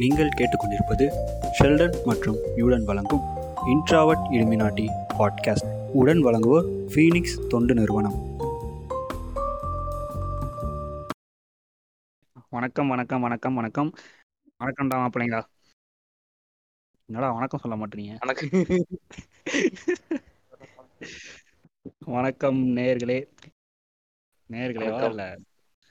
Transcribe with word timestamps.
நீங்கள் 0.00 0.28
கேட்டுக்கொண்டிருப்பது 0.28 1.06
ஷெல்டன் 1.58 2.04
மற்றும் 2.04 2.36
யூடன் 2.56 2.84
வழங்கும் 2.84 3.20
இன்ட்ராவட் 3.66 4.22
இலுமினாட்டி 4.30 4.86
பாட்காஸ்ட் 5.18 5.90
உடன் 5.92 6.24
வழங்குவோர் 6.24 6.66
ஃபீனிக்ஸ் 6.86 7.46
தொண்டு 7.46 7.74
நிறுவனம். 7.74 8.36
வணக்கம் 12.50 12.88
வணக்கம் 12.88 13.20
வணக்கம் 13.20 13.54
வணக்கம். 13.54 13.92
வணக்கம்டா 14.64 14.96
மாப்பிள்ளைங்களா? 15.02 15.42
என்னடா 17.06 17.32
வணக்கம் 17.32 17.60
சொல்ல 17.62 17.86
மாட்டீங்க 17.86 18.16
வணக்கம். 21.98 22.76
நேயர்களே. 22.76 23.28
நேயர்களே 24.50 24.72
வணக்கம். 24.72 25.08
இல்ல. 25.08 25.38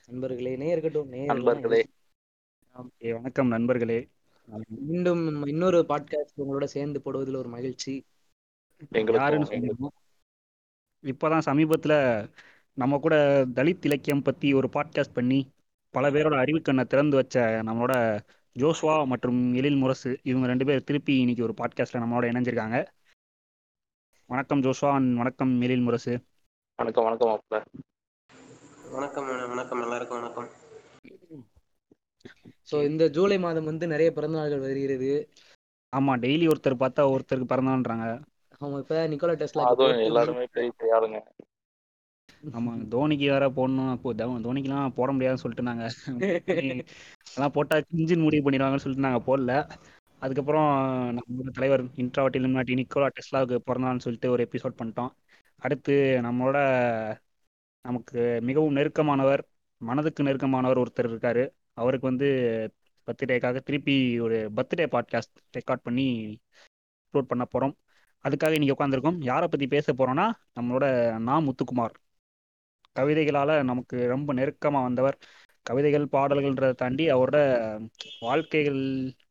நண்பர்களே 0.06 0.56
நேயர்கட்டும் 0.56 1.84
வணக்கம் 2.98 3.46
நண்பர்களே. 3.46 4.08
மீண்டும் 4.68 5.44
இன்னொரு 5.44 5.84
பாட்காஸ்ட் 5.88 6.40
உங்களோட 6.44 6.64
சேர்ந்து 6.64 7.00
போடுவதில் 7.04 7.36
ஒரு 7.36 7.48
மகிழ்ச்சி. 7.48 8.04
யாருன்னு 8.90 9.46
சொல்லணும் 9.46 9.88
இப்போதான் 11.02 11.40
சமீபத்துல 11.46 12.24
நம்ம 12.74 12.98
கூட 12.98 13.44
தலித் 13.54 13.84
இலக்கியம் 13.84 14.22
பத்தி 14.22 14.52
ஒரு 14.52 14.68
பாட்காஸ்ட் 14.72 15.14
பண்ணி 15.14 15.50
பல 15.90 16.10
பேரோட 16.10 16.36
அறிவுக்கண்ணை 16.36 16.84
திறந்து 16.84 17.16
வச்ச 17.16 17.62
நம்மளோட 17.62 18.18
ஜோஸ்வா 18.58 19.06
மற்றும் 19.06 19.54
எழில் 19.54 19.76
முரசு 19.76 20.18
இவங்க 20.22 20.46
ரெண்டு 20.46 20.64
பேர் 20.64 20.84
திருப்பி 20.84 21.18
இன்னைக்கு 21.18 21.42
ஒரு 21.42 21.54
பாட்காஸ்ட்ல 21.56 21.96
நம்மளோட 21.96 22.30
இணைஞ்சிருக்காங்க. 22.32 22.86
வணக்கம் 24.26 24.60
ஜோஸ்வா 24.60 25.14
வணக்கம் 25.14 25.60
எழில் 25.60 25.80
முரசு. 25.80 26.22
வணக்கம் 26.76 27.04
வணக்கம் 27.04 27.28
மாப்பிள்ள. 27.28 27.64
வணக்கம் 28.90 29.48
வணக்கம் 29.48 29.82
எல்லாருக்கும் 29.82 30.20
வணக்கம். 30.20 30.59
சோ 32.70 32.78
இந்த 32.86 33.04
ஜூலை 33.14 33.38
மாதம் 33.40 33.68
வந்து 33.70 33.86
நிறைய 33.88 34.10
பிறந்த 34.12 34.36
நாள்கள் 34.38 34.64
வருகிறது. 34.66 35.12
ஆமா 35.92 36.12
டெய்லி 36.22 36.46
ஒருத்தர் 36.50 36.80
பார்த்தா 36.82 37.04
ஒருத்தருக்கு 37.12 37.50
பிறந்தான்றாங்க 37.50 38.06
அவங்க 38.54 38.80
இப்ப 38.82 38.98
நிக்கோலா 39.12 39.36
டெஸ்லா 39.40 39.66
அதுவும் 39.68 40.04
எல்லாருமே 40.08 40.44
பெரிய 40.54 40.70
பெரிய 40.74 40.96
ஆளுங்க 40.96 41.20
ஆமா 42.50 42.72
தோனிக்கு 42.92 43.26
வேற 43.28 43.46
போடணும். 43.50 43.90
அப்போ 43.92 44.12
தோனிக்கெல்லாம் 44.44 44.96
போட 44.96 45.08
முடியாதுன்னு 45.12 45.42
சொல்லிட்டு 45.42 45.68
நாங்க 45.68 45.84
அதெல்லாம் 47.26 47.54
போட்டா 47.56 47.76
கிஞ்சின் 47.88 48.24
முடிவு 48.24 48.44
பண்ணிடுவாங்கன்னு 48.44 48.84
சொல்லிட்டு 48.84 49.08
நாங்க 49.08 49.22
போடல. 49.26 49.52
அதுக்கப்புறம் 50.22 50.68
நம்மளோட 51.16 51.50
தலைவர் 51.52 51.82
இன்ட்ராவட் 52.02 52.38
இலுமினாட்டி 52.38 52.78
நிக்கோலா 52.80 53.08
டெஸ்லாவுக்கு 53.16 53.58
பிறந்தநாள்னு 53.66 54.06
சொல்லிட்டு 54.06 54.32
ஒரு 54.34 54.44
எபிசோட் 54.46 54.78
பண்ணிட்டோம். 54.80 55.12
அடுத்து 55.62 55.94
நம்மளோட 56.26 56.58
நமக்கு 57.84 58.18
மிகவும் 58.42 58.76
நெருக்கமானவர் 58.76 59.42
மனதுக்கு 59.80 60.22
நெருக்கமானவர் 60.22 60.82
ஒருத்தர் 60.82 61.10
இருக்காரு. 61.10 61.44
அவருக்கு 61.82 62.06
வந்து 62.10 62.28
பர்த்டேக்காக 63.06 63.60
திருப்பி 63.68 63.96
ஒரு 64.20 64.38
பர்த்டே 64.56 64.86
பாட்காஸ்ட் 64.94 65.36
ரெக்கார்ட் 65.58 65.86
பண்ணி 65.88 66.06
அப்லோட் 67.06 67.30
பண்ண 67.32 67.44
போகிறோம் 67.44 67.74
அதுக்காக 68.24 68.52
இன்னைக்கு 68.52 68.76
உட்காந்துருக்கோம் 68.76 69.18
யாரை 69.22 69.46
பற்றி 69.48 69.66
பேச 69.66 69.92
போகிறோன்னா 69.92 70.26
நம்மளோட 70.58 70.86
நா 71.18 71.34
முத்துக்குமார். 71.40 71.94
கவிதைகளால் 72.96 73.52
நமக்கு 73.62 73.96
ரொம்ப 74.08 74.32
நெருக்கமாக 74.32 74.86
வந்தவர். 74.86 75.16
கவிதைகள் 75.66 76.06
பாடல்கள்ன்றதை 76.12 76.70
தாண்டி 76.72 77.04
அவரோட 77.14 77.38
வாழ்க்கைகள் 78.20 78.80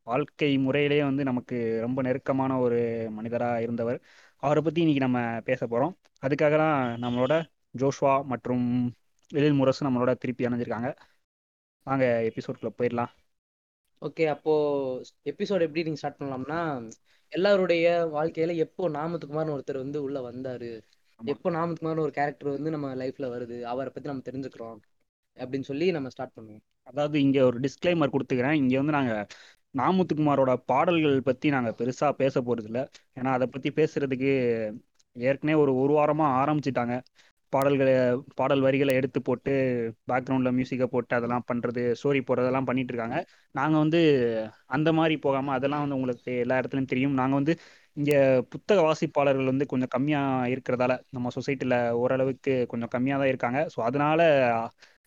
வாழ்க்கை 0.02 0.50
முறையிலேயே 0.58 1.02
வந்து 1.02 1.22
நமக்கு 1.24 1.56
ரொம்ப 1.80 2.02
நெருக்கமான 2.02 2.52
ஒரு 2.58 2.80
மனிதராக 3.10 3.62
இருந்தவர். 3.66 3.98
அவரை 4.42 4.60
பற்றி 4.62 4.80
இன்னைக்கு 4.84 5.04
நம்ம 5.06 5.20
பேச 5.44 5.60
போகிறோம் 5.66 5.94
அதுக்காக 6.26 6.54
தான் 6.56 7.02
நம்மளோட 7.04 7.34
ஜோஷ்வா 7.78 8.14
மற்றும் 8.24 8.66
எழில் 9.30 9.58
முரசு 9.58 9.80
நம்மளோட 9.86 10.12
திருப்பி 10.22 10.46
அணைஞ்சிருக்காங்க. 10.46 10.88
வாங்க 11.86 12.04
எபிசோட்குள்ள 12.28 12.70
போயிடலாம். 12.78 13.12
ஓகே 14.02 14.26
அப்போ 14.26 14.52
எபிசோட் 15.24 15.64
எப்படி 15.64 15.82
நீங்க 15.82 15.96
ஸ்டார்ட் 15.96 16.20
பண்ணலாம்னா 16.20 16.60
எல்லாருடைய 17.32 17.86
வாழ்க்கையில 18.12 18.54
எப்போ 18.56 18.88
நாமத்துக்குமார்னு 18.88 19.54
ஒருத்தர் 19.56 19.76
வந்து 19.76 20.02
உள்ள 20.02 20.18
வந்தாரு. 20.20 20.70
எப்போ 21.20 21.50
நாமத்துக்குமார்னு 21.50 22.04
ஒரு 22.06 22.10
கேரக்டர் 22.10 22.48
வந்து 22.48 22.70
நம்ம 22.70 22.94
லைஃப்ல 22.94 23.28
வருது 23.30 23.62
அவரை 23.62 23.90
பத்தி 23.94 24.08
நம்ம 24.08 24.24
தெரிஞ்சுக்கிறோம் 24.30 24.78
அப்படின்னு 25.36 25.60
சொல்லி 25.60 25.90
நம்ம 25.90 26.08
ஸ்டார்ட் 26.08 26.36
பண்ணுவோம். 26.36 26.62
அதாவது 26.82 27.20
இங்க 27.20 27.44
ஒரு 27.44 27.58
டிஸ்க்ளைமர் 27.60 28.14
கொடுத்துக்கிறேன். 28.14 28.52
இங்க 28.52 28.76
வந்து 28.76 28.92
நாங்க 28.92 29.14
நாமுத்துக்குமாரோட 29.74 30.52
பாடல்கள் 30.66 31.22
பத்தி 31.22 31.48
நாங்க 31.48 31.70
பெருசா 31.78 32.12
பேச 32.12 32.40
போறது 32.40 32.64
இல்ல 32.64 32.80
ஏன்னா 33.14 33.30
அதை 33.30 33.46
பத்தி 33.46 33.70
பேசுறதுக்கு 33.70 34.32
ஏற்கனவே 35.16 35.58
ஒரு 35.60 35.72
ஒரு 35.76 35.92
வாரமா 35.94 36.26
ஆரம்பிச்சிட்டாங்க. 36.40 36.94
பாடல்களை 37.52 37.92
பாடல் 38.34 38.62
வரிகளை 38.66 38.92
எடுத்து 38.94 39.20
போட்டு 39.22 39.52
பேக்ரவுண்ட்ல 40.10 40.50
மியூசிக்கை 40.56 40.86
போட்டு 40.88 41.12
அதெல்லாம் 41.18 41.46
பண்றது 41.50 41.82
ஸ்டோரி 42.00 42.20
போடுறதெல்லாம் 42.28 42.68
பண்ணிட்டு 42.68 42.92
இருக்காங்க. 42.92 43.18
நாங்க 43.54 43.76
வந்து 43.78 44.00
அந்த 44.76 44.88
மாதிரி 44.92 45.16
போகாம 45.20 45.52
அதெல்லாம் 45.56 45.82
வந்து 45.84 45.98
உங்களுக்கு 45.98 46.32
எல்லா 46.44 46.58
இடத்துலையும் 46.60 46.92
தெரியும். 46.92 47.16
நாங்க 47.20 47.34
வந்து 47.40 47.54
இங்க 47.96 48.12
புத்தக 48.52 48.80
வாசிப்பாளர்கள் 48.82 49.50
வந்து 49.52 49.64
கொஞ்சம் 49.66 49.92
கம்மியா 49.94 50.20
இருக்கிறதால 50.52 50.92
நம்ம 51.10 51.30
சொசைட்டில 51.36 51.74
ஓரளவுக்கு 52.02 52.52
கொஞ்சம் 52.68 52.92
கம்மியா 52.94 53.16
தான் 53.18 53.30
இருக்காங்க. 53.32 53.60
ஸோ 53.74 53.78
அதனால 53.88 54.20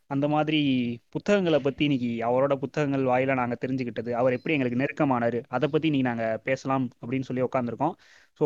அந்த 0.10 0.26
மாதிரி 0.34 0.58
புத்தகங்களை 1.16 1.60
பத்தி 1.62 1.84
இன்னைக்கு 1.84 2.10
அவரோட 2.28 2.54
புத்தகங்கள் 2.64 3.04
வாயில 3.06 3.36
நாங்க 3.40 3.56
தெரிஞ்சுக்கிட்டது 3.64 4.12
அவர் 4.20 4.36
எப்படி 4.38 4.56
எங்களுக்கு 4.56 4.82
நெருக்கமானாரு 4.82 5.40
அதை 5.56 5.68
பத்தி 5.70 5.88
இன்னைக்கு 5.90 6.10
நாங்க 6.12 6.26
பேசலாம் 6.48 6.86
அப்படின்னு 7.02 7.30
சொல்லி 7.30 7.46
உட்காந்துருக்கோம் 7.48 7.96
ஸோ 8.40 8.46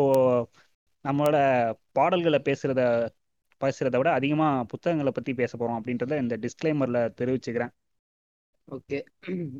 நம்மளோட 1.04 1.38
பாடல்களை 1.92 2.38
பேசுறத 2.44 2.80
பேசுறத 3.60 3.96
விட 3.96 4.12
அதிகமா 4.12 4.64
புத்தகங்களை 4.64 5.12
பத்தி 5.14 5.34
பேச 5.34 5.58
போறோம் 5.58 5.80
அப்படின்றத 5.80 6.20
இந்த 6.20 6.36
டிஸ்க்ளைமர்ல 6.36 7.10
தெரிவிச்சுக்கிறேன். 7.20 7.70
ஓகே. 8.70 9.04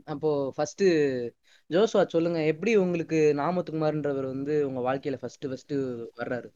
அப்போ 0.05 0.53
ஃபர்ஸ்ட் 0.57 0.83
ஜோஸ்வா 1.71 2.07
சொல்லுங்க. 2.07 2.45
எப்படி 2.45 2.77
உங்களுக்கு 2.77 3.33
நாமத்துக்குமார்ன்றவர் 3.37 4.27
வந்து 4.27 4.69
உங்க 4.69 4.81
வாழ்க்கையில 4.81 5.17
ஃபர்ஸ்ட் 5.17 5.47
ஃபர்ஸ்ட் 5.47 5.73
வர்றாரு? 6.17 6.49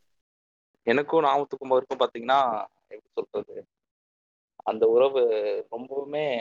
எனக்கும் 0.82 1.24
நாமத்துக்குமாருக்கும் 1.24 1.98
பாத்தீங்கன்னா 1.98 2.64
எப்படி 2.88 3.26
சொல்றது? 3.30 3.64
அந்த 4.64 4.86
உறவு 4.86 5.20
ரொம்பவுமே 5.70 6.40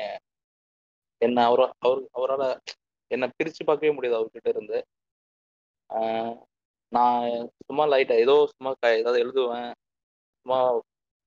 என்ன 1.17 1.45
அவர 1.45 1.71
அவர் 1.79 2.07
அவரால் 2.11 2.59
என்னை 3.07 3.29
பிரிச்சு 3.29 3.65
பார்க்கவே 3.65 3.93
முடியாது 3.93 4.23
அவர்கிட்ட 4.23 4.47
இருந்து. 4.47 4.85
நான் 6.87 7.49
சும்மா 7.65 7.87
லைட்டா 7.87 8.11
ஏதோ 8.11 8.49
சும்மா 8.57 8.73
க- 8.79 8.97
ஏதாவது 8.97 9.23
எழுதுவேன். 9.25 9.73
சும்மா 10.41 10.81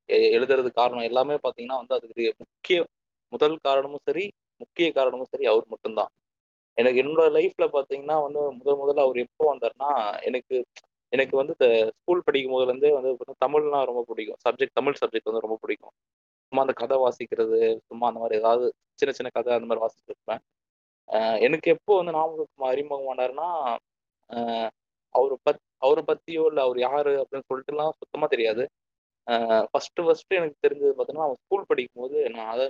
எ- 0.09 0.31
காரணம் 0.75 1.03
எல்லாமே 1.03 1.35
பார்த்தீங்கன்னா 1.35 1.77
வந்து 1.81 1.95
அதுக்கு 1.95 2.35
முக்கிய 2.39 2.79
முதல் 3.33 3.57
காரணமும் 3.63 4.03
சரி 4.03 4.25
முக்கிய 4.61 4.93
காரணமும் 4.93 5.31
சரி 5.31 5.47
அவர் 5.47 5.65
மட்டும்தான். 5.67 6.11
எனக்கு 6.79 7.01
என்னோட 7.03 7.25
லைஃப்ல 7.37 7.65
பார்த்தீங்கன்னா 7.69 8.17
வந்து 8.23 8.41
முதல் 8.53 8.81
முதல்ல 8.81 9.01
அவர் 9.01 9.17
எப்போ 9.17 9.45
வந்தார்னா 9.53 9.91
எனக்கு 10.23 10.57
எனக்கு 11.13 11.37
வந்து 11.37 11.55
ஸ்கூல் 11.93 12.23
படிக்கும் 12.25 12.53
போதுலேருந்தே 12.53 12.91
வந்து 12.93 13.11
தமிழ்னா 13.47 13.85
ரொம்ப 13.85 14.05
பிடிக்கும். 14.07 14.39
சப்ஜெக்ட் 14.45 14.75
தமிழ் 14.75 15.01
சப்ஜெக்ட் 15.01 15.29
வந்து 15.29 15.41
ரொம்ப 15.41 15.59
பிடிக்கும். 15.61 15.95
சும்மா 16.49 16.63
அந்த 16.65 16.73
கதை 16.73 16.97
வாசிக்கிறது 16.99 17.59
சும்மா 17.81 18.07
அந்த 18.09 18.21
மாதிரி 18.21 18.39
ஏதாவது 18.39 18.67
சின்ன 18.95 19.15
சின்ன 19.15 19.31
கதை 19.35 19.55
அந்த 19.55 19.67
மாதிரி 19.67 19.85
வாசிச்சிருப்பேன். 19.85 20.43
இருப்பேன் 21.09 21.41
எனக்கு 21.41 21.71
எப்போ 21.71 21.97
வந்து 21.97 22.13
நாமக்கல் 22.13 22.47
அறிமுகமானாருன்னா 22.71 23.49
ஆஹ் 24.31 24.71
அவரை 25.15 25.37
பத் 25.47 25.63
அவரை 25.79 26.05
பத்தியோ 26.09 26.45
இல்லை 26.47 26.63
அவர் 26.63 26.79
யாரு 26.79 27.13
அப்படின்னு 27.21 27.49
சொல்லிட்டுலாம் 27.51 27.91
சுத்தமா 27.93 28.27
தெரியாது. 28.27 28.65
ஃபர்ஸ்ட் 29.71 30.01
ஃபர்ஸ்ட் 30.07 30.33
எனக்கு 30.33 30.65
தெரிஞ்சது 30.67 30.93
பார்த்தீங்கன்னா 30.93 31.27
அவன் 31.29 31.41
ஸ்கூல் 31.45 31.69
படிக்கும் 31.71 32.03
போது 32.03 32.19
நான் 32.31 32.51
அதை 32.55 32.67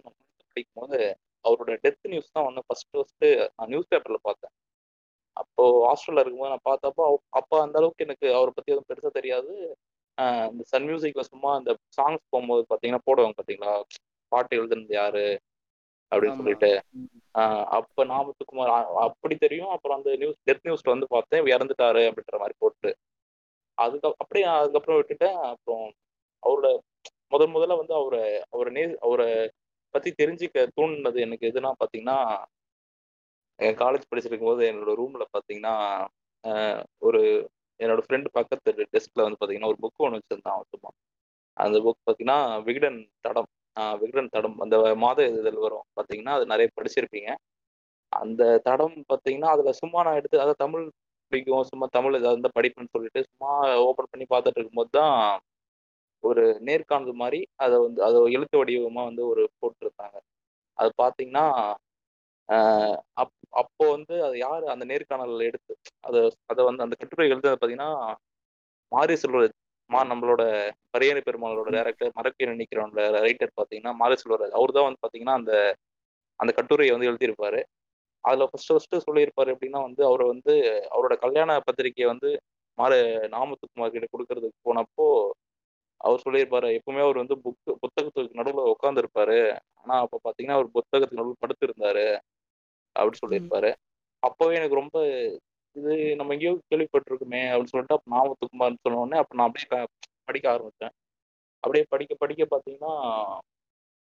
படிக்கும் 0.51 0.81
போது 0.81 0.99
அவரோட 1.45 1.73
டெத் 1.85 2.11
நியூஸ் 2.13 2.35
தான் 2.37 2.47
வந்து 2.49 2.63
ஃபர்ஸ்ட் 2.67 2.91
ஃபர்ஸ்ட் 2.93 3.27
நான் 3.57 3.71
நியூஸ் 3.73 3.91
பேப்பர்ல 3.93 4.19
பார்த்தேன். 4.23 4.55
அப்போ 5.37 5.63
ஹாஸ்டல்ல 5.89 6.23
இருக்கும்போது 6.23 6.53
நான் 6.55 6.69
பார்த்தப்போ 6.71 7.05
அப்போ 7.41 7.55
அந்த 7.63 7.77
அளவுக்கு 7.81 8.05
எனக்கு 8.05 8.27
அவரை 8.35 8.53
பத்தி 8.53 8.73
எதுவும் 8.73 8.89
பெருசா 8.91 9.11
தெரியாது. 9.19 9.53
இந்த 10.51 10.65
சன் 10.73 10.87
மியூசிக்ல 10.89 11.23
சும்மா 11.31 11.51
அந்த 11.59 11.71
சாங்ஸ் 11.99 12.31
போகும்போது 12.33 12.63
பாத்தீங்கன்னா 12.73 13.05
போடுவாங்க 13.09 13.37
பாத்தீங்களா? 13.41 13.73
பாட்டு 14.33 14.59
எழுதுனது 14.61 14.95
யாரு? 15.01 15.25
அப்படின்னு. 16.13 16.39
சொல்லிட்டு. 16.41 16.71
அப்ப 17.79 18.05
நாமத்துக்குமார் 18.13 18.73
அப்படி 19.07 19.35
தெரியும். 19.37 19.73
அப்புறம் 19.75 19.99
அந்த 19.99 20.11
நியூஸ் 20.23 20.39
டெத் 20.49 20.65
நியூஸ்ல 20.69 20.95
வந்து 20.95 21.09
பார்த்தேன் 21.15 21.51
இறந்துட்டாரு 21.55 22.03
அப்படின்ற 22.11 22.39
மாதிரி 22.43 22.57
போட்டு. 22.65 22.91
அதுக்கு 23.79 24.09
அப்படியே 24.23 24.47
அதுக்கப்புறம் 24.59 24.99
விட்டுட்டேன். 25.01 25.39
அப்புறம் 25.53 25.85
அவரோட 26.45 26.69
முதல் 27.29 27.53
முதல்ல 27.55 27.77
வந்து 27.81 27.95
அவரை 27.95 28.23
அவரை 28.51 28.71
நே 28.73 28.85
அவரை 29.07 29.29
பத்தி 29.95 30.11
தெரிஞ்சுக்க 30.21 30.67
தூண்டினது 30.77 31.19
எனக்கு 31.21 31.49
எதுனா 31.51 31.71
பாத்தீங்கன்னா 31.81 32.19
காலேஜ் 33.79 34.09
படிச்சிருக்கும் 34.11 34.51
போது 34.51 34.63
என்னோட 34.71 34.93
ரூம்ல 35.01 35.25
பாத்தீங்கன்னா 35.35 35.75
ஒரு 37.01 37.21
என்னோட 37.81 38.01
ஃப்ரெண்டு 38.07 38.29
பக்கத்து 38.31 38.87
டெஸ்க்ல 38.95 39.25
வந்து 39.27 39.41
பாத்தீங்கன்னா 39.41 39.71
ஒரு 39.73 39.79
புக் 39.85 40.05
ஒன்று 40.07 40.19
வச்சிருந்தான் 40.19 40.65
சும்மா. 40.73 40.91
அந்த 41.57 41.77
புக் 41.85 42.05
பாத்தீங்கன்னா 42.09 42.39
விகடன் 42.67 42.99
தடம். 43.21 43.51
விகடன் 44.03 44.33
தடம். 44.35 44.57
அந்த 44.65 44.77
மாத 45.05 45.19
இதழ் 45.33 45.65
வரும். 45.65 45.87
பாத்தீங்கன்னா 45.99 46.35
அது 46.39 46.47
நிறைய 46.47 46.69
படிச்சிருப்பீங்க. 46.77 47.31
அந்த 48.13 48.43
தடம் 48.67 48.97
பாத்தீங்கன்னா 49.13 49.51
அதுல 49.55 49.71
சும்மா 49.81 50.01
நான் 50.07 50.19
எடுத்து 50.21 50.37
அதாவது 50.39 50.63
தமிழ் 50.65 50.85
பிடிக்கும் 51.33 51.69
சும்மா 51.71 51.87
தமிழ் 51.97 52.19
ஏதாவது 52.19 52.37
இருந்தா 52.37 52.53
படிப்புன்னு 52.59 52.95
சொல்லிட்டு 52.95 53.21
சும்மா 53.31 53.51
ஓபன் 53.87 54.11
பண்ணி 54.13 54.27
பார்த்துட்டு 54.31 54.59
இருக்கும்போது 54.59 54.91
தான் 54.99 55.17
ஒரு 56.25 56.43
நேர்காணல் 56.69 57.21
மாதிரி 57.23 57.41
அதை 57.57 57.77
வந்து 57.87 58.01
அதை 58.07 58.19
எழுத்து 58.37 58.57
வடிவமா 58.61 59.03
வந்து 59.11 59.23
ஒரு 59.33 59.43
போட்டிருந்தாங்க. 59.61 60.17
அது 60.79 60.91
பார்த்தீங்கன்னா 61.03 61.45
அப் 63.23 63.33
அப்போ 63.61 63.85
வந்து 63.95 64.15
அது 64.27 64.37
யாரு 64.39 64.65
அந்த 64.73 64.85
நேர்காணல் 64.91 65.45
எடுத்து 65.49 65.75
அதை 66.09 66.21
அதை 66.53 66.63
வந்து 66.69 66.85
அந்த 66.87 66.97
கட்டுரை 67.01 67.27
எழுதுறது 67.29 67.53
பார்த்தீங்கன்னா 67.53 67.91
மாரி 68.93 69.15
செல்வராஜ் 69.23 69.55
மா 69.91 70.01
நம்மளோட 70.11 70.43
பரியணி 70.95 71.21
பெருமாளோட 71.27 71.69
டேரக்டர் 71.77 72.15
மரப்பீர் 72.19 72.53
நினைக்கிறவங்கள 72.53 73.03
ரைட்டர் 73.27 73.53
பார்த்தீங்கன்னா 73.59 73.93
மாரி 74.01 74.17
செல்வராஜ். 74.23 74.57
அவர் 74.59 74.77
தான் 74.77 74.87
வந்து 74.89 75.01
பார்த்தீங்கன்னா 75.03 75.37
அந்த 75.41 75.53
அந்த 76.41 76.53
கட்டுரையை 76.59 76.93
வந்து 76.95 77.11
எழுதியிருப்பாரு. 77.11 77.61
அதில் 78.25 78.49
ஃபர்ஸ்ட் 78.51 78.73
ஃபர்ஸ்ட் 78.73 78.97
சொல்லியிருப்பாரு 79.07 79.53
எப்படின்னா 79.55 79.81
வந்து 79.89 80.03
அவரை 80.11 80.27
வந்து 80.33 80.55
அவரோட 80.95 81.15
கல்யாண 81.25 81.51
பத்திரிக்கையை 81.69 82.09
வந்து 82.13 82.31
மாறு 82.79 82.99
நாமத்துக்குமார் 83.35 83.95
கிட்ட 83.95 84.07
கொடுக்கறதுக்கு 84.13 84.59
போனப்போ 84.69 85.07
அவர் 86.05 86.23
சொல்லியிருப்பாரு. 86.25 86.79
எப்பவுமே 86.79 87.01
அவர் 87.01 87.17
வந்து 87.17 87.37
புக்கு 87.37 87.75
புத்தகத்துக்கு 87.75 88.31
நடுவில் 88.33 88.75
உட்காந்துருப்பாரு 88.83 89.59
ஆனா 89.75 90.01
அப்போ 90.01 90.21
பார்த்தீங்கன்னா 90.25 90.51
அவர் 90.51 90.69
புத்தகத்துக்கு 90.69 91.13
நடுவில் 91.13 91.37
படுத்திருந்தாரு 91.41 92.19
அப்படின்னு 92.99 93.13
சொல்லியிருப்பாரு. 93.27 93.75
அப்போவே 94.27 94.55
எனக்கு 94.55 94.75
ரொம்ப 94.75 95.01
இது 95.73 96.17
நம்ம 96.17 96.33
எங்கேயோ 96.33 96.59
கேள்விப்பட்டிருக்குமே 96.75 97.41
அப்படின்னு 97.53 97.65
சொல்லிட்டு 97.65 97.97
அப்போ 97.97 98.17
நாமத்துக்குமார்னு 98.17 98.77
சொன்னோடனே 98.89 99.17
அப்ப 99.17 99.17
அப்போ 99.17 99.35
நான் 99.35 99.47
அப்படியே 99.47 99.87
படிக்க 100.25 100.51
ஆரம்பிச்சேன். 100.51 100.91
அப்படியே 101.61 101.85
படிக்க 101.89 102.15
படிக்க 102.15 102.47
பார்த்தீங்கன்னா 102.47 102.93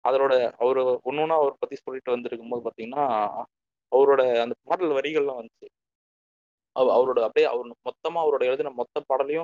அதோட 0.08 0.52
அவர் 0.52 0.78
ஒன்னொன்னா 0.78 1.36
அவரை 1.36 1.56
பத்தி 1.60 1.76
சொல்லிட்டு 1.76 2.12
வந்திருக்கும் 2.12 2.50
போது 2.50 2.70
பார்த்தீங்கன்னா 2.70 3.30
அவரோட 3.96 4.42
அந்த 4.42 4.56
பாடல் 4.64 4.90
வரிகள்லாம் 4.90 5.46
வந்துச்சு. 5.46 5.68
அவ- 6.72 6.96
அவரோட 6.98 7.20
அப்படியே 7.20 7.46
அவர் 7.46 7.68
மொத்தமா 7.68 8.14
அவரோட 8.14 8.46
எழுதின 8.46 8.70
மொத்த 8.70 9.04
பாடலையும் 9.06 9.44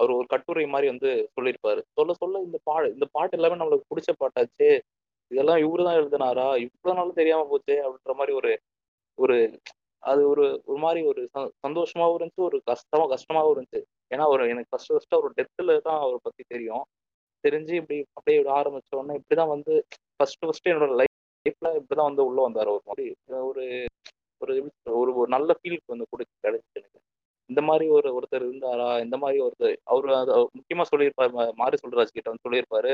அவர் 0.00 0.12
ஒரு 0.12 0.26
கட்டுரை 0.26 0.66
மாதிரி 0.66 0.88
வந்து 0.88 1.10
சொல்லியிருப்பாரு. 1.34 1.80
சொல்ல 1.92 2.12
சொல்ல 2.14 2.40
இந்த 2.40 2.58
பா 2.62 2.74
இந்த 2.92 3.06
பாட்டு 3.12 3.36
எல்லாமே 3.38 3.58
நம்மளுக்கு 3.60 3.90
பிடிச்ச 3.90 4.12
பாட்டாச்சு 4.20 4.68
இதெல்லாம் 5.30 5.60
இவரு 5.60 5.84
தான் 5.84 5.98
எழுதினாரா 6.00 6.46
இவ்வளவு 6.58 6.98
நாளும் 6.98 7.12
தெரியாம 7.12 7.46
போச்சே 7.50 7.76
அப்படின்ற 7.84 8.14
மாதிரி 8.14 8.34
ஒரு 8.36 8.52
ஒரு 9.18 9.36
அது 10.02 10.22
ஒரு 10.28 10.44
ஒரு 10.66 10.78
மாதிரி 10.78 11.00
ஒரு 11.06 11.22
ச- 11.34 11.50
சந்தோஷமாவும் 11.64 12.18
இருந்துச்சு 12.18 12.42
ஒரு 12.42 12.58
கஷ்டமா 12.64 13.04
கஷ்டமாவும் 13.06 13.54
இருந்துச்சு. 13.54 13.80
ஏன்னா 14.10 14.26
ஒரு 14.26 14.44
எனக்கு 14.44 14.70
ஃபர்ஸ்ட் 14.70 14.92
ஃபர்ஸ்ட் 14.92 15.14
அவர் 15.14 15.32
டெத்துல 15.32 15.80
தான் 15.80 16.00
அவரை 16.00 16.18
பத்தி 16.22 16.44
தெரியும். 16.48 16.84
தெரிஞ்சு 17.44 17.74
இப்படி 17.74 17.98
அப்படியே 18.12 18.38
விட 18.42 18.50
ஆரம்பிச்ச 18.60 18.96
உடனே 18.96 19.16
இப்படிதான் 19.20 19.48
வந்து 19.48 19.74
ஃபர்ஸ்ட் 20.16 20.40
ஃபர்ஸ்ட் 20.40 20.68
என்னோட 20.68 20.92
லைஃப்ல 21.00 21.68
இப்படிதான் 21.78 22.08
வந்து 22.10 22.24
உள்ள 22.26 22.40
வந்தாரு 22.48 22.70
ஒரு 22.70 22.84
மாதிரி. 22.84 23.06
ஒரு 23.44 23.64
ஒரு 24.40 24.54
ஒரு 24.92 25.10
ஒரு 25.14 25.28
நல்ல 25.28 25.52
ஃபீல் 25.60 25.78
வந்து 25.86 26.06
கொடுத்து 26.10 26.34
கிடைச்சிச்சு 26.44 26.80
எனக்கு. 26.80 27.00
இந்த 27.50 27.62
மாதிரி 27.62 27.86
ஒரு 27.90 28.08
ஒருத்தர் 28.16 28.44
இருந்தாரா? 28.44 29.00
இந்த 29.02 29.16
மாதிரி 29.16 29.38
ஒருத்தர் 29.40 29.74
அவர் 29.84 30.06
அது 30.14 30.32
முக்கியமா 30.58 30.84
சொல்லியிருப்பாரு 30.92 31.32
மா- 31.36 31.52
மாரி 31.52 31.76
சொல்றாஜ் 31.82 32.14
கிட்ட 32.14 32.28
வந்து 32.30 32.44
சொல்லியிருப்பாரு. 32.46 32.92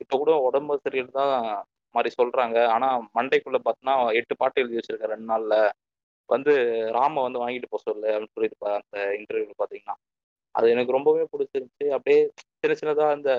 இப்ப 0.00 0.16
கூட 0.18 0.32
உடம்பு 0.40 0.78
சரியில்லை 0.82 1.12
தான் 1.12 1.34
மாதிரி 1.94 2.10
சொல்றாங்க. 2.18 2.66
ஆனா 2.66 2.88
மண்டைக்குள்ள 3.14 3.58
பார்த்தோன்னா 3.64 3.94
எட்டு 4.14 4.36
பாட்டு 4.36 4.60
எழுதி 4.60 4.76
வச்சிருக்காரு 4.76 5.14
ரெண்டு 5.14 5.28
நாள்ல. 5.32 5.56
வந்து 6.28 6.52
ராம 6.92 7.22
வந்து 7.22 7.38
வாங்கிட்டு 7.38 7.70
போக 7.70 7.82
சொல்லு 7.82 8.08
அப்படின்னு 8.10 8.36
சொல்லியிருப்பாரு 8.36 8.76
அந்த 8.78 8.98
இன்டர்வியூல 9.18 9.54
பாத்தீங்கன்னா. 9.58 9.96
அது 10.54 10.70
எனக்கு 10.70 10.92
ரொம்பவே 10.92 11.26
பிடிச்சிருந்துச்சு. 11.32 11.86
அப்படியே 11.90 12.20
சின்ன 12.62 12.76
சின்னதா 12.78 13.10
அந்த 13.10 13.30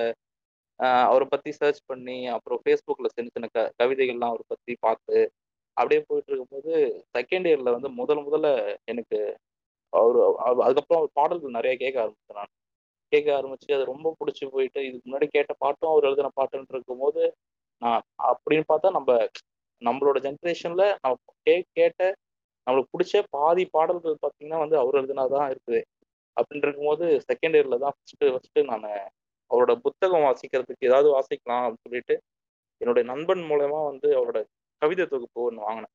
அவரை 1.05 1.27
பத்தி 1.29 1.51
சர்ச் 1.51 1.81
பண்ணி 1.85 2.27
அப்புறம் 2.27 2.61
ஃபேஸ்புக்ல 2.61 3.07
சின்ன 3.07 3.29
சின்ன 3.33 3.47
க 3.53 3.73
கவிதைகள்லாம் 3.79 4.31
அவரை 4.31 4.45
பத்தி 4.47 4.73
பார்த்து 4.79 5.17
அப்படியே 5.77 6.01
போயிட்டு 6.07 6.31
இருக்கும்போது 6.31 6.71
செகண்ட் 7.17 7.47
இயர்ல 7.49 7.71
வந்து 7.71 7.89
முதல் 7.91 8.21
முதல்ல 8.23 8.49
எனக்கு 8.85 9.19
அவர் 9.93 10.17
அதுக்கப்புறம் 10.59 11.01
அவர் 11.01 11.11
பாடல்கள் 11.13 11.57
நிறைய 11.57 11.73
கேட்க 11.77 11.97
ஆரம்பித்தேன் 12.01 12.39
நான். 12.39 12.51
கேட்க 13.11 13.29
ஆரம்பிச்சு 13.39 13.75
அது 13.75 13.83
ரொம்ப 13.85 14.07
பிடிச்சி 14.19 14.45
போயிட்டு 14.51 14.79
இதுக்கு 14.85 15.07
முன்னாடி 15.09 15.27
கேட்ட 15.27 15.53
பாட்டும் 15.57 15.91
அவர் 15.91 16.03
எழுதின 16.03 16.31
பாட்டுன்னு 16.35 16.75
இருக்கும்போது 16.75 17.23
நான் 17.81 18.03
அப்படின்னு 18.31 18.65
பார்த்தா 18.71 18.89
நம்ம 18.91 19.11
நம்மளோட 19.81 20.17
ஜென்ரேஷன்ல 20.25 20.83
நம்ம 21.01 21.15
கே 21.47 21.55
கேட்ட 21.73 22.01
நம்மளுக்கு 22.67 22.93
பிடிச்ச 22.93 23.23
பாதி 23.29 23.63
பாடல்கள் 23.65 24.21
பார்த்தீங்கன்னா 24.21 24.59
வந்து 24.59 24.77
அவர் 24.77 24.97
எழுதினாதான் 25.01 25.47
இருக்குது. 25.49 25.81
அப்படின்னு 26.37 26.65
இருக்கும்போது 26.67 27.05
செகண்ட் 27.29 27.55
இயர்ல 27.57 27.77
தான் 27.77 27.95
ஃபர்ஸ்ட் 27.95 28.25
ஃபர்ஸ்ட் 28.33 28.59
நான் 28.71 28.87
அவரோட 29.51 29.73
புத்தகம் 29.85 30.25
வாசிக்கிறதுக்கு 30.27 30.87
ஏதாவது 30.89 31.09
வாசிக்கலாம் 31.15 31.63
அப்படின்னு 31.63 31.87
சொல்லிட்டு 31.87 32.15
என்னுடைய 32.81 33.03
நண்பன் 33.11 33.43
மூலயமா 33.49 33.79
வந்து 33.91 34.07
அவரோட 34.19 34.39
கவிதை 34.81 35.05
தொகுப்பு 35.05 35.41
ஒன்று 35.41 35.61
வாங்கினேன். 35.61 35.93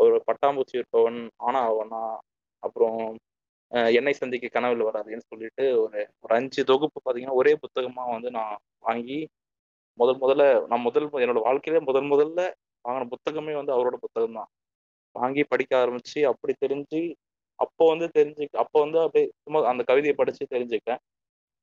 அவர் 0.00 0.16
பட்டாம்பூச்சி 0.28 0.80
இருப்பவன் 0.80 1.18
ஆனா 1.46 1.60
அவனா 1.66 2.00
அப்புறம் 2.62 2.98
என்னை 3.92 4.12
சந்திக்க 4.14 4.46
கனவில் 4.48 4.88
வராதுன்னு 4.88 5.28
சொல்லிட்டு 5.30 5.64
ஒரு 5.82 6.00
ஒரு 6.24 6.32
அஞ்சு 6.38 6.60
தொகுப்பு 6.70 6.98
பார்த்தீங்கன்னா 7.00 7.38
ஒரே 7.40 7.52
புத்தகமாக 7.62 8.14
வந்து 8.16 8.30
நான் 8.38 8.54
வாங்கி 8.86 9.18
முதல் 9.98 10.20
முதல்ல 10.22 10.44
நான் 10.70 10.84
முதல் 10.86 11.06
என்னோட 11.24 11.40
வாழ்க்கையிலே 11.46 11.80
முதல் 11.88 12.08
முதல்ல 12.12 12.40
வாங்கின 12.84 13.08
புத்தகமே 13.14 13.54
வந்து 13.60 13.72
அவரோட 13.76 13.96
புத்தகம் 14.04 14.36
தான். 14.38 14.50
வாங்கி 15.16 15.42
படிக்க 15.52 15.72
ஆரம்பிச்சு 15.82 16.20
அப்படி 16.30 16.52
தெரிஞ்சு 16.64 17.00
அப்போ 17.58 17.84
வந்து 17.92 18.06
தெரிஞ்சு 18.16 18.44
அப்போ 18.62 18.78
வந்து 18.84 18.98
அப்படியே 19.04 19.26
சும்மா 19.44 19.60
அந்த 19.72 19.82
கவிதையை 19.90 20.14
படித்து 20.18 20.44
தெரிஞ்சுக்கேன் 20.54 21.00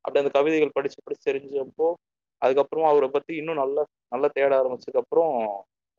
அப்படி 0.05 0.21
அந்த 0.23 0.31
கவிதைகள் 0.37 0.75
படித்து 0.77 0.99
படித்து 1.05 1.25
தெரிஞ்சப்போ 1.29 1.87
அதுக்கப்புறம் 2.41 2.87
அவரை 2.91 3.09
பற்றி 3.09 3.33
இன்னும் 3.41 3.61
நல்லா 3.63 3.83
நல்லா 4.13 4.29
தேட 4.37 4.51
ஆரம்பிச்சதுக்கப்புறம் 4.61 5.33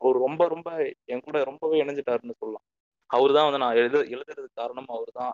அவர் 0.01 0.17
ரொம்ப 0.25 0.43
ரொம்ப 0.53 0.69
என் 1.13 1.25
கூட 1.27 1.37
ரொம்பவே 1.49 1.77
இணைஞ்சிட்டாருன்னு 1.83 2.35
சொல்லலாம். 2.41 2.65
அவர் 3.09 3.31
தான் 3.37 3.47
வந்து 3.47 3.61
நான் 3.63 3.77
எழுத 3.81 3.97
எழுதுறதுக்கு 4.15 4.59
காரணம் 4.61 4.89
அவர் 4.95 5.11
தான் 5.19 5.33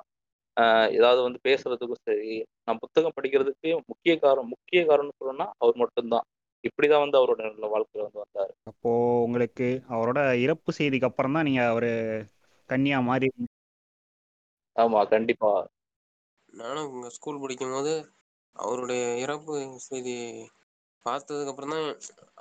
ஏதாவது 0.95 1.19
வந்து 1.21 1.39
பேசுறதுக்கும் 1.48 2.03
சரி 2.03 2.31
நான் 2.65 2.81
புத்தகம் 2.83 3.15
படிக்கிறதுக்கு 3.18 3.69
முக்கிய 3.92 4.13
காரணம் 4.18 4.51
முக்கிய 4.53 4.81
காரணம் 4.86 5.18
சொல்லணும்னா 5.19 5.48
அவர் 5.57 5.81
மட்டும்தான். 5.83 6.27
இப்படிதான் 6.63 7.03
வந்து 7.03 7.19
அவரோட 7.19 7.42
நல்ல 7.48 7.68
வாழ்க்கையில 7.74 8.06
வந்து 8.07 8.24
வந்தாரு. 8.24 8.53
அப்போ 8.69 8.92
உங்களுக்கு 9.25 9.68
அவரோட 9.94 10.19
இறப்பு 10.44 10.71
செய்திக்கு 10.80 11.09
அப்புறம் 11.09 11.36
தான் 11.38 11.48
நீங்க 11.48 11.63
அவரு 11.71 11.92
கன்னியா 12.69 13.00
மாதிரி 13.09 13.30
ஆமா 14.75 15.00
கண்டிப்பா. 15.12 15.51
நானும் 16.53 16.89
இங்க 16.92 17.09
ஸ்கூல் 17.15 17.42
படிக்கும் 17.42 17.74
போது 17.74 17.94
அவருடைய 18.56 19.03
இறப்பு 19.24 19.53
செய்தி 19.86 20.15
பார்த்ததுக்கு 21.06 21.51
அப்புறம் 21.51 21.74
தான் 21.74 21.88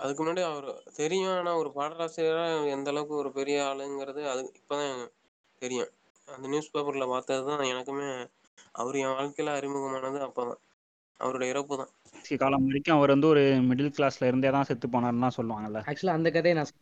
அதுக்கு 0.00 0.20
முன்னாடி 0.20 0.42
அவர் 0.48 0.68
தெரியும். 0.94 1.34
ஆனா 1.36 1.52
ஒரு 1.62 1.70
பாடலாசிரியரா 1.76 2.44
எந்த 2.74 2.90
அளவுக்கு 2.92 3.14
ஒரு 3.22 3.32
பெரிய 3.32 3.58
ஆளுங்கிறது 3.68 4.22
அது 4.32 4.42
இப்பதான் 4.60 5.00
தெரியும். 5.62 5.90
அந்த 6.30 6.46
நியூஸ் 6.48 6.72
பேப்பர்ல 6.74 7.06
பார்த்தது 7.08 7.44
தான் 7.48 7.70
எனக்குமே 7.72 8.08
அவர் 8.72 8.96
என் 8.96 9.14
வாழ்க்கையில 9.14 9.54
அறிமுகமானது 9.58 10.18
அப்பதான். 10.26 10.60
அவருடைய 11.20 11.52
இறப்பு 11.52 11.74
தான் 11.76 11.92
காலம் 12.40 12.66
வரைக்கும் 12.66 12.96
அவர் 12.96 13.12
வந்து 13.14 13.26
ஒரு 13.26 13.42
மிடில் 13.68 13.94
கிளாஸ்ல 13.96 14.28
இருந்தே 14.30 14.50
தான் 14.50 14.68
செத்து 14.68 14.86
போனாருன்னு 14.88 15.24
தான் 15.26 15.36
சொல்லுவாங்கல்ல. 15.38 15.80
ஆக்சுவலா 15.88 16.16
அந்த 16.18 16.28
கதையை 16.30 16.54
நான். 16.54 16.72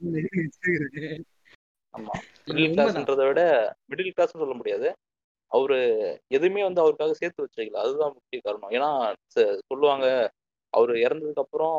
ஆமா. 1.95 2.15
மிடில் 2.49 2.75
கிளாஸ்ன்றதை 2.75 3.27
விட 3.29 3.43
மிடில் 3.91 4.15
கிளாஸ் 4.15 4.35
சொல்ல 4.35 4.55
முடியாது. 4.55 4.89
அவரு 5.53 5.77
எதுவுமே 6.29 6.63
வந்து 6.63 6.83
அவருக்காக 6.83 7.15
சேர்த்து 7.15 7.45
வச்சுக்கல. 7.45 7.83
அதுதான் 7.85 8.15
முக்கிய 8.17 8.41
காரணம். 8.41 8.73
ஏன்னா 8.77 8.91
சொல்லுவாங்க 9.71 10.07
அவர் 10.73 10.93
இறந்ததுக்கு 11.05 11.45
அப்புறம் 11.45 11.77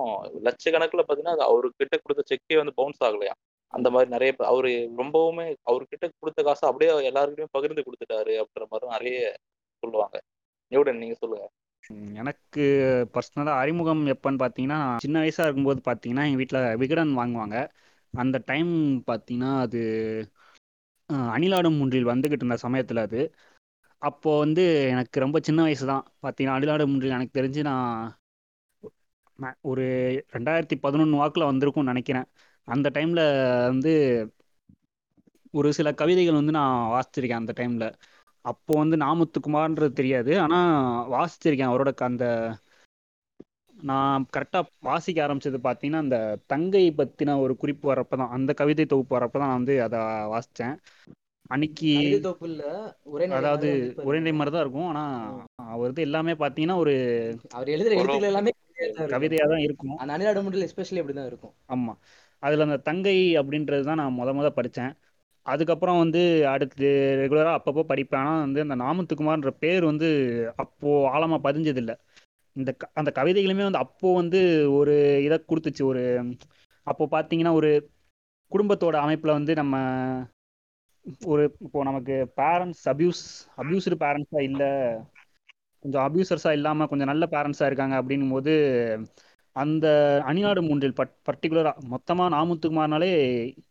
லட்சக்கணக்கில் 0.48 1.02
பார்த்தீங்கன்னா 1.02 1.36
அது 1.38 1.46
அவர்கிட்ட 1.50 1.96
கொடுத்த 2.04 2.24
செக்கே 2.32 2.58
வந்து 2.58 2.78
பவுன்ஸ் 2.78 3.04
ஆகலையா 3.08 3.34
அந்த 3.74 3.88
மாதிரி 3.90 4.10
நிறைய 4.10 4.32
அவரு 4.52 4.70
ரொம்பவுமே 5.02 5.46
அவர்கிட்ட 5.70 6.06
கொடுத்த 6.22 6.44
காசை 6.44 6.66
அப்படியே 6.70 6.92
எல்லாருக்கிட்டையும் 7.12 7.56
பகிர்ந்து 7.58 7.86
கொடுத்துட்டாரு 7.88 8.34
அப்படின்ற 8.42 8.68
மாதிரி 8.72 8.94
நிறைய 8.96 9.20
சொல்லுவாங்க. 9.84 10.18
நியூடன் 10.72 11.02
நீங்க 11.04 11.16
சொல்லுங்க. 11.22 11.46
எனக்கு 12.22 12.64
பர்சனலாக 13.14 13.62
அறிமுகம் 13.62 14.02
எப்போன்னு 14.14 14.42
பார்த்தீங்கன்னா 14.44 14.80
சின்ன 15.06 15.18
வயசாக 15.20 15.46
இருக்கும்போது 15.48 15.82
பார்த்தீங்கன்னா 15.86 16.26
எங்கள் 16.28 16.42
வீட்டில் 16.42 16.76
விகடன் 16.82 17.14
வாங்குவாங்க. 17.20 17.58
அந்த 18.14 18.38
டைம் 18.50 18.74
பார்த்தீங்கன்னா 19.10 19.52
அது 19.66 19.82
அணிலாடும் 21.36 21.78
முன்றில் 21.78 22.12
வந்துக்கிட்டு 22.12 22.46
இருந்த 22.46 22.58
சமயத்தில் 22.66 23.06
அது. 23.06 23.22
அப்போ 24.02 24.32
வந்து 24.40 24.64
எனக்கு 24.92 25.18
ரொம்ப 25.20 25.38
சின்ன 25.48 25.60
வயசு 25.62 25.86
தான். 25.86 26.04
பார்த்தீங்கன்னா 26.24 26.58
அணிலாடும் 26.60 26.92
முன்றில் 26.92 27.16
எனக்கு 27.18 27.38
தெரிஞ்சு 27.40 27.62
நான் 27.70 27.94
நான் 29.40 29.58
ஒரு 29.62 29.84
ரெண்டாயிரத்தி 30.36 30.76
பதினொன்று 30.86 31.20
வாக்கில் 31.22 31.50
வந்திருக்கும்னு 31.52 31.92
நினைக்கிறேன். 31.94 32.28
அந்த 32.70 32.88
டைமில் 32.96 33.24
வந்து 33.68 33.92
ஒரு 35.54 35.70
சில 35.74 35.90
கவிதைகள் 35.94 36.40
வந்து 36.40 36.54
நான் 36.60 36.74
வாசிச்சிருக்கேன் 36.94 37.42
அந்த 37.42 37.54
டைமில். 37.60 37.88
அப்போ 38.46 38.74
வந்து 38.78 38.98
நாமுத்துக்குமார்ன்றது 38.98 39.94
தெரியாது. 39.94 40.32
ஆனால் 40.40 40.72
வாசிச்சிருக்கேன் 41.12 41.72
அவரோட 41.72 41.92
அந்த 42.10 42.26
நான் 43.76 44.26
கரெக்டாக 44.36 44.72
வாசிக்க 44.82 45.20
ஆரம்பிச்சது 45.26 45.60
பார்த்தீங்கன்னா 45.66 46.04
அந்த 46.06 46.18
தங்கை 46.48 46.86
பற்றின 46.92 47.36
ஒரு 47.40 47.54
குறிப்பு 47.58 47.86
வரப்போ 47.92 48.16
தான் 48.18 48.34
அந்த 48.38 48.52
கவிதை 48.54 48.86
தொகுப்பு 48.86 49.16
வரப்போ 49.18 49.38
தான் 49.40 49.50
நான் 49.52 49.60
வந்து 49.62 49.76
அதை 49.86 50.00
வாசித்தேன் 50.34 50.76
அன்னைக்கு 51.50 51.92
அதாவது. 53.38 53.70
உரைநடை 54.06 54.34
மாதிரி 54.34 54.52
தான் 54.56 54.64
இருக்கும். 54.66 54.90
ஆனால் 54.92 55.14
அவரது 55.74 56.02
எல்லாமே 56.08 56.34
பார்த்தீங்கன்னா 56.42 56.78
ஒரு 56.84 56.94
அவர் 57.54 57.74
எழுதுற 57.76 57.96
எழுத்துக்கள் 57.96 58.32
எல்லாமே 58.32 58.52
கவிதையா 59.14 59.46
தான் 59.54 59.66
இருக்கும். 59.68 59.96
அணிலாட 60.06 60.42
முடியல 60.46 60.68
எஸ்பெஷலி 60.70 61.02
அப்படிதான் 61.02 61.30
இருக்கும். 61.32 61.54
ஆமாம் 61.68 62.00
அதில் 62.40 62.60
அந்த 62.60 62.78
தங்கை 62.78 63.38
அப்படின்றது 63.38 63.82
தான் 63.82 63.96
நான் 63.96 64.18
முத 64.20 64.32
முத 64.34 64.50
படித்தேன் 64.50 64.94
அதுக்கப்புறம் 65.46 65.98
வந்து 65.98 66.22
அடுத்து 66.48 66.88
ரெகுலராக 67.20 67.60
அப்பப்போ 67.60 67.84
படிப்பேன். 67.88 68.24
ஆனால் 68.24 68.40
வந்து 68.40 68.62
அந்த 68.62 68.76
நாமத்துக்குமார்ன்ற 68.76 69.50
பேர் 69.60 69.84
வந்து 69.86 70.10
அப்போது 70.56 71.08
ஆழமாக 71.08 71.52
பதிஞ்சதில்லை. 71.52 71.96
இந்த 72.56 72.72
க- 72.72 72.90
அந்த 72.94 73.12
கவிதைகளுமே 73.16 73.64
வந்து 73.64 73.78
அப்போது 73.78 74.16
வந்து 74.16 74.40
ஒரு 74.74 75.24
இதை 75.24 75.38
கொடுத்துச்சு. 75.48 75.84
ஒரு 75.84 76.04
அப்போது 76.88 77.14
பார்த்தீங்கன்னா 77.16 77.54
ஒரு 77.54 77.72
குடும்பத்தோட 78.52 78.96
அமைப்பில் 78.96 79.32
வந்து 79.32 79.54
நம்ம 79.54 79.76
ஒரு 81.26 81.56
இப்போ 81.62 81.84
நமக்கு 81.84 82.34
பேரண்ட்ஸ் 82.38 82.86
அப்யூஸ் 82.86 83.24
அப்யூஸ்டு 83.58 83.98
பேரண்ட்ஸாக 84.00 84.42
இல்லை 84.42 84.72
கொஞ்சம் 85.86 86.06
அப்யூசர்ஸாக 86.08 86.52
இல்லாமல் 86.52 86.88
கொஞ்சம் 86.88 87.08
நல்ல 87.08 87.26
பேரண்ட்ஸாக 87.32 87.66
இருக்காங்க 87.66 87.96
அப்படின்னும் 88.02 88.30
போது 88.30 88.54
அந்த 89.56 89.86
அணிநாடு 90.26 90.62
மூன்றில் 90.62 90.94
பட் 90.94 91.14
பர்டிகுலரா 91.26 91.72
மொத்தமா 91.90 92.26
நாமுத்துக்குமார்னாலே 92.30 93.10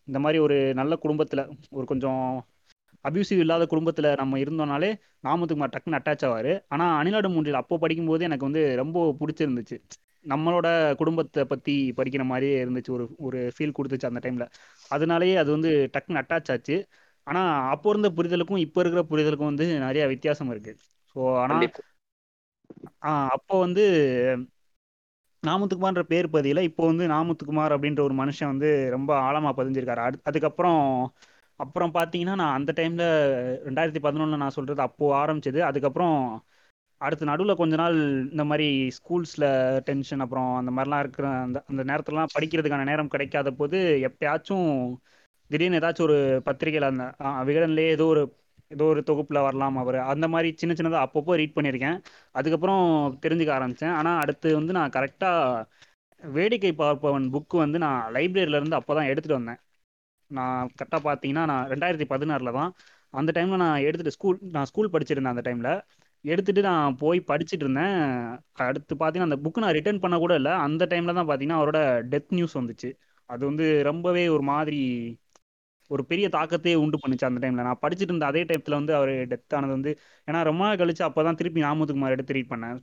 இந்த 0.07 0.19
மாதிரி 0.19 0.39
ஒரு 0.39 0.57
நல்ல 0.75 0.99
குடும்பத்துல 1.03 1.43
ஒரு 1.71 1.87
கொஞ்சம் 1.87 2.23
அபியூசிவ் 3.05 3.39
இல்லாத 3.39 3.65
குடும்பத்துல 3.65 4.17
நம்ம 4.17 4.39
இருந்தோம்னாலே 4.39 4.91
நாமுத்துக்குமார் 5.23 5.75
டக்குன்னு 5.75 5.99
அட்டாச் 6.01 6.25
ஆவாரு. 6.25 6.53
ஆனா 6.69 6.87
அணிநாடு 7.01 7.29
மூன்றில் 7.29 7.55
அப்போ 7.55 7.79
படிக்கும்போது 7.79 8.25
எனக்கு 8.25 8.45
வந்து 8.45 8.77
ரொம்ப 8.77 9.17
பிடிச்சிருந்துச்சு. 9.21 9.77
நம்மளோட 10.25 10.69
குடும்பத்தை 10.97 11.45
பத்தி 11.45 11.93
படிக்கிற 11.97 12.25
மாதிரியே 12.25 12.65
இருந்துச்சு 12.65 12.91
ஒரு 12.91 13.05
ஒரு 13.19 13.53
ஃபீல் 13.55 13.77
கொடுத்துச்சு 13.79 14.11
அந்த 14.11 14.21
டைம்ல 14.25 14.47
அதனாலேயே 14.91 15.37
அது 15.37 15.51
வந்து 15.51 15.71
டக்குன்னு 15.95 16.23
அட்டாச் 16.23 16.51
ஆச்சு. 16.51 16.77
ஆனா 17.27 17.41
அப்போ 17.71 17.89
இருந்த 17.91 18.09
புரிதலுக்கும் 18.09 18.63
இப்போ 18.67 18.81
இருக்கிற 18.81 19.03
புரிதலுக்கும் 19.11 19.51
வந்து 19.53 19.67
நிறைய 19.79 20.07
வித்தியாசம் 20.07 20.51
இருக்கு. 20.51 20.73
ஸோ 21.17 21.21
ஆனா 21.39 21.55
கண்டிப்பா. 21.55 21.83
ஆஹ் 23.03 23.29
அப்போ 23.29 23.59
வந்து 23.59 23.85
நாமுத்துக்குமார்ன்ற 25.43 26.03
பேர் 26.03 26.27
பதியில 26.27 26.61
இப்போ 26.61 26.87
வந்து 26.87 27.05
நாமுத்துக்குமார் 27.09 27.75
அப்படின்ற 27.75 28.01
ஒரு 28.01 28.15
மனுஷன் 28.15 28.47
வந்து 28.47 28.69
ரொம்ப 28.91 29.11
ஆழமா 29.23 29.51
பதிஞ்சிருக்காரு. 29.59 29.97
அடு 29.99 30.19
அதுக்கப்புறம் 30.23 30.83
அப்புறம் 31.61 31.93
பார்த்தீங்கன்னா 31.95 32.35
நான் 32.35 32.57
அந்த 32.59 32.73
டைம்ல 32.77 33.05
ரெண்டாயிரத்தி 33.67 34.01
பதினொன்னுல 34.03 34.37
நான் 34.37 34.57
சொல்றது 34.57 34.83
அப்போ 34.83 35.07
ஆரம்பிச்சது. 35.23 35.61
அதுக்கப்புறம் 35.61 36.17
அடுத்து 37.01 37.25
நடுவில் 37.25 37.55
கொஞ்ச 37.55 37.75
நாள் 37.77 37.97
இந்த 38.31 38.45
மாதிரி 38.45 38.67
ஸ்கூல்ஸில் 38.97 39.47
டென்ஷன் 39.81 40.21
அப்புறம் 40.21 40.51
அந்த 40.57 40.71
மாதிரிலாம் 40.71 40.99
இருக்கிற 40.99 41.27
அந்த 41.39 41.59
அந்த 41.69 41.83
நேரத்துலலாம் 41.85 42.35
படிக்கிறதுக்கான 42.35 42.85
நேரம் 42.85 43.09
கிடைக்காத 43.09 43.51
போது 43.53 43.79
எப்பயாச்சும் 44.09 44.71
திடீர்னு 45.51 45.79
ஏதாச்சும் 45.79 46.07
ஒரு 46.09 46.17
பத்திரிகையில் 46.45 46.91
அந்த 46.91 47.05
விகடன்லேயே 47.45 47.91
ஏதோ 47.91 48.07
ஒரு 48.07 48.23
ஏதோ 48.71 48.85
ஒரு 48.93 49.01
தொகுப்புல 49.09 49.39
வரலாம் 49.47 49.77
அவர். 49.83 49.99
அந்த 50.13 50.27
மாதிரி 50.29 50.49
சின்ன 50.61 50.73
சின்னதாக 50.79 51.07
அப்பப்போ 51.07 51.37
ரீட் 51.41 51.57
பண்ணியிருக்கேன். 51.57 51.99
அதுக்கப்புறம் 52.35 52.83
தெரிஞ்சுக்க 53.25 53.53
ஆரம்பித்தேன் 53.59 53.95
ஆனால் 53.99 54.21
அடுத்து 54.23 54.49
வந்து 54.59 54.73
நான் 54.79 54.95
கரெக்டாக 54.97 55.65
வேடிக்கை 56.23 56.73
பார்ப்பவன் 56.81 57.27
புக்கு 57.35 57.57
வந்து 57.65 57.79
நான் 57.87 58.01
லைப்ரரியில 58.17 58.59
இருந்து 58.61 58.79
அப்போ 58.81 58.93
தான் 58.99 59.11
எடுத்துகிட்டு 59.11 59.39
வந்தேன். 59.41 59.61
நான் 60.31 60.71
கரெக்டாக 60.79 61.03
பார்த்தீங்கன்னா 61.09 61.45
நான் 61.53 61.69
ரெண்டாயிரத்தி 61.73 62.07
பதினாறில் 62.13 62.57
தான் 62.59 62.71
அந்த 63.15 63.31
டைமில் 63.37 63.63
நான் 63.65 63.85
எடுத்துகிட்டு 63.87 64.17
ஸ்கூல் 64.17 64.39
நான் 64.57 64.69
ஸ்கூல் 64.71 64.93
படிச்சிருந்தேன் 64.95 65.35
அந்த 65.35 65.45
டைமில் 65.49 65.73
எடுத்துட்டு 66.25 66.63
நான் 66.71 66.97
போய் 67.03 67.19
படிச்சுட்டு 67.31 67.65
இருந்தேன். 67.67 67.97
அடுத்து 68.67 68.95
பார்த்தீங்கன்னா 68.95 69.31
அந்த 69.31 69.39
புக்கு 69.45 69.65
நான் 69.65 69.77
ரிட்டர்ன் 69.79 70.03
பண்ண 70.05 70.17
கூட 70.25 70.35
இல்லை. 70.41 70.53
அந்த 70.67 70.83
டைமில் 70.93 71.19
தான் 71.19 71.29
பார்த்தீங்கன்னா 71.29 71.61
அவரோட 71.61 71.81
டெத் 72.13 72.35
நியூஸ் 72.39 72.59
வந்துச்சு. 72.61 72.91
அது 73.31 73.43
வந்து 73.51 73.65
ரொம்பவே 73.91 74.25
ஒரு 74.37 74.45
மாதிரி 74.53 74.81
ஒரு 75.91 76.03
பெரிய 76.11 76.27
தாக்கத்தையே 76.35 76.77
உண்டு 76.83 76.99
பண்ணுச்சு 77.03 77.29
அந்த 77.29 77.41
டைம்ல 77.43 77.67
நான் 77.69 77.83
படிச்சுட்டு 77.83 78.13
இருந்த 78.13 78.27
அதே 78.27 78.43
டைத்துல 78.51 78.79
வந்து 78.81 78.95
அவர் 78.95 79.13
டெத் 79.31 79.57
ஆனது 79.59 79.75
வந்து 79.77 79.93
ஏன்னா 80.29 80.41
ரொம்ப 80.51 80.63
நாள் 80.65 80.81
கழிச்சு 80.81 81.05
அப்பதான் 81.09 81.41
திருப்பி 81.41 81.67
நாமத்துக்குமார் 81.67 82.17
எடுத்து 82.17 82.37
ரீட் 82.39 82.53
பண்ணேன். 82.53 82.79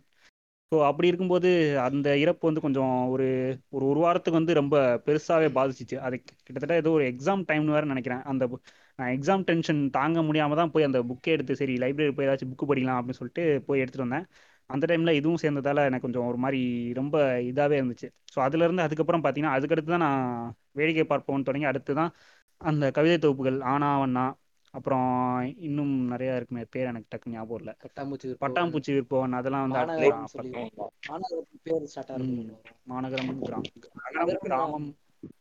ஸோ 0.71 0.77
அப்படி 0.87 1.09
இருக்கும்போது 1.09 1.49
அந்த 1.85 2.07
இறப்பு 2.21 2.43
வந்து 2.47 2.63
கொஞ்சம் 2.63 2.93
ஒரு 3.11 3.25
ஒரு 3.69 3.85
ஒரு 3.85 3.99
வாரத்துக்கு 3.99 4.39
வந்து 4.39 4.53
ரொம்ப 4.53 4.75
பெருசாகவே 5.05 5.49
பாதிச்சிச்சு. 5.57 5.97
அது 6.05 6.15
கிட்டத்தட்ட 6.39 6.75
ஏதோ 6.75 6.91
ஒரு 6.91 7.05
எக்ஸாம் 7.11 7.43
டைம்னு 7.49 7.75
வேறு 7.75 7.91
நினைக்கிறேன். 7.93 8.23
அந்த 8.31 8.43
நான் 8.99 9.13
எக்ஸாம் 9.15 9.45
டென்ஷன் 9.47 9.81
தாங்க 9.91 10.19
முடியாம 10.27 10.55
தான் 10.55 10.71
போய் 10.73 10.87
அந்த 10.89 10.99
புக்கே 11.09 11.33
எடுத்து 11.35 11.59
சரி 11.61 11.73
லைப்ரரி 11.83 12.13
போய் 12.17 12.27
ஏதாச்சும் 12.27 12.51
புக்கு 12.51 12.69
படிக்கலாம் 12.69 12.99
அப்படின்னு 12.99 13.19
சொல்லிட்டு 13.21 13.45
போய் 13.67 13.81
எடுத்துட்டு 13.83 14.05
வந்தேன். 14.07 14.27
அந்த 14.69 14.85
டைம்ல 14.91 15.11
இதுவும் 15.17 15.41
சேர்ந்ததால 15.41 15.83
எனக்கு 15.85 16.05
கொஞ்சம் 16.05 16.27
ஒரு 16.29 16.39
மாதிரி 16.43 16.59
ரொம்ப 16.99 17.15
இதாகவே 17.49 17.77
இருந்துச்சு. 17.79 18.07
ஸோ 18.33 18.39
அதுல 18.45 18.65
இருந்து 18.65 18.85
அதுக்கப்புறம் 18.85 19.23
பார்த்தீங்கன்னா 19.23 19.57
அதுக்கடுத்து 19.57 19.91
தான் 19.91 20.05
நான் 20.07 20.23
வேடிக்கை 20.73 21.05
பார்ப்போம்னு 21.11 21.47
தொடங்கி 21.49 21.67
அடுத்து 21.71 21.93
தான் 21.93 22.11
அந்த 22.61 22.85
கவிதை 22.91 23.17
தொகுப்புகள் 23.17 23.59
ஆனாவண்ணா 23.73 24.25
அப்புறம் 24.73 25.09
இன்னும் 25.59 25.93
நிறைய 26.05 26.35
இருக்குமே. 26.35 26.63
பேர் 26.71 26.89
எனக்கு 26.89 27.11
டக்கு 27.11 27.33
ஞாபகம் 27.33 27.59
இல்லை. 27.59 27.73
பட்டாம்பூச்சி 27.83 28.33
பட்டாம்பூச்சி 28.41 28.91
விற்பவன் 28.95 29.37
அதெல்லாம் 29.39 29.65
வந்து 29.65 30.09
மாநகரம் 32.91 33.31
கிராமம். 34.43 34.87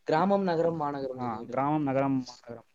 கிராமம். 0.05 0.45
நகரம் 0.45 0.79
மாநகரம். 0.83 1.21
கிராமம் 1.51 1.89
நகரம் 1.89 2.19
மாநகரம். 2.21 2.67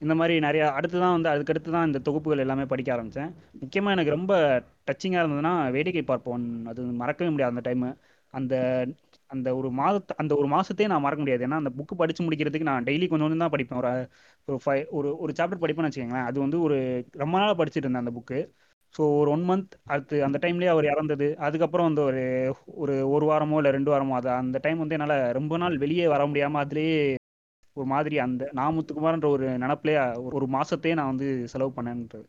இந்த 0.00 0.14
மாதிரி 0.14 0.34
நிறைய 0.40 0.62
அடுத்து 0.72 0.96
தான் 0.98 1.12
வந்து 1.12 1.30
அதுக்கடுத்து 1.32 1.70
தான் 1.70 1.86
இந்த 1.86 1.98
தொகுப்புகள் 1.98 2.42
எல்லாமே 2.44 2.64
படிக்க 2.64 2.90
ஆரம்பித்தேன் 2.92 3.30
முக்கியமாக 3.60 3.94
எனக்கு 3.96 4.16
ரொம்ப 4.16 4.32
டச்சிங்காக 4.88 5.22
இருந்ததுன்னா 5.22 5.52
வேடிக்கை 5.70 6.02
பார்ப்போன் 6.04 6.46
அது 6.66 6.82
மறக்கவே 7.02 7.30
முடியாது 7.30 7.54
அந்த 7.54 7.64
டைமு 7.68 7.90
அந்த 8.34 8.54
அந்த 9.30 9.48
ஒரு 9.58 9.68
மாதத்தை 9.72 10.14
அந்த 10.18 10.32
ஒரு 10.36 10.48
மாதத்தையே 10.48 10.88
நான் 10.88 11.04
மறக்க 11.04 11.20
முடியாது. 11.20 11.44
ஏன்னா 11.46 11.60
அந்த 11.62 11.70
புக்கு 11.78 11.94
படித்து 11.96 12.24
முடிக்கிறதுக்கு 12.24 12.68
நான் 12.70 12.86
டெய்லி 12.88 13.06
கொஞ்சம் 13.06 13.26
கொஞ்சம் 13.26 13.44
தான் 13.44 13.54
படிப்பேன். 13.54 13.80
ஒரு 13.82 13.90
ஒரு 14.48 14.58
ஃபைவ் 14.64 14.84
ஒரு 14.90 15.08
ஒரு 15.18 15.32
சாப்டர் 15.38 15.62
படிப்பேன்னு 15.62 15.90
வச்சுக்கோங்களேன். 15.90 16.28
அது 16.30 16.38
வந்து 16.40 16.58
ஒரு 16.66 16.76
ரொம்ப 17.22 17.34
நாளாக 17.38 17.56
படிச்சுட்டு 17.60 17.86
இருந்தேன் 17.86 18.04
அந்த 18.04 18.14
புக்கு 18.18 18.40
ஸோ 18.94 19.02
ஒரு 19.20 19.28
ஒன் 19.30 19.44
மந்த் 19.48 19.74
அடுத்து 19.86 20.16
அந்த 20.26 20.38
டைம்லேயே 20.42 20.70
அவர் 20.72 20.90
இறந்தது. 20.92 21.28
அதுக்கப்புறம் 21.46 21.88
வந்து 21.88 22.02
ஒரு 22.02 22.22
ஒரு 22.76 22.94
ஒரு 23.14 23.24
வாரமோ 23.26 23.58
இல்லை 23.60 23.70
ரெண்டு 23.70 23.92
வாரமோ 23.92 24.16
அது 24.18 24.28
அந்த 24.36 24.58
டைம் 24.64 24.78
வந்து 24.78 24.96
என்னால் 24.98 25.16
ரொம்ப 25.32 25.56
நாள் 25.56 25.76
வெளியே 25.78 26.06
வர 26.14 26.22
முடியாமல் 26.26 26.62
அதுலேயே 26.64 26.98
ஒரு 27.76 27.86
மாதிரி 27.86 28.16
அந்த 28.24 28.42
நாமத்துக்குமார்ன்ற 28.58 29.28
ஒரு 29.28 29.46
நினப்பிலே 29.56 29.94
ஒரு 30.26 30.34
ஒரு 30.38 30.46
நான் 30.98 31.10
வந்து 31.12 31.28
செலவு 31.52 31.72
பண்ணேன்றது. 31.76 32.26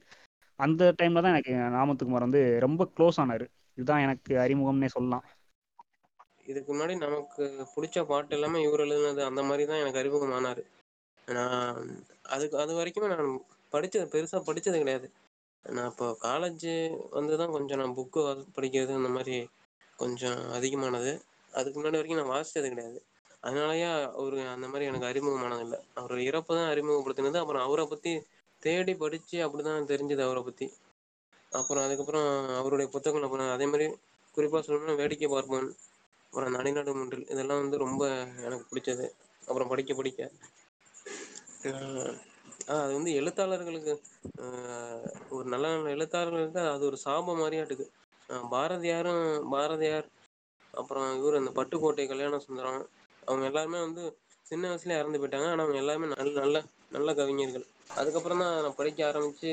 அந்த 0.60 0.84
டைமில் 1.00 1.24
தான் 1.24 1.34
எனக்கு 1.36 1.54
நாமத்துக்குமார் 1.76 2.28
வந்து 2.28 2.42
ரொம்ப 2.60 2.84
க்ளோஸ் 2.96 3.20
ஆனாரு. 3.24 3.46
இதுதான் 3.78 4.04
எனக்கு 4.06 4.34
அறிமுகம்னே 4.44 4.90
சொல்லலாம். 4.96 5.26
இதுக்கு 6.46 6.70
முன்னாடி 6.72 6.94
நமக்கு 7.04 7.44
பிடிச்ச 7.74 8.00
பாட்டு 8.12 8.36
எல்லாமே 8.38 8.60
இவர் 8.66 8.84
எழுதுனது 8.86 9.22
அந்த 9.30 9.42
மாதிரி 9.50 9.64
தான் 9.70 9.82
எனக்கு 9.84 10.02
அறிமுகமானார். 10.02 10.62
நான் 11.28 11.78
அதுக்கு 12.36 12.56
அது 12.64 12.74
வரைக்குமே 12.80 13.10
நான் 13.14 13.30
படித்தது 13.74 14.06
பெருசாக 14.14 14.42
படித்தது 14.50 14.78
கிடையாது. 14.84 15.08
நான் 15.66 15.90
இப்போ 15.92 16.08
காலேஜு 16.26 16.74
வந்து 17.18 17.34
தான் 17.42 17.54
கொஞ்சம் 17.56 17.82
நான் 17.82 17.98
புக்கு 18.00 18.22
படிக்கிறது 18.58 18.94
அந்த 19.00 19.12
மாதிரி 19.18 19.36
கொஞ்சம் 20.00 20.42
அதிகமானது. 20.58 21.12
அதுக்கு 21.54 21.78
முன்னாடி 21.80 22.00
வரைக்கும் 22.00 22.22
நான் 22.22 22.34
வாசித்தது 22.36 22.72
கிடையாது. 22.74 23.00
அதனாலயே 23.44 23.88
அவர் 24.20 24.38
அந்த 24.56 24.66
மாதிரி 24.72 24.88
எனக்கு 24.90 25.10
அறிமுகமானது 25.12 25.64
இல்லை 25.66 25.80
அவர் 26.02 26.28
இறப்பு 26.30 26.52
தான் 26.58 26.72
அறிமுகப்படுத்தினது 26.74 27.40
அப்புறம் 27.42 27.66
அவரை 27.68 27.86
பற்றி 27.86 28.12
தேடி 28.64 28.94
படித்து 29.02 29.38
அப்படி 29.46 29.64
தான் 29.64 29.90
தெரிஞ்சது 29.92 30.24
அவரை 30.28 30.42
பற்றி 30.44 30.68
அப்புறம் 31.52 31.84
அதுக்கப்புறம் 31.86 32.28
அவருடைய 32.60 32.88
புத்தகங்கள் 32.94 33.28
அப்புறம் 33.28 33.54
அதே 33.56 33.66
மாதிரி 33.72 33.88
குறிப்பாக 34.38 34.62
சொல்லணும்னா 34.68 35.00
வேடிக்கை 35.02 35.28
பார்ப்போம் 35.30 35.68
அப்புறம் 36.34 36.56
நடைநாடு 36.56 36.92
மூன்றில் 36.94 37.28
இதெல்லாம் 37.30 37.62
வந்து 37.62 37.78
ரொம்ப 37.78 38.04
எனக்கு 38.44 38.66
பிடிச்சது. 38.70 39.06
அப்புறம் 39.44 39.68
படிக்க 39.68 39.94
படிக்க. 39.94 40.22
ஆஹ் 41.66 42.14
அது 42.76 42.92
வந்து 42.94 43.12
எழுத்தாளர்களுக்கு 43.12 43.94
ஆஹ் 44.44 45.06
ஒரு 45.30 45.46
நல்ல 45.50 45.66
நல்ல 45.74 45.94
எழுத்தாளர்களுக்கு 45.96 46.62
அது 46.72 46.84
ஒரு 46.86 46.98
சாபம் 46.98 47.40
மாதிரியாட்டுக்கு 47.40 47.86
பாரதியாரும் 48.52 49.24
பாரதியார் 49.52 50.08
அப்புறம் 50.74 51.10
இவர் 51.18 51.40
அந்த 51.40 51.52
பட்டுக்கோட்டை 51.52 52.06
கல்யாண 52.08 52.40
சுந்தரம் 52.40 52.82
அவங்க 53.24 53.46
எல்லாருமே 53.46 53.80
வந்து 53.80 54.04
சின்ன 54.46 54.64
வயசுல 54.70 54.98
இறந்து 54.98 55.20
போயிட்டாங்க. 55.20 55.48
ஆனால் 55.48 55.66
அவங்க 55.66 55.82
எல்லாருமே 55.82 56.08
நல்ல 56.14 56.34
நல்ல 56.40 56.58
நல்ல 56.92 57.10
கவிஞர்கள். 57.14 57.66
அதுக்கப்புறம் 57.96 58.42
தான் 58.42 58.56
நான் 58.58 58.76
படிக்க 58.76 59.00
ஆரம்பிச்சு 59.10 59.52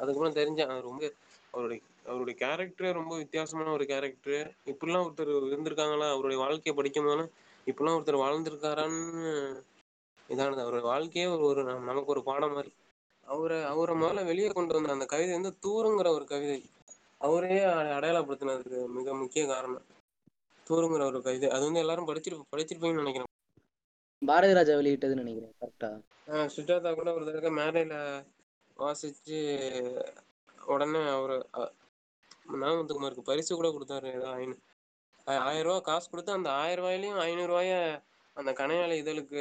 அதுக்கப்புறம் 0.00 0.38
தெரிஞ்சேன் 0.38 0.72
ரொம்ப 0.82 1.02
அவருடைய 1.54 1.80
அவருடைய 2.06 2.46
கேரக்டரே 2.46 2.92
ரொம்ப 2.92 3.16
வித்தியாசமான 3.16 3.70
ஒரு 3.70 3.84
கேரக்டரு 3.84 4.50
இப்படிலாம் 4.64 5.06
ஒருத்தர் 5.06 5.44
இருந்திருக்காங்களா? 5.50 6.10
அவருடைய 6.10 6.42
வாழ்க்கையை 6.42 6.74
படிக்கும் 6.74 7.04
போதெல்லாம் 7.04 7.30
இப்படிலாம் 7.66 8.02
ஒருத்தர் 8.02 8.22
வாழ்ந்திருக்காரான்னு 8.22 9.62
இதானது. 10.28 10.60
அவருடைய 10.60 10.80
வாழ்க்கையே 10.80 11.28
ஒரு 11.28 11.42
ஒரு 11.42 11.62
நம்- 11.62 11.84
நமக்கு 11.84 12.06
ஒரு 12.06 12.22
பாடம் 12.22 12.52
மாதிரி. 12.52 12.72
அவரை 13.24 13.62
அவரை 13.62 13.94
முதல்ல 13.96 14.24
வெளியே 14.24 14.48
கொண்டு 14.48 14.74
வந்த 14.74 14.92
அந்த 14.92 15.04
கவிதை 15.04 15.32
வந்து 15.32 15.56
தூருங்கிற 15.62 16.08
ஒரு 16.08 16.24
கவிதை. 16.24 16.64
அவரே 17.18 17.64
அடையாளப்படுத்தினதுக்கு 17.64 18.88
மிக 18.88 19.14
முக்கிய 19.14 19.46
காரணம். 19.46 19.82
தூருங்கிற 20.68 21.04
ஒரு 21.04 21.22
கவிதை. 21.22 21.50
அது 21.50 21.64
வந்து 21.64 21.80
எல்லாரும் 21.80 22.08
படிச்சிரு 22.08 22.40
படிச்சிருப்பீங்கன்னு 22.56 22.94
நினைக்கிறேன். 22.94 23.24
பாரதி 24.26 24.52
ராஜா 24.52 24.72
வெளியிட்டதுன்னு 24.72 25.22
நினைக்கிறேன் 25.22 25.54
கரெக்டா 25.60 26.00
ஆஹ் 26.26 26.50
சுஜாதா 26.56 26.94
கூட 26.94 27.14
ஒரு 27.14 27.24
தடவை 27.24 27.50
மேடையில 27.50 28.24
வாசிச்சு 28.78 30.10
உடனே 30.66 31.08
அவரு 31.08 31.46
அ- 32.46 33.22
பரிசு 33.24 33.54
கூட 33.54 33.68
கொடுத்தாரு 33.68 34.14
ஏதோ 34.14 34.28
ஐநூ 34.30 34.54
ஆயிரம் 35.24 35.62
ரூபாய் 35.62 35.80
காசு 35.80 36.10
கொடுத்து 36.10 36.32
அந்த 36.32 36.50
ஆயிரம் 36.52 36.84
ரூபாயிலையும் 36.84 37.18
ஐநூறு 37.18 37.46
ரூபாய 37.46 38.02
அந்த 38.34 38.52
கனையாளி 38.52 38.96
இதழுக்கு 39.02 39.40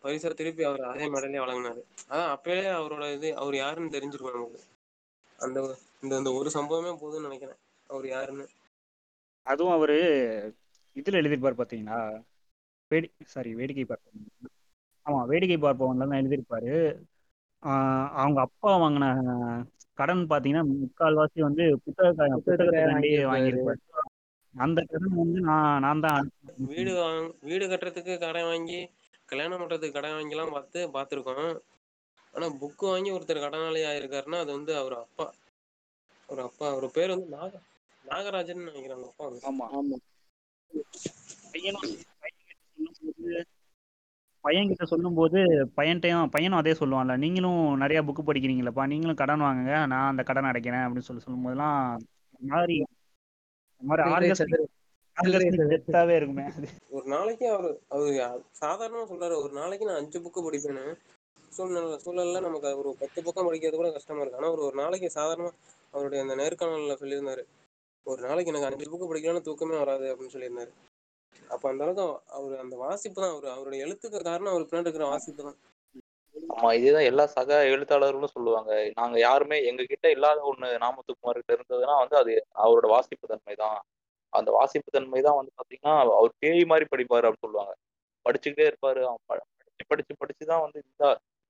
பரிசை 0.00 0.34
திருப்பி 0.34 0.62
அவர் 0.64 0.80
அதே 0.80 1.08
மேடையிலே 1.08 1.44
வழங்கினாரு. 1.44 1.80
அதான் 2.08 2.34
அப்பயே 2.34 2.66
அவரோட 2.78 3.14
இது 3.14 3.36
அவர் 3.36 3.56
யாருன்னு 3.56 3.90
தெரிஞ்சிருக்கும் 3.90 4.32
நமக்கு. 4.32 4.60
அந்த 5.38 5.76
இந்த 6.02 6.16
இந்த 6.16 6.32
ஒரு 6.32 6.50
சம்பவமே 6.54 6.98
போதும்னு 6.98 7.20
நினைக்கிறேன். 7.20 7.56
அவர் 7.86 8.06
யாருன்னு. 8.08 8.48
அதுவும் 9.42 9.72
அவரு 9.72 9.96
இதுல 10.96 11.12
எழுதியிருப்பார் 11.12 11.60
பாத்தீங்களா? 11.60 12.24
வேடி 12.88 13.10
சாரி 13.24 13.54
வேடிக்கை 13.54 13.84
பார்ப்போம் 13.84 14.26
ஆமா 15.06 15.26
வேடிக்கை 15.26 15.56
பார்ப்பவன்ல 15.56 15.98
தான் 15.98 16.20
எழுதியிருப்பாரு. 16.22 17.00
ஆஹ் 17.62 18.10
அவங்க 18.10 18.40
அப்பா 18.40 18.78
வாங்கின 18.78 19.06
கடன் 19.98 20.22
பாத்தீங்கன்னா 20.30 20.64
முக்கால்வாசி 20.74 21.40
வந்து 21.46 21.64
புத்தக 21.84 22.08
புத்தகத்துக்காண்டியே 22.36 23.22
வாங்கியிருப்பாரு 23.28 23.80
அந்த 24.54 24.80
கடன் 24.84 25.14
வந்து 25.16 25.38
நான் 25.48 25.80
நான் 25.84 26.04
தான் 26.04 26.26
வீடு 26.68 26.92
வாங்க 26.98 27.20
வீடு 27.42 27.64
கட்டுறதுக்கு 27.66 28.14
கடன் 28.18 28.48
வாங்கி 28.50 28.80
கல்யாணம் 29.28 29.60
பண்றதுக்கு 29.60 29.96
கடன் 29.96 30.16
வாங்கிலாம் 30.16 30.54
பார்த்து 30.54 30.80
பார்த்துருக்கோம். 30.94 31.54
ஆனா 32.34 32.46
புக் 32.60 32.82
வாங்கி 32.86 33.10
ஒருத்தர் 33.10 33.44
கடனாளி 33.44 33.80
ஆயிருக்காருன்னா 33.88 34.40
அது 34.40 34.50
வந்து 34.56 34.72
அவர் 34.76 34.96
அப்பா. 35.00 35.26
ஒரு 36.28 36.42
அப்பா 36.42 36.66
அவர் 36.70 36.86
பேர் 36.90 37.12
வந்து 37.14 37.28
நாக 37.34 37.60
நாகராஜன் 38.04 38.62
நினைக்கிறேன் 38.62 38.96
அவங்க 38.96 39.10
அப்பா 39.12 39.26
ஆமா. 39.50 39.66
ஆமா 39.78 39.98
பையனும் 41.52 41.88
பையன் 44.44 44.70
கிட்ட 44.70 44.84
சொல்லும்போது 44.84 45.38
பையன்ட்டையும் 45.76 46.30
பையனும் 46.30 46.60
அதே 46.60 46.72
சொல்லுவான்ல 46.72 47.14
நீங்களும் 47.16 47.62
நிறைய 47.76 47.98
புக்கு 48.02 48.22
படிக்கிறீங்களப்பா 48.26 48.84
நீங்களும் 48.86 49.20
கடன் 49.20 49.44
வாங்குங்க 49.46 49.74
நான் 49.92 50.10
அந்த 50.10 50.22
கடன் 50.22 50.50
அடைக்கிறேன் 50.50 50.84
அப்படின்னு 50.86 51.08
சொல்லி 51.08 51.22
சொல்லும்போதெல்லாம் 51.22 51.78
இந்த 52.40 52.50
மாதிரி 52.54 52.76
இருக்குமே 56.18 56.46
ஒரு 56.90 57.06
நாளைக்கு 57.06 57.46
அவரு 57.48 57.70
அவரு 57.88 58.12
சாதாரணமா 58.62 59.04
சொல்றாரு 59.10 59.36
ஒரு 59.42 59.52
நாளைக்கு 59.52 59.86
நான் 59.86 60.00
அஞ்சு 60.02 60.18
புக்கு 60.20 60.40
படிப்பேன்னு. 60.46 60.84
சூழ்நிலை 61.50 61.98
சூழல்ல 62.04 62.38
நமக்கு 62.40 62.70
ஒரு 62.78 62.90
பத்து 63.00 63.18
பக்கம் 63.24 63.46
படிக்கிறது 63.48 63.78
கூட 63.80 63.90
கஷ்டமா 63.92 64.20
இருக்கு. 64.20 64.38
ஆனா 64.38 64.48
அவர் 64.48 64.66
ஒரு 64.68 64.76
நாளைக்கு 64.82 65.08
சாதாரணமா 65.18 65.50
அவருடைய 65.94 66.20
அந்த 66.24 66.34
நேர்காணல்ல 66.42 66.96
சொல்லியிருந்தாரு. 67.02 67.42
ஒரு 68.06 68.20
நாளைக்கு 68.26 68.50
எனக்கு 68.52 68.68
அஞ்சு 68.70 68.86
புக்கு 68.90 69.06
படிக்கலன்னா 69.10 69.46
தூக்கமே 69.48 69.76
வராது 69.82 70.06
அப்படின்னு 70.12 70.34
சொல்லியிருந்தாரு. 70.36 70.72
அப்ப 71.52 71.64
அந்த 71.70 71.82
அளவுக்கு 71.84 72.04
அவர் 72.36 72.62
அந்த 72.62 72.74
வாசிப்பு 72.82 73.18
தான் 73.20 73.32
அவர் 73.34 73.46
அவருடைய 73.54 73.84
எழுத்துக்கு 73.86 74.18
காரணம் 74.28 74.52
அவர் 74.52 74.68
பின்னாடி 74.68 74.88
இருக்கிற 74.88 75.06
வாசிப்பு 75.12 75.42
தான். 75.48 75.58
ஆமா 76.54 76.70
இதேதான் 76.78 77.08
எல்லா 77.10 77.24
சக 77.34 77.50
எழுத்தாளர்களும் 77.72 78.34
சொல்லுவாங்க. 78.34 78.70
நாங்க 78.98 79.16
யாருமே 79.20 79.56
எங்க 79.70 79.82
கிட்ட 79.92 80.06
இல்லாத 80.16 80.40
ஒண்ணு 80.50 80.68
நாமத்துக்குமார் 80.84 81.40
கிட்ட 81.40 81.52
இருந்ததுன்னா 81.56 81.96
வந்து 82.02 82.16
அது 82.22 82.32
அவரோட 82.64 82.86
வாசிப்பு 82.94 83.30
தன்மை 83.32 83.54
தான். 83.64 83.78
அந்த 84.32 84.50
வாசிப்பு 84.58 84.90
தன்மை 84.96 85.20
தான் 85.26 85.38
வந்து 85.40 85.52
பாத்தீங்கன்னா 85.58 85.92
அவர் 86.18 86.32
பேய் 86.42 86.64
மாதிரி 86.72 86.86
படிப்பாரு 86.92 87.26
அப்படின்னு 87.26 87.46
சொல்லுவாங்க. 87.46 87.74
படிச்சுக்கிட்டே 88.26 88.66
இருப்பாரு. 88.70 89.00
அவன் 89.08 89.22
படிச்சு 89.30 89.86
படிச்சு 89.90 90.14
படிச்சு 90.22 90.44
தான் 90.52 90.64
வந்து 90.64 90.78
இந்த 90.84 91.04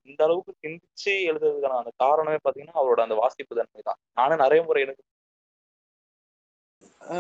இந்த 0.08 0.20
அளவுக்கு 0.26 0.52
சிந்திச்சு 0.64 1.12
எழுதுறதுக்கான 1.30 1.78
அந்த 1.82 1.92
காரணமே 2.02 2.38
பாத்தீங்கன்னா 2.46 2.80
அவரோட 2.80 3.00
அந்த 3.06 3.16
வாசிப்பு 3.22 3.58
தன்மை 3.60 3.82
தான். 3.88 4.00
நானும் 4.18 4.42
நிறைய 4.44 4.62
முறை 4.68 4.82
எனக்கு 4.86 5.04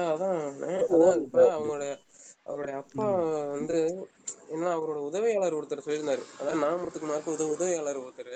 அதான். 0.06 0.40
அவங்களோட 1.48 1.84
அவருடைய 2.46 2.76
அப்பா 2.76 3.06
வந்து 3.54 3.78
என்ன 4.48 4.72
அவரோட 4.74 4.98
உதவியாளர் 5.08 5.56
ஒருத்தர் 5.58 5.84
சொல்லியிருந்தாரு. 5.84 6.22
அதான் 6.38 6.62
நாமத்துக்கு 6.64 7.06
மார்க்கு 7.06 7.34
உத 7.34 7.44
உதவியாளர் 7.54 8.02
ஒருத்தர். 8.02 8.34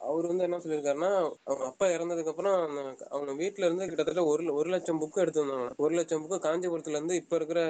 அவர் 0.00 0.28
வந்து 0.28 0.44
என்ன 0.44 0.58
சொல்லியிருக்காருன்னா 0.58 1.10
அவங்க 1.46 1.64
அப்பா 1.66 1.86
இறந்ததுக்கு 1.94 2.32
அப்புறம் 2.32 2.58
அவங்க 3.10 3.32
வீட்டுல 3.40 3.66
இருந்து 3.66 3.88
கிட்டத்தட்ட 3.88 4.22
ஒரு 4.24 4.52
ஒரு 4.52 4.68
லட்சம் 4.70 5.00
புக்கு 5.02 5.22
எடுத்து 5.22 5.42
வந்தாங்க. 5.42 5.68
ஒரு 5.78 5.94
லட்சம் 5.94 6.22
புக்கு 6.22 6.38
காஞ்சிபுரத்துல 6.46 6.98
இருந்து 6.98 7.14
இப்ப 7.14 7.36
இருக்கிற 7.36 7.60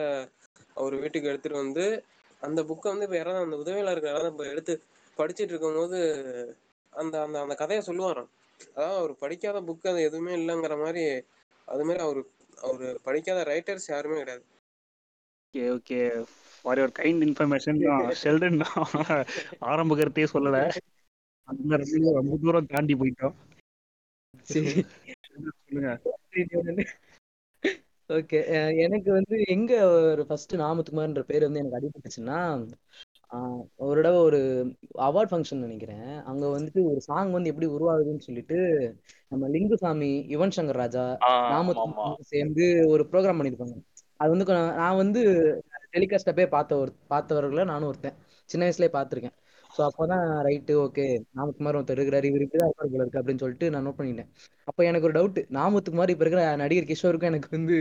அவர் 0.77 0.95
வீட்டுக்கு 0.97 1.31
எடுத்துட்டு 1.31 1.62
வந்து 1.62 1.85
அந்த 2.43 2.61
புக்கை 2.62 2.89
வந்து 2.89 3.07
இப்ப 3.09 3.17
யாராவது 3.17 3.47
அந்த 3.47 3.57
உதவியாளருக்கு 3.57 4.12
இப்ப 4.31 4.47
எடுத்து 4.47 4.75
படிச்சிட்டு 5.19 5.53
இருக்கும்போது 5.53 5.99
அந்த 6.93 7.15
அந்த 7.23 7.37
அந்த 7.41 7.55
கதையை 7.55 7.83
சொல்லுவாராம். 7.87 8.31
அதாவது 8.71 8.99
அவர் 8.99 9.12
படிக்காத 9.17 9.59
புக்கு 9.62 9.89
அது 9.89 10.00
எதுவுமே 10.03 10.33
இல்லைங்கிற 10.35 10.77
மாதிரி 10.83 11.05
அது 11.69 11.85
மாதிரி 11.85 12.03
அவர் 12.05 12.21
அவர் 12.62 12.97
படிக்காத 13.03 13.43
ரைட்டர்ஸ் 13.45 13.91
யாருமே 13.91 14.19
கிடையாது. 14.21 14.45
Okay 15.54 15.62
okay 15.76 15.97
for 16.57 16.78
your 16.78 16.92
kind 16.99 17.23
information 17.26 17.78
Sheldon 18.21 18.59
ஆரம்ப 19.71 19.97
கருத்தையே 19.97 20.26
சொல்லல. 20.33 20.59
அந்த 21.49 21.71
இடத்துல 21.76 22.12
ரொம்ப 22.19 22.35
தூரம் 22.42 22.69
தாண்டி 22.73 22.95
போயிட்டோம். 23.00 23.35
ஓகே 28.11 28.38
எனக்கு 28.85 29.11
வந்து 29.12 29.37
எங்க 29.54 29.73
ஒரு 30.11 30.23
ஃபர்ஸ்ட் 30.28 30.54
நாமத்துக்குமார்ன்ற 30.62 31.25
பேர் 31.30 31.47
வந்து 31.49 31.62
எனக்கு 31.62 31.78
அடிபட்டுச்சுன்னா 31.78 32.38
ஒரு 33.87 33.99
தடவை 33.99 34.21
ஒரு 34.28 34.40
அவார்ட் 35.09 35.33
ஃபங்க்ஷன் 35.33 35.64
நினைக்கிறேன். 35.66 36.09
அங்க 36.30 36.45
வந்துட்டு 36.54 36.80
ஒரு 36.92 37.00
சாங் 37.00 37.30
வந்து 37.30 37.50
எப்படி 37.52 37.69
உருவாகுதுன்னு 37.76 38.26
சொல்லிட்டு 38.28 38.59
நம்ம 39.33 39.48
லிங்குசாமி 39.48 40.12
யுவன் 40.35 40.57
சங்கர் 40.57 40.83
ராஜா 40.85 41.05
நாமத்துக்குமார் 41.53 42.29
சேர்ந்து 42.35 42.66
ஒரு 42.88 43.05
ப்ரோக்ராம் 43.12 43.40
பண்ணிருப்பாங்க 43.40 43.79
அது 44.20 44.30
வந்து 44.33 44.46
நான் 44.80 45.00
வந்து 45.02 45.20
டெலிகாஸ்ட 45.92 46.33
போய் 46.37 46.54
பார்த்த 46.54 46.76
ஒரு 46.76 46.90
பார்த்தவர்கள 47.12 47.64
நானும் 47.64 47.88
ஒருத்தன். 47.88 48.16
சின்ன 48.48 48.62
வயசுலயே 48.66 48.90
பார்த்திருக்கேன். 48.96 49.37
ஸோ 49.70 49.80
அப்போதான் 49.88 50.24
ரைட்டு 50.46 50.74
ஓகே 50.85 51.04
நாமத்துக்குமார் 51.37 51.78
ஒருத்தர் 51.78 51.98
இருக்கிறாரு 51.98 52.28
இவர் 52.30 52.44
இப்படிதான் 52.44 52.70
இருப்பாரு 52.70 52.90
போல 52.92 53.02
இருக்கு 53.04 53.20
அப்படின்னு 53.20 53.42
சொல்லிட்டு 53.42 53.66
நான் 53.70 53.87
நோட் 53.87 53.98
பண்ணிட்டேன். 53.98 54.28
அப்போ 54.68 54.85
எனக்கு 54.85 55.09
ஒரு 55.09 55.16
டவுட் 55.18 55.38
நாமத்துக்குமார் 55.59 56.12
இப்ப 56.14 56.24
இருக்கிற 56.24 56.42
நடிகர் 56.56 56.90
கிஷோருக்கும் 56.90 57.30
எனக்கு 57.33 57.48
வந்து 57.50 57.76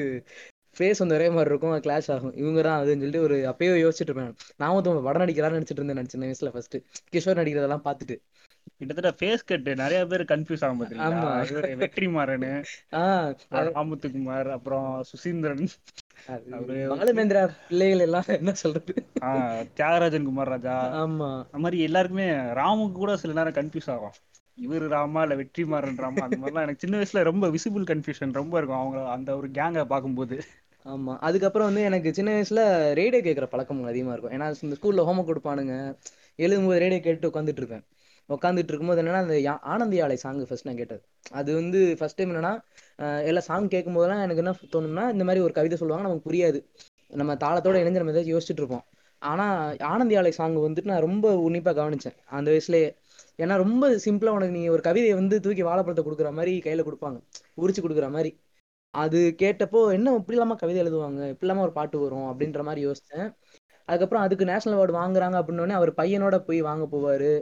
ஃபேஸ் 0.77 1.01
வந்து 1.01 1.15
ஒரே 1.15 1.27
மாதிரி 1.29 1.49
இருக்கும் 1.49 1.75
கிளாஷ் 1.87 2.09
ஆகும். 2.15 2.33
இவங்க 2.35 2.59
தான் 2.61 2.79
அதுன்னு 2.79 3.03
சொல்லிட்டு 3.03 3.21
ஒரு 3.21 3.37
அப்பயோ 3.51 3.73
யோசிச்சுட்டு 3.83 4.11
இருப்பேன் 4.11 4.33
நாமத்துக்கு 4.63 5.07
படம் 5.07 5.23
நடிக்கிறான்னு 5.23 5.57
நினைச்சிட்டு 5.57 5.81
இருந்தேன் 5.81 5.99
நான் 6.01 6.13
சின்ன 6.13 6.27
வயசுல 6.27 6.51
ஃபர்ஸ்ட் 6.55 6.77
கிஷோர் 7.13 7.39
நடிக்கிறதெல்லாம் 7.41 7.85
பார்த்துட்டு. 7.87 8.17
கிட்டத்தட்ட 8.79 9.11
ஃபேஸ் 9.19 9.43
கட் 9.45 9.67
நிறைய 9.75 9.99
பேர் 10.07 10.23
கன்ஃபியூஸ் 10.31 10.63
ஆகும் 10.65 10.81
பாத்தீங்களா? 10.81 11.79
வெற்றிமாறன் 11.83 12.45
ஆஹ் 12.99 13.29
அப்புறம் 13.33 13.73
ராமத்துக்குமார் 13.77 14.49
அப்புறம் 14.57 14.89
சுசீந்திரன். 15.11 15.65
பாலுமேந்திரா 16.27 17.49
பிள்ளைகள் 17.69 17.99
எல்லாம் 17.99 18.23
என்ன 18.27 18.53
சொல்றது? 18.53 19.05
ஆஹ் 19.21 19.67
தியாகராஜன் 19.75 20.23
குமார் 20.23 20.47
ராஜா. 20.47 21.05
ஆமா. 21.05 21.35
அந்த 21.35 21.57
மாதிரி 21.57 21.81
எல்லாருக்குமே 21.81 22.29
ராமுக்கு 22.29 22.91
கூட 22.91 23.17
சில 23.17 23.43
நேரம் 23.43 23.53
கன்ஃபியூஸ் 23.53 23.91
ஆகும். 23.91 24.11
இவரு 24.69 24.87
ராமா 24.87 25.21
இல்ல 25.21 25.35
வெற்றிமாறன் 25.35 25.97
ராமா? 25.97 26.23
அந்த 26.23 26.37
மாதிரிலாம் 26.37 26.61
எனக்கு 26.61 26.75
சின்ன 26.77 26.97
வயசுல 26.97 27.23
ரொம்ப 27.23 27.47
விசிபிள் 27.47 27.87
கன்ஃபியூஷன் 27.89 28.33
ரொம்ப 28.33 28.57
இருக்கும். 28.57 28.79
அவங்க 28.79 29.09
அந்த 29.09 29.37
ஒரு 29.37 29.49
கேங்கை 29.49 29.85
பார்க்கும்போது. 29.85 30.41
ஆமா. 30.85 31.17
அதுக்கப்புறம் 31.19 31.67
வந்து 31.67 31.83
எனக்கு 31.83 32.13
சின்ன 32.13 32.31
வயசுல 32.31 32.93
ரேடியோ 32.93 33.33
கேட்குற 33.33 33.45
பழக்கம் 33.45 33.83
அதிகமா 33.83 34.11
இருக்கும். 34.11 34.31
ஏன்னா 34.31 34.55
இந்த 34.61 34.75
ஸ்கூல்ல 34.81 35.07
ஹோம்ஒர்க் 35.07 35.29
கொடுப்பானுங்க. 35.29 35.97
எழுதும்போது 36.37 36.77
ரேடியோ 36.77 36.99
கேட்டு 36.99 37.29
உட்காந்துட்டு 37.29 37.57
இருப்பேன். 37.57 37.83
உட்காந்துட்டு 38.35 38.71
இருக்கும்போது 38.71 39.01
என்னன்னா 39.01 39.21
அந்த 39.25 39.35
ஆனந்தி 39.73 39.97
ஆலை 40.05 40.17
சாங் 40.23 40.39
ஃபர்ஸ்ட் 40.49 40.67
நான் 40.67 40.79
கேட்டது. 40.81 41.01
அது 41.39 41.49
வந்து 41.59 41.79
ஃபர்ஸ்ட் 41.99 42.19
டைம் 42.19 42.31
என்னன்னா 42.33 42.53
எல்லாம் 42.99 43.25
எல்லா 43.29 43.41
சாங் 43.49 43.67
கேட்கும் 43.73 43.97
போதெல்லாம் 43.97 44.23
எனக்கு 44.25 44.41
என்ன 44.43 44.53
தோணும்னா 44.75 45.05
இந்த 45.15 45.23
மாதிரி 45.27 45.43
ஒரு 45.47 45.53
கவிதை 45.57 45.77
சொல்லுவாங்க 45.81 46.05
நமக்கு 46.07 46.27
புரியாது. 46.29 46.59
நம்ம 47.21 47.35
தாளத்தோட 47.43 47.77
இணைஞ்சு 47.83 48.01
நம்ம 48.01 48.13
ஏதாச்சும் 48.13 48.35
யோசிச்சுட்டு 48.35 48.63
இருப்போம். 48.63 48.85
ஆனா 49.21 49.45
ஆனந்தி 49.91 50.15
ஆலை 50.19 50.31
சாங் 50.31 50.57
வந்துட்டு 50.65 50.91
நான் 50.91 51.05
ரொம்ப 51.07 51.27
உன்னிப்பா 51.47 51.71
கவனிச்சேன். 51.79 52.17
அந்த 52.37 52.47
வயசுலயே. 52.51 52.89
ஏன்னா 53.43 53.55
ரொம்ப 53.63 53.89
சிம்பிளா 54.05 54.31
உனக்கு 54.37 54.55
நீ 54.57 54.61
ஒரு 54.67 54.81
கவிதையை 54.81 55.15
வந்து 55.21 55.35
தூக்கி 55.45 55.63
வாழைப்பழத்தை 55.63 56.03
கொடுக்குற 56.05 56.29
மாதிரி 56.37 56.53
கையில 56.65 56.83
கொடுப்பாங்க. 56.87 57.17
உரிச்சு 57.63 57.81
கொடுக்குற 57.85 58.09
மாதிரி. 58.15 58.31
அது 58.93 59.19
கேட்டப்போ 59.41 59.79
என்ன 59.93 60.13
இப்படி 60.19 60.35
இல்லாம 60.37 60.55
கவிதை 60.55 60.79
எழுதுவாங்க? 60.83 61.21
இப்படி 61.33 61.47
இல்லாம 61.47 61.61
ஒரு 61.61 61.71
பாட்டு 61.71 61.97
வரும்? 61.99 62.27
அப்படின்ற 62.31 62.61
மாதிரி 62.63 62.81
யோசிச்சேன். 62.87 63.27
அதுக்கப்புறம் 63.87 64.23
அதுக்கு 64.25 64.45
நேஷனல் 64.45 64.77
அவார்டு 64.77 64.95
வாங்குறாங்க 65.01 65.35
அப்படின்னோடனே 65.41 65.75
அவர் 65.79 65.91
பையனோட 65.93 66.35
போய் 66.47 66.59
வாங்க 66.61 66.85
போவாரு. 66.93 67.33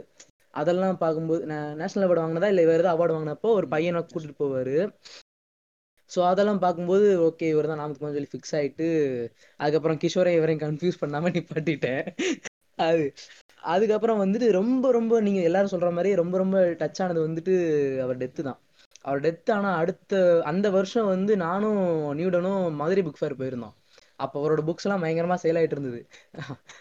அதெல்லாம் 0.54 1.00
பார்க்கும்போது 1.04 1.42
நேஷனல் 1.80 2.06
அவார்டு 2.06 2.22
வாங்கினதா 2.24 2.50
இல்லை 2.52 2.64
வேறு 2.70 2.82
ஏதாவது 2.84 2.94
அவார்டு 2.94 3.16
வாங்கினப்போ 3.16 3.50
ஒரு 3.58 3.66
பையனை 3.74 4.00
கூட்டிட்டு 4.04 4.36
போவாரு. 4.42 4.76
ஸோ 6.10 6.20
அதெல்லாம் 6.30 6.60
பார்க்கும்போது 6.64 7.06
ஓகே 7.26 7.46
இவர் 7.54 7.70
தான் 7.70 7.80
நாமத்துக்கு 7.82 8.16
சொல்லி 8.18 8.30
ஃபிக்ஸ் 8.32 8.54
ஆயிட்டு 8.58 8.86
அதுக்கப்புறம் 9.60 9.98
கிஷோரை 10.04 10.32
இவரையும் 10.38 10.62
கன்ஃபியூஸ் 10.64 11.02
நீ 11.14 11.30
நிப்பாட்டிட்டேன். 11.36 12.04
அது 12.78 13.04
அதுக்கப்புறம் 13.64 14.22
வந்துட்டு 14.24 14.48
ரொம்ப 14.58 14.90
ரொம்ப 14.92 15.20
நீங்கள் 15.26 15.46
எல்லாரும் 15.48 15.72
சொல்கிற 15.72 15.90
மாதிரி 15.96 16.10
ரொம்ப 16.20 16.34
ரொம்ப 16.38 16.58
டச் 16.80 17.00
ஆனது 17.04 17.20
வந்துட்டு 17.26 17.54
அவர் 18.04 18.20
டெத்து 18.22 18.42
தான். 18.48 18.58
அவர் 19.04 19.20
டெத் 19.24 19.50
ஆனால் 19.56 19.78
அடுத்த 19.82 20.20
அந்த 20.50 20.66
வருஷம் 20.70 21.10
வந்து 21.14 21.32
நானும் 21.46 21.80
நியூடனும் 22.18 22.62
மதுரை 22.80 23.02
புக் 23.06 23.20
ஃபேர் 23.20 23.38
போயிருந்தோம். 23.40 23.74
அப்போ 24.18 24.36
அவரோட 24.40 24.60
புக்ஸ் 24.60 24.84
எல்லாம் 24.84 25.02
பயங்கரமா 25.02 25.34
சேல் 25.34 25.56
ஆயிட்டு 25.56 25.74
இருந்தது. 25.76 26.00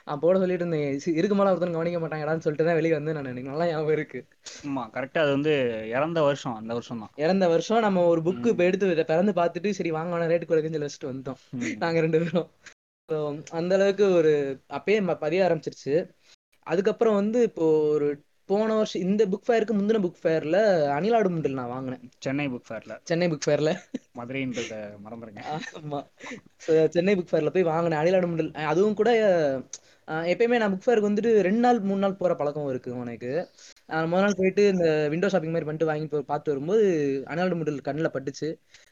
அப்போட 0.06 0.38
சொல்லிட்டு 0.38 0.67
இருந்தேன். 0.67 1.00
"சி- 1.06 1.17
இதுக்கு 1.17 1.36
மேல 1.36 1.50
ஒருத்தன் 1.50 1.71
கவனிக்க 1.71 2.00
மாட்டாங்கடான்னு 2.00 2.38
சொல்லிட்டு 2.38 2.65
தான் 2.65 2.73
வெளியே 2.73 2.93
வந்து 2.93 3.13
நான். 3.13 3.26
எனக்கு 3.26 3.50
நல்லா 3.50 3.67
ஞாபகம் 3.67 3.91
இருக்கு. 3.91 4.26
ஆமா 4.67 4.82
கரெக்டா 4.93 5.17
அது 5.17 5.32
வந்து 5.32 5.54
இறந்த 5.89 6.21
வருஷம் 6.21 6.56
அந்த 6.56 6.73
வருஷம் 6.73 7.00
தான். 7.00 7.10
இறந்த 7.15 7.47
வருஷம் 7.47 7.80
நம்ம 7.80 8.06
ஒரு 8.06 8.21
புக்கு 8.21 8.45
ம். 8.45 8.45
இப்போ 8.45 8.63
எடுத்து 8.63 9.06
பிறந்து 9.06 9.32
பார்த்துட்டு 9.32 9.69
சரி 9.69 9.91
வாங்க 9.91 10.17
ரேட்டு 10.17 10.50
குறைக்குன்னு 10.50 10.78
சொல்லி 10.78 10.89
வச்சுட்டு 10.89 11.12
வந்துட்டோம். 11.12 11.76
நாங்க 11.78 12.00
ரெண்டு 12.00 12.19
பேரும். 12.19 12.50
அந்த 13.52 13.76
அளவுக்கு 13.76 14.12
ஒரு 14.12 14.62
அப்பயே 14.69 15.17
பதிய 15.17 15.43
ஆரம்பிச்சிருச்சு. 15.47 16.10
அதுக்கப்புறம் 16.63 17.15
வந்து 17.15 17.43
இப்போ 17.43 17.89
ஒரு 17.89 18.08
போன 18.50 18.76
வருஷம் 18.78 19.04
இந்த 19.08 19.24
புக் 19.32 19.48
ஃபேருக்கு 19.48 19.74
முந்தின 19.78 20.00
புக் 20.04 20.22
ஃபேர்ல 20.24 20.58
அணிலாடு 20.98 21.30
முண்டில் 21.34 21.58
நான் 21.60 21.74
வாங்கினேன். 21.74 22.04
சென்னை 22.26 22.46
புக் 22.54 22.68
ஃபேர்ல 22.68 22.94
சென்னை 23.10 23.28
புக் 23.32 23.46
ஃபேர்ல 23.46 23.72
மதுரைன்றத 24.20 24.76
மறந்துருங்க. 25.06 25.42
ஆமா. 25.80 26.00
சென்னை 26.96 27.14
புக் 27.20 27.32
ஃபேர்ல 27.32 27.52
போய் 27.56 27.70
வாங்கினேன். 27.72 28.02
அணிலாடு 28.02 28.30
முண்டில் 28.32 28.52
அதுவும் 28.74 28.98
கூட 29.02 29.12
எப்பயுமே 30.32 30.58
நான் 30.62 30.74
புக் 30.74 30.86
ஃபேருக்கு 30.86 31.10
வந்துட்டு 31.10 31.32
ரெண்டு 31.48 31.62
நாள் 31.66 31.80
மூணு 31.88 32.02
நாள் 32.04 32.20
போற 32.20 32.34
பழக்கம் 32.42 32.70
இருக்கு 32.74 32.92
உனக்கு. 33.04 33.32
முதல் 34.12 34.26
நாள் 34.26 34.38
போயிட்டு 34.40 34.64
இந்த 34.74 34.86
விண்டோ 35.14 35.30
ஷாப்பிங் 35.34 35.54
மாதிரி 35.56 35.68
பண்ணிட்டு 35.70 35.90
வாங்கி 35.92 36.08
போய் 36.14 36.30
பார்த்து 36.32 36.54
வரும்போது 36.54 36.86
அணிலாடு 37.32 37.58
முண்டில் 37.60 37.86
கண்ணில் 37.88 38.14
பட்டுச்சு. 38.16 38.50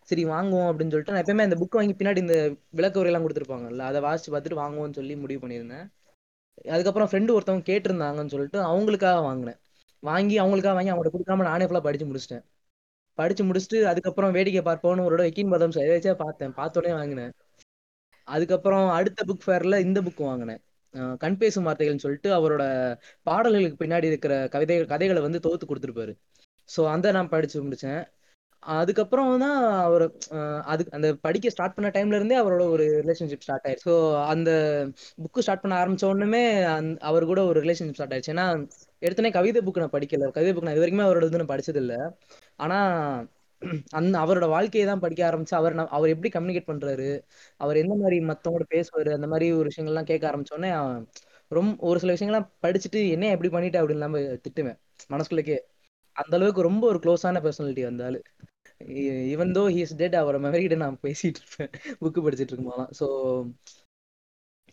சரி 0.09 0.23
வாங்குவோம் 0.33 0.69
அப்படின்னு 0.69 0.93
சொல்லிட்டு 0.93 1.15
நான் 1.15 1.23
எப்பயுமே 1.23 1.47
அந்த 1.47 1.57
புக் 1.61 1.77
வாங்கி 1.79 1.95
பின்னாடி 1.99 2.21
இந்த 2.25 2.37
விளக்க 2.79 3.01
உரையெல்லாம் 3.03 3.27
கொடுத்துருப்பாங்கல்ல 3.27 3.87
அதை 3.91 4.01
வாசிச்சு 4.07 4.33
பார்த்துட்டு 4.33 4.61
வாங்குவோம்னு 4.63 4.99
சொல்லி 4.99 5.15
முடிவு 5.23 5.41
பண்ணியிருந்தேன். 5.45 5.87
அதுக்கப்புறம் 6.73 7.09
ஃப்ரெண்டு 7.11 7.33
ஒருத்தவங்க 7.35 7.65
கேட்டிருந்தாங்கன்னு 7.71 8.33
சொல்லிட்டு 8.33 8.59
அவங்களுக்காக 8.71 9.21
வாங்கினேன். 9.21 9.59
வாங்கி 10.03 10.35
அவங்களுக்காக 10.41 10.75
வாங்கி 10.77 10.91
அவங்கள்ட்ட 10.91 11.15
கொடுக்காம 11.15 11.45
நானே 11.51 11.65
ஃபுல்லாக 11.65 11.85
படிச்சு 11.87 12.07
முடிச்சிட்டேன். 12.09 12.43
படிச்சு 13.17 13.43
முடிச்சுட்டு 13.43 13.79
அதுக்கப்புறம் 13.83 14.31
வேடிக்கை 14.31 14.61
பார்ப்போம்னு 14.69 15.05
ஒரு 15.09 15.25
எக்கின் 15.29 15.53
பதம் 15.53 15.75
எதாச்சும் 15.85 16.21
பார்த்தேன். 16.25 16.53
பார்த்தோடனே 16.59 16.93
வாங்கினேன். 16.99 17.33
அதுக்கப்புறம் 18.27 18.87
அடுத்த 18.89 19.23
புக் 19.27 19.45
ஃபேர்ல 19.45 19.75
இந்த 19.79 20.01
புக் 20.01 20.21
வாங்கினேன். 20.29 20.61
கண் 21.23 21.37
பேசும் 21.37 21.65
வார்த்தைகள்னு 21.67 22.03
சொல்லிட்டு 22.05 22.29
அவரோட 22.33 22.63
பாடல்களுக்கு 23.23 23.77
பின்னாடி 23.83 24.07
இருக்கிற 24.11 24.47
கவிதை 24.53 24.85
கதைகளை 24.93 25.21
வந்து 25.21 25.39
தொகுத்து 25.39 25.65
கொடுத்துருப்பாரு. 25.65 26.13
ஸோ 26.69 26.81
அந்த 26.93 27.11
நான் 27.11 27.29
படிச்சு 27.29 27.57
முடிச்சேன். 27.65 28.01
அதுக்கப்புறம் 28.65 29.31
தான் 29.39 29.57
அவர் 29.85 30.03
அது 30.65 30.83
அந்த 30.91 31.07
படிக்க 31.21 31.49
ஸ்டார்ட் 31.49 31.75
பண்ண 31.75 31.89
டைம்ல 31.95 32.17
இருந்தே 32.19 32.37
அவரோட 32.41 32.63
ஒரு 32.69 32.85
ரிலேஷன்ஷிப் 33.01 33.43
ஸ்டார்ட் 33.45 33.65
ஆயிடுச்சு. 33.67 33.85
ஸோ 33.85 33.93
அந்த 34.33 34.49
புக்கு 35.23 35.43
ஸ்டார்ட் 35.45 35.63
பண்ண 35.63 35.75
ஆரம்பிச்ச 35.81 36.05
உடனே 36.11 36.43
அவர் 37.09 37.25
கூட 37.25 37.41
ஒரு 37.45 37.59
ரிலேஷன்ஷிப் 37.61 37.97
ஸ்டார்ட் 37.97 38.15
ஆயிடுச்சு. 38.15 38.33
ஏன்னா 38.35 38.47
எடுத்தனே 39.01 39.31
கவிதை 39.31 39.61
புக் 39.65 39.81
நான் 39.83 39.95
படிக்கல. 39.95 40.29
கவிதை 40.37 40.53
புக் 40.53 40.67
நான் 40.67 40.75
இது 40.75 40.83
வரைக்குமே 40.83 41.07
அவரோட 41.07 41.25
வந்து 41.27 41.41
நான் 41.43 41.53
படிச்சது 41.53 41.81
இல்லை. 41.83 41.99
ஆனா 42.59 42.79
அந்த 43.99 44.15
அவரோட 44.23 44.47
வாழ்க்கையை 44.49 44.85
தான் 44.87 45.03
படிக்க 45.03 45.21
ஆரம்பிச்சு 45.29 45.55
அவர் 45.59 45.75
அவர் 45.97 46.13
எப்படி 46.13 46.29
கம்யூனிகேட் 46.35 46.71
பண்றாரு 46.71 47.09
அவர் 47.59 47.81
எந்த 47.83 47.95
மாதிரி 48.01 48.17
மத்தவங்க 48.31 48.65
பேசுவாரு 48.75 49.11
அந்த 49.17 49.27
மாதிரி 49.33 49.47
ஒரு 49.59 49.69
விஷயங்கள்லாம் 49.71 50.09
கேட்க 50.11 50.25
ஆரம்பிச்சோடனே 50.31 50.71
ரொம்ப 51.51 51.71
ஒரு 51.89 51.99
சில 52.03 52.13
விஷயங்கள்லாம் 52.15 52.49
படிச்சுட்டு 52.65 52.99
என்ன 53.15 53.29
எப்படி 53.35 53.49
பண்ணிட்டு? 53.49 53.79
அப்படின்னு 53.81 53.99
இல்லாம 53.99 54.19
திட்டுவேன். 54.45 54.77
மனசுக்குள்ளக்கே. 55.13 55.57
அந்த 56.15 56.33
அளவுக்கு 56.37 56.61
ரொம்ப 56.61 56.83
ஒரு 56.91 56.99
க்ளோஸான 57.03 57.41
பர்சனாலிட்டி 57.45 57.83
வந்தாலும் 57.83 58.25
ஈவன் 59.33 59.51
தோ 59.51 59.63
ஹீஸ் 59.69 59.93
டெட் 59.95 60.15
அவரை 60.15 60.39
மெமரிகிட்ட 60.39 60.75
நான் 60.75 61.01
பேசிட்டு 61.01 61.41
இருப்பேன். 61.41 61.71
புக்கு 61.99 62.23
படிச்சிட்டு 62.25 62.51
இருக்கும்போதெல்லாம். 62.51 62.93
ஸோ 62.99 63.05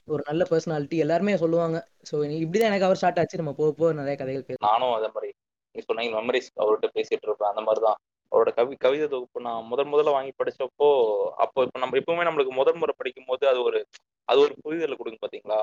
ஒரு 0.09 0.23
நல்ல 0.27 0.43
பர்சனாலிட்டி 0.45 0.97
எல்லாருமே 0.97 1.37
சொல்லுவாங்க. 1.37 1.79
ஸோ 2.11 2.15
இப்படிதான் 2.41 2.71
எனக்கு 2.71 2.85
அவர் 2.85 2.97
ஸ்டார்ட் 2.97 3.19
ஆச்சு. 3.19 3.37
நம்ம 3.37 3.53
போக 3.53 3.71
போக 3.73 3.93
நிறைய 3.93 4.17
கதைகள் 4.17 4.47
பேச 4.47 4.59
நானும் 4.63 4.95
அதே 4.95 5.09
மாதிரி. 5.09 5.31
நீங்க 5.75 5.85
சொன்னீங்க 5.89 6.15
மெமரிஸ் 6.21 6.51
அவர்கிட்ட 6.57 6.89
பேசிட்டு 6.95 7.27
இருப்பேன். 7.29 7.49
அந்த 7.49 7.61
மாதிரி 7.61 7.83
தான் 7.85 8.01
அவரோட 8.33 8.51
கவி 8.55 8.75
கவிதை 8.77 9.07
தொகுப்பு 9.09 9.41
நான் 9.41 9.65
முதல் 9.65 9.91
முதல்ல 9.93 10.11
வாங்கி 10.11 10.33
படிச்சப்போ 10.39 10.89
அப்போ 11.37 11.63
இப்போ 11.63 11.79
நம்ம 11.79 11.97
எப்பவுமே 11.99 12.27
நம்மளுக்கு 12.29 12.53
முதல் 12.53 12.79
முறை 12.79 12.95
படிக்கும் 12.99 13.27
போது 13.27 13.45
அது 13.49 13.61
ஒரு 13.63 13.81
அது 14.29 14.41
ஒரு 14.41 14.55
புரிதலை 14.63 14.97
கொடுங்க 14.97 15.19
பாத்தீங்களா? 15.23 15.61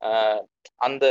ஆஹ் 0.00 0.42
அந்த 0.76 1.04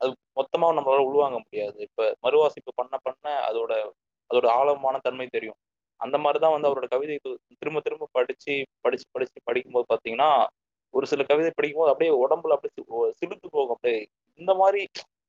அது 0.00 0.10
மொத்தமா 0.36 0.66
நம்மளால 0.78 1.06
உள்வாங்க 1.06 1.38
முடியாது. 1.38 1.76
இப்ப 1.78 2.08
மறுவாசிப்பு 2.22 2.72
பண்ண 2.74 2.96
பண்ண 3.02 3.26
அதோட 3.48 3.72
அதோட 4.30 4.46
ஆழமான 4.58 4.96
தன்மை 4.98 5.26
தெரியும். 5.26 5.58
அந்த 6.00 6.18
மாதிரிதான் 6.18 6.54
வந்து 6.54 6.68
அவரோட 6.68 6.86
கவிதை 6.88 7.16
திரும்ப 7.58 7.80
திரும்ப 7.80 8.08
படிச்சு 8.12 8.54
படிச்சு 8.80 9.06
படிச்சு 9.12 9.38
படிக்கும்போது 9.44 9.86
பாத்தீங்கன்னா 9.92 10.30
ஒரு 10.94 11.06
சில 11.06 11.22
கவிதை 11.22 11.50
படிக்கும்போது 11.54 11.92
அப்படியே 11.92 12.12
உடம்புல 12.24 12.56
அப்படியே 12.56 12.84
சிலுத்து 13.20 13.46
போகும். 13.50 13.74
அப்படியே 13.76 14.00
இந்த 14.40 14.54
மாதிரி 14.54 14.80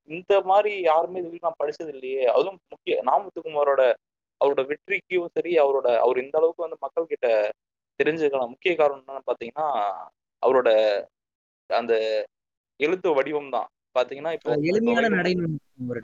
இந்த 0.10 0.34
மாதிரி 0.42 0.72
யாருமே 0.82 1.20
இது 1.20 1.38
நான் 1.42 1.62
படிச்சது 1.64 1.92
இல்லையே. 1.94 2.26
அதுவும் 2.26 2.60
முக்கிய 2.70 2.98
நாமத்துக்குமாரோட 3.04 3.82
அவரோட 4.42 4.62
வெற்றிக்கும் 4.72 5.32
சரி 5.34 5.52
அவரோட 5.58 5.88
அவர் 5.98 6.18
இந்த 6.18 6.36
அளவுக்கு 6.38 6.62
வந்து 6.62 6.78
மக்கள் 6.80 7.06
கிட்ட 7.06 7.28
தெரிஞ்சுக்கலாம் 8.00 8.50
முக்கிய 8.50 8.74
காரணம் 8.76 9.04
என்னன்னு 9.04 9.28
பாத்தீங்கன்னா 9.30 9.68
அவரோட 10.44 10.70
அந்த 11.70 11.94
எழுத்து 12.80 13.10
வடிவம் 13.14 13.50
தான் 13.50 13.68
பாத்தீங்கன்னா 13.98 14.34
இப்போ 14.34 14.50
எளிமையான 14.70 15.10
நடைமுறை 15.16 15.50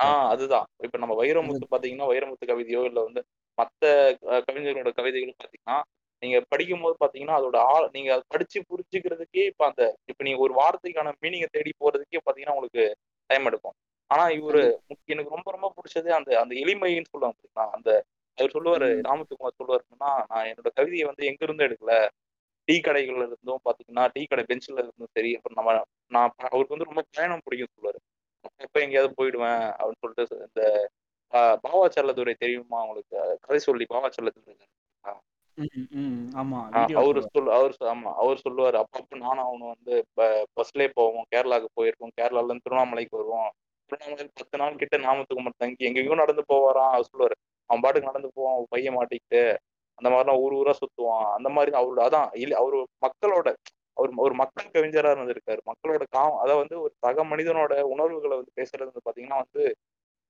ஆஹ் 0.06 0.27
அதுதான். 0.29 0.67
இப்ப 0.86 0.97
நம்ம 0.97 1.15
வைரமுத்து 1.19 1.65
பாத்தீங்கன்னா 1.73 2.08
வைரமுத்து 2.10 2.45
கவிதையோ 2.45 2.82
இல்ல 2.86 2.99
வந்து 3.03 3.21
மத்த 3.58 3.84
கவிஞர்களோட 4.47 4.91
கவிதைகளும் 4.93 5.41
பாத்தீங்கன்னா 5.41 5.77
நீங்க 6.21 6.38
படிக்கும் 6.49 6.84
போது 6.84 6.95
பாத்தீங்கன்னா 6.99 7.38
அதோட 7.39 7.58
ஆள் 7.71 7.88
நீங்க 7.91 8.10
அதை 8.13 8.23
படிச்சு 8.29 8.60
புரிஞ்சுக்கிறதுக்கே 8.69 9.45
இப்ப 9.47 9.65
அந்த 9.65 9.82
இப்ப 10.08 10.23
நீங்க 10.23 10.39
ஒரு 10.39 10.53
வார்த்தைக்கான 10.53 11.13
மீனிங்கை 11.23 11.49
தேடி 11.51 11.71
போறதுக்கே 11.82 12.21
பாத்தீங்கன்னா 12.23 12.56
உங்களுக்கு 12.56 12.86
டைம் 13.29 13.45
எடுக்கும். 13.45 13.75
ஆனா 14.12 14.23
இவரு 14.38 14.62
எனக்கு 15.08 15.36
ரொம்ப 15.36 15.51
ரொம்ப 15.51 15.67
பிடிச்சது 15.75 16.10
அந்த 16.13 16.29
அந்த 16.39 16.53
எளிமைன்னு 16.56 17.12
சொல்லுவாங்க 17.13 17.36
பாத்தீங்களா? 17.36 17.67
அந்த 17.75 17.89
அவர் 18.38 18.56
சொல்லுவாரு. 18.56 18.88
ராமத்துக்குமார் 19.08 19.60
சொல்லுவாருன்னா 19.60 20.12
நான் 20.32 20.47
என்னோட 20.51 20.69
கவிதையை 20.77 21.06
வந்து 21.06 21.23
எங்க 21.25 21.41
இருந்து 21.41 21.65
எடுக்கல. 21.67 21.93
டீ 22.67 22.76
கடைகள்ல 22.80 23.26
இருந்தும் 23.28 23.63
பாத்தீங்கன்னா 23.65 24.04
டீ 24.13 24.21
கடை 24.26 24.43
பெஞ்சில் 24.45 24.82
இருந்தும் 24.82 25.13
சரி 25.15 25.32
அப்புறம் 25.36 25.58
நம்ம 25.60 25.71
நான் 26.12 26.30
அவருக்கு 26.47 26.76
வந்து 26.76 26.89
ரொம்ப 26.89 27.04
பயணம் 27.12 27.43
பிடிக்கும் 27.45 27.73
சொல்லுவாரு. 27.73 27.99
எப்ப 28.62 28.78
எங்கேயாவது 28.82 29.17
போயிடுவேன் 29.17 29.63
அப்படின்னு 29.73 30.04
சொல்லிட்டு 30.04 30.45
இந்த 30.47 30.63
ஆஹ், 31.34 31.56
பாவா 31.62 31.86
செல்லதுரை 31.93 32.34
தெரியுமா 32.38 32.80
உங்களுக்கு? 32.84 33.15
கதை 33.43 33.60
சொல்லி 33.62 33.86
பாவா 33.88 34.10
செல்லதுரை 34.15 34.56
ம், 35.58 35.69
ம், 35.95 36.21
ஆமா 36.34 36.60
ஆஹ் 36.67 36.76
வீடியோ 36.78 36.99
அவரு 36.99 37.19
சொல் 37.26 37.49
அவர் 37.56 37.73
ஆமா 37.89 38.12
அவர் 38.21 38.41
சொல்லுவாரு 38.43 38.78
அப்பப்ப 38.80 39.17
நானும் 39.17 39.43
அவனும் 39.43 39.73
வந்து 39.73 39.93
பஸ்லயே 40.58 40.89
போவோம் 40.95 41.28
கேரளாவுக்கு 41.30 41.78
போயிருக்கோம் 41.78 42.13
கேரளால 42.15 42.47
இருந்து 42.47 42.65
திருவண்ணாமலைக்கு 42.65 43.17
வருவோம். 43.17 43.52
திருவண்ணாமலை 43.91 44.26
பத்து 44.39 44.58
நாள் 44.58 44.80
கிட்ட 44.80 44.97
நாமத்துக்குமார் 44.99 45.58
தங்கி 45.58 45.88
எங்கேயும் 45.89 46.21
நடந்து 46.21 46.43
போவாராம் 46.49 46.93
அவர் 46.93 47.10
சொல்லுவாரு. 47.12 47.36
அவன் 47.69 47.84
பாட்டுக்கு 47.84 48.10
நடந்து 48.10 48.32
போவான் 48.36 48.65
பையன் 48.73 48.97
மாட்டிக்கிட்டு 48.97 49.41
அந்த 49.99 50.10
மாதிரிலாம் 50.10 50.39
ஊர் 50.39 50.53
ஊரா 50.53 50.73
சுத்துவான். 50.79 51.27
அந்த 51.36 51.49
மாதிரி 51.49 51.71
அவரோட 51.77 52.01
அதான் 52.08 52.29
இல்ல 52.36 52.53
அவரு 52.58 52.77
மக்களோட 53.01 53.49
அவர் 53.97 54.12
ஒரு 54.17 54.36
மக்கள் 54.36 54.73
கவிஞரா 54.73 55.10
இருந்திருக்காரு. 55.13 55.62
மக்களோட 55.65 56.03
கா 56.10 56.23
அதாவது 56.36 56.60
வந்து 56.60 56.77
ஒரு 56.82 56.93
சக 56.99 57.23
மனிதனோட 57.25 57.73
உணர்வுகளை 57.91 58.36
வந்து 58.38 58.53
பேசுறது 58.56 58.89
வந்து 58.89 59.06
பாத்தீங்கன்னா 59.06 59.39
வந்து 59.39 59.63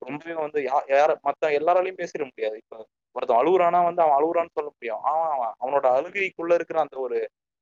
ரொம்பவே 0.01 0.33
வந்து 0.39 0.59
யா- 0.63 0.87
யார 0.89 1.11
மத்த 1.23 1.51
எல்லாராலையும் 1.57 1.99
பேசிட 1.99 2.23
முடியாது. 2.23 2.57
இப்ப 2.57 2.77
ஒருத்தன் 3.15 3.39
அழுகுறானா 3.39 3.83
வந்து 3.83 4.01
அவன் 4.01 4.17
அழுகுறான்னு 4.19 4.55
சொல்ல 4.55 4.69
முடியும். 4.73 5.01
அவன் 5.03 5.31
அவன் 5.31 5.53
அவனோட 5.59 5.85
அழுகைக்குள்ள 5.93 6.53
இருக்கிற 6.53 6.79
அந்த 6.79 6.97
ஒரு 6.99 7.17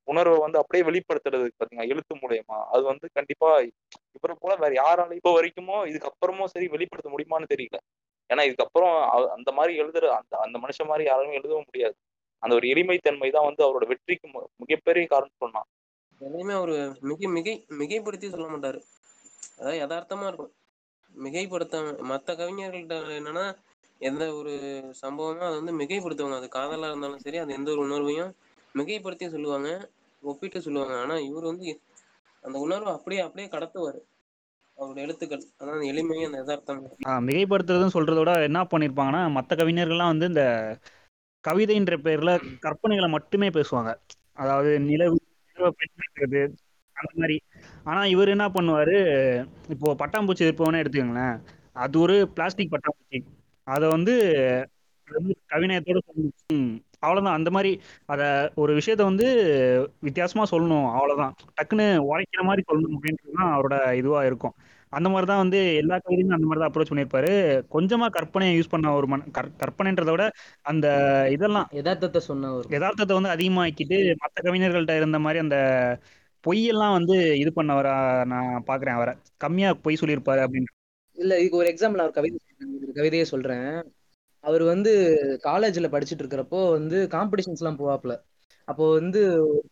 உணர்வை 0.08 0.40
வந்து 0.40 0.58
அப்படியே 0.58 0.84
வெளிப்படுத்துறது 0.90 1.48
பாத்தீங்கன்னா 1.54 1.90
எழுத்து 1.90 2.16
மூலியமா 2.16 2.58
அது 2.68 2.84
வந்து 2.84 3.08
கண்டிப்பா 3.14 3.50
இவரை 4.16 4.36
போல 4.40 4.56
வேற 4.56 4.74
யாராலும் 4.76 5.16
இப்போ 5.16 5.32
வரைக்குமோ 5.38 5.78
இதுக்கப்புறமும் 5.92 6.46
சரி 6.46 6.68
வெளிப்படுத்த 6.68 7.12
முடியுமான்னு 7.12 7.52
தெரியல. 7.54 7.78
ஏன்னா 8.32 8.44
இதுக்கப்புறம் 8.48 8.96
அந்த 9.36 9.50
மாதிரி 9.52 9.74
எழுதுற 9.82 10.06
அந்த 10.20 10.34
அந்த 10.38 10.58
மனுஷன் 10.58 10.90
மாதிரி 10.90 11.06
யாருமே 11.08 11.38
எழுதவும் 11.40 11.68
முடியாது. 11.68 11.96
அந்த 12.44 12.54
ஒரு 12.56 12.68
எளிமைத்தன்மை 12.68 13.30
தான் 13.32 13.48
வந்து 13.50 13.64
அவரோட 13.66 13.86
வெற்றிக்கு 13.88 14.28
மிகப்பெரிய 14.64 15.06
காரணம் 15.08 15.42
சொன்னான் 15.44 15.70
எதையுமே 16.22 16.54
அவரு 16.54 16.76
மிகை 17.02 17.28
மிகை 17.28 17.54
மிகைப்படுத்தி 17.80 18.28
சொல்ல 18.30 18.48
மாட்டாரு. 18.48 18.80
அதாவது 19.58 19.80
யதார்த்தமா 19.82 20.26
இருக்கும். 20.28 20.52
மிகைப்படுத்தாம 21.12 21.94
மத்த 22.12 22.36
கவிஞர்கள்ட்ட 22.36 22.98
என்னன்னா 23.20 23.46
எந்த 24.02 24.24
ஒரு 24.34 24.54
சம்பவமும் 25.02 25.48
அதை 25.48 25.56
வந்து 25.58 25.74
மிகைப்படுத்துவாங்க. 25.82 26.38
அது 26.38 26.48
காதலா 26.50 26.90
இருந்தாலும் 26.90 27.24
சரி 27.26 27.38
அது 27.38 27.52
எந்த 27.54 27.70
ஒரு 27.72 27.82
உணர்வையும் 27.88 28.32
மிகைப்படுத்தி 28.76 29.28
சொல்லுவாங்க 29.30 29.70
ஒப்பிட்டு 30.24 30.60
சொல்லுவாங்க. 30.62 30.96
ஆனா 31.04 31.16
இவர் 31.30 31.50
வந்து 31.52 31.70
அந்த 32.44 32.58
உணர்வை 32.60 32.92
அப்படியே 32.94 33.22
அப்படியே 33.22 33.48
கடத்துவாரு. 33.48 34.00
அவருடைய 34.82 35.06
எழுத்துக்கள். 35.08 35.44
அதான் 35.60 35.88
எளிமையும் 35.92 36.30
அந்த 36.30 36.38
யதார்த்தம் 36.38 36.82
மிகைப்படுத்துறதுன்னு 37.28 37.96
சொல்றத 37.98 38.18
விட 38.18 38.34
என்ன 38.44 38.60
பண்ணியிருப்பாங்கன்னா 38.72 39.22
மற்ற 39.32 39.56
கவிஞர்கள்லாம் 39.56 40.14
வந்து 40.14 40.28
இந்த 40.28 40.46
கவிதைன்ற 41.44 41.96
பேர்ல 42.06 42.32
கற்பனைகளை 42.66 43.10
மட்டுமே 43.10 43.50
பேசுவாங்க. 43.50 43.92
அதாவது 44.34 44.72
நிலவு 44.80 45.18
நிலவை 45.50 45.72
பெண்ணுறது 45.80 46.42
அந்த 46.96 47.12
மாதிரி. 47.16 47.38
ஆனா 47.84 48.02
இவர் 48.06 48.34
என்ன 48.36 48.46
பண்ணுவாரு 48.50 48.98
இப்போ 49.70 49.88
பட்டாம்பூச்சி 50.02 50.46
இருப்பவனே 50.48 50.82
எடுத்துக்கோங்களேன். 50.84 51.38
அது 51.84 51.96
ஒரு 52.00 52.16
பிளாஸ்டிக் 52.28 52.74
பட்டாம்பூச்சி. 52.74 53.20
அதை 53.68 53.88
வந்து 53.90 54.14
அது 55.08 55.16
வந்து 55.20 55.36
கவிநயத்தோட 55.50 56.00
சொல்லணும் 56.08 56.72
ம், 57.02 57.06
அவ்வளவுதான். 57.06 57.38
அந்த 57.38 57.50
மாதிரி 57.50 57.82
அத 58.06 58.52
ஒரு 58.56 58.78
விஷயத்த 58.78 59.04
வந்து 59.04 59.28
வித்தியாசமா 60.00 60.46
சொல்லணும். 60.52 60.92
அவ்வளவுதான். 60.92 61.36
டக்குன்னு 61.58 61.88
உரைக்கிற 62.12 62.42
மாதிரி 62.42 62.64
சொல்லணும் 62.72 62.96
அப்படின்றது 62.96 63.32
தான் 63.36 63.58
அவரோட 63.58 63.94
இதுவா 63.94 64.26
இருக்கும். 64.26 64.54
அந்த 64.90 65.10
மாதிரி 65.10 65.28
தான் 65.28 65.38
வந்து 65.38 65.76
எல்லா 65.76 65.96
கவிதையுமே 65.96 66.34
அந்த 66.34 66.46
மாதிரி 66.46 66.60
தான் 66.60 66.72
அப்ரோச் 66.72 66.92
பண்ணியிருப்பாரு. 66.92 67.34
கொஞ்சமா 67.72 68.08
கற்பனையை 68.08 68.56
யூஸ் 68.58 68.70
பண்ண 68.70 68.94
ஒரு 68.94 69.08
மன 69.08 69.24
கற்- 69.38 69.52
கற்பனைன்றதை 69.62 70.10
விட 70.10 70.32
அந்த 70.62 70.88
இதெல்லாம் 71.32 71.68
யதார்த்தத்தை 71.72 72.18
சொன்ன 72.22 72.54
ஒரு 72.54 72.66
யதார்த்தத்தை 72.70 73.22
வந்து 73.22 73.30
அதிகமாக்கிட்டு 73.30 74.16
மற்ற 74.18 74.38
கவிஞர்கள்ட்ட 74.44 74.96
இருந்த 74.96 75.20
மாதிரி 75.20 75.40
அந்த 75.40 75.58
பொய்யெல்லாம் 76.44 76.92
வந்து 76.92 77.40
இது 77.40 77.52
பண்ணவரா 77.56 78.26
நான் 78.26 78.64
பாக்குறேன் 78.68 78.98
அவரை. 78.98 79.14
கம்மியா 79.38 79.74
பொய் 79.74 79.98
சொல்லியிருப்பாரு 80.02 80.42
அப்படின்னு 80.46 80.70
இல்ல 81.18 81.40
இதுக்கு 81.40 81.58
ஒரு 81.58 81.68
எக்ஸாம்பிள் 81.68 82.02
ஒரு 82.02 82.12
கவிதை 82.12 82.40
கவிதையே 82.96 83.24
சொல்றேன். 83.24 83.94
அவர் 84.44 84.64
வந்து 84.64 84.92
காலேஜ்ல 85.44 85.88
படிச்சுட்டு 85.94 86.24
இருக்கிறப்போ 86.24 86.60
வந்து 86.72 86.98
காம்படிஷன்ஸ் 87.08 87.62
எல்லாம் 87.62 87.80
போவாப்ல 87.80 88.14
அப்போ 88.68 88.92
வந்து 88.94 89.22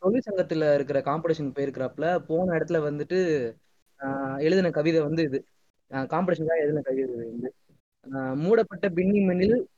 தொழிற்சங்கத்துல 0.02 0.74
இருக்கிற 0.74 1.00
காம்படிஷன் 1.02 1.56
போயிருக்கிறாப்ல 1.56 2.06
போன 2.28 2.56
இடத்துல 2.58 2.80
வந்துட்டு 2.86 3.20
எழுதின 4.40 4.72
கவிதை 4.72 5.02
வந்து 5.02 5.24
இது. 5.24 5.40
காம்படிஷன் 6.12 6.50
தான் 6.52 6.62
எழுதின 6.62 6.82
கவிதை 6.82 7.16
வந்து. 7.26 7.50
மூடப்பட்ட 8.36 8.86
பின்னி 8.90 9.20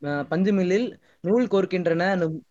ஆஹ் 0.09 0.25
பஞ்சு 0.27 0.51
மில்லில் 0.53 0.87
நூல் 1.21 1.47
கோர்க்கின்றன 1.47 2.03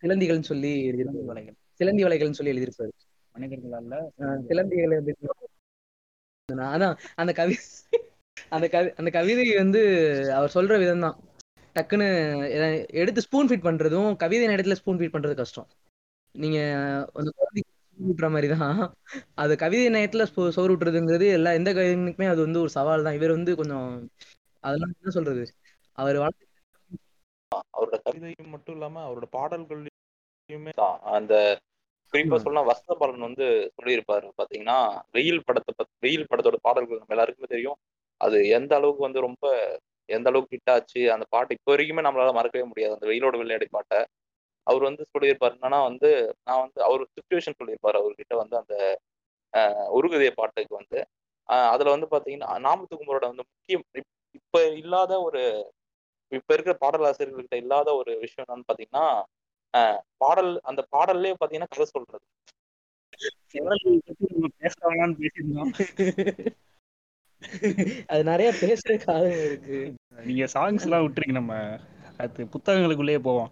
சிலந்திகள்னு 0.03 0.51
சொல்லி 0.51 0.73
எழுதியிருப்பாரு. 0.91 1.29
வலைகள் 1.31 1.57
சிலந்தி 1.81 2.05
வலைகள்னு 2.05 2.39
சொல்லி 2.39 2.53
எழுதியிருப்பாரு. 2.55 2.93
மனிதர்களால 3.35 3.99
சிலந்திகள் 4.49 4.95
அதான் 6.71 6.95
அந்த 7.15 7.33
கவி 7.33 7.57
அந்த 8.51 8.67
கவி 8.69 8.89
அந்த 8.97 9.11
கவிதை 9.11 9.45
வந்து 9.57 9.81
அவர் 10.37 10.55
சொல்ற 10.55 10.75
விதம் 10.79 11.01
தான் 11.01 11.17
டக்குன்னு 11.77 12.07
எடுத்து 13.03 13.25
ஸ்பூன் 13.27 13.49
ஃபீட் 13.49 13.67
பண்றதும் 13.69 14.11
கவிதை 14.23 14.47
நேரத்துல 14.53 14.77
ஸ்பூன் 14.81 14.99
ஃபீட் 15.01 15.15
பண்றது 15.15 15.35
கஷ்டம். 15.41 15.69
நீங்க 16.35 16.59
அந்த 17.19 17.31
ஊட்டுற 17.99 18.27
மாதிரி 18.35 18.49
தான் 18.55 18.79
அது 19.43 19.53
கவிதை 19.63 19.87
நேரத்துல 19.97 20.25
சோறு 20.57 20.73
ஊட்டுறதுங்கிறது 20.75 21.27
எல்லா 21.39 21.51
எந்த 21.59 21.71
கவிஞனுக்குமே 21.79 22.29
அது 22.33 22.41
வந்து 22.47 22.63
ஒரு 22.65 22.71
சவால் 22.77 23.07
தான். 23.07 23.19
இவர் 23.19 23.37
வந்து 23.37 23.55
கொஞ்சம் 23.61 23.89
அதெல்லாம் 24.65 24.95
என்ன 24.95 25.13
சொல்றது? 25.17 25.43
அவர் 25.99 26.19
வாழ்க்கை 26.25 26.47
அவரோட 27.75 27.97
கவிதையும் 28.07 28.53
மட்டும் 28.55 28.75
இல்லாம 28.77 29.03
அவரோட 29.07 29.27
பாடல்கள்லயுமே 29.37 30.73
அந்த 31.17 31.35
குறிப்பா. 32.13 32.37
சொன்னா 32.45 32.61
வசந்தபாலன் 32.69 33.27
வந்து 33.29 33.47
சொல்லியிருப்பாரு. 33.77 34.29
பாத்தீங்கன்னா 34.41 34.79
வெயில் 35.17 35.47
படத்தை 35.49 35.73
பத்தி 35.73 35.93
வெயில் 36.07 36.29
படத்தோட 36.31 36.59
பாடல்கள் 36.67 37.01
நம்ம 37.03 37.15
எல்லாருக்குமே 37.17 37.51
தெரியும். 37.55 37.79
அது 38.21 38.39
எந்த 38.59 38.73
அளவுக்கு 38.79 39.07
வந்து 39.07 39.21
ரொம்ப 39.27 39.45
எந்த 40.11 40.29
அளவுக்கு 40.29 40.55
ஹிட் 40.55 40.73
ஆச்சு 40.75 41.03
அந்த 41.15 41.27
பாட்டு 41.31 41.57
இப்போ 41.57 41.71
வரைக்குமே 41.73 42.05
நம்மளால 42.07 42.33
மறக்கவே 42.33 42.65
முடியாது. 42.65 42.97
அந்த 42.97 43.07
வெயிலோட 43.07 43.37
விளையாடி 43.39 43.67
பாட்டை. 43.71 44.01
அவர் 44.67 44.83
வந்து 44.83 45.03
சொல்லியிருப்பாரு 45.13 45.55
என்னன்னா 45.57 45.81
வந்து 45.85 46.09
நான் 46.47 46.61
வந்து 46.61 46.81
அவர் 46.85 47.03
சுச்சுவேஷன் 47.15 47.59
சொல்லியிருப்பாரு. 47.61 47.99
அவர்கிட்ட 48.01 48.35
வந்து 48.37 48.57
அந்த 48.59 48.75
அஹ், 49.53 49.87
பாட்டுக்கு 50.37 50.75
வந்து. 50.77 50.99
அதுல 51.69 51.91
வந்து 51.91 52.09
பாத்தீங்கன்னா 52.11 52.51
நாமத்துக்குமரோட 52.65 53.25
வந்து 53.27 53.45
முக்கியம் 53.49 53.85
இப்ப 54.35 54.57
இல்லாத 54.75 55.13
ஒரு 55.23 55.41
இப்ப 56.33 56.51
இருக்கிற 56.55 56.75
பாடலாசிரியர்கள்கிட்ட 56.81 57.57
இல்லாத 57.57 57.89
ஒரு 57.95 58.13
விஷயம் 58.21 58.47
என்னன்னு 58.47 58.69
பாத்தீங்கன்னா 58.69 59.07
பாடல் 60.21 60.53
அந்த 60.65 60.83
பாடல்லே 60.93 61.33
பாத்தீங்கன்னா 61.41 61.73
கதை 61.73 61.87
சொல்றது. 61.87 62.25
குரல் 63.55 63.85
பேசியிருந்தோம். 65.19 65.73
அது 68.07 68.23
நிறைய 68.25 68.49
பேசுறதுக்கு 68.61 69.09
ஆளுங்க 69.13 69.39
இருக்கு. 69.45 69.79
நீங்க 70.25 70.45
சாங்ஸ் 70.55 70.83
எல்லாம் 70.83 71.05
விட்டுருங்க 71.05 71.33
நம்ம. 71.33 71.55
அது 72.17 72.47
புத்தகங்களுக்குள்ளேயே 72.47 73.19
போவோம். 73.19 73.51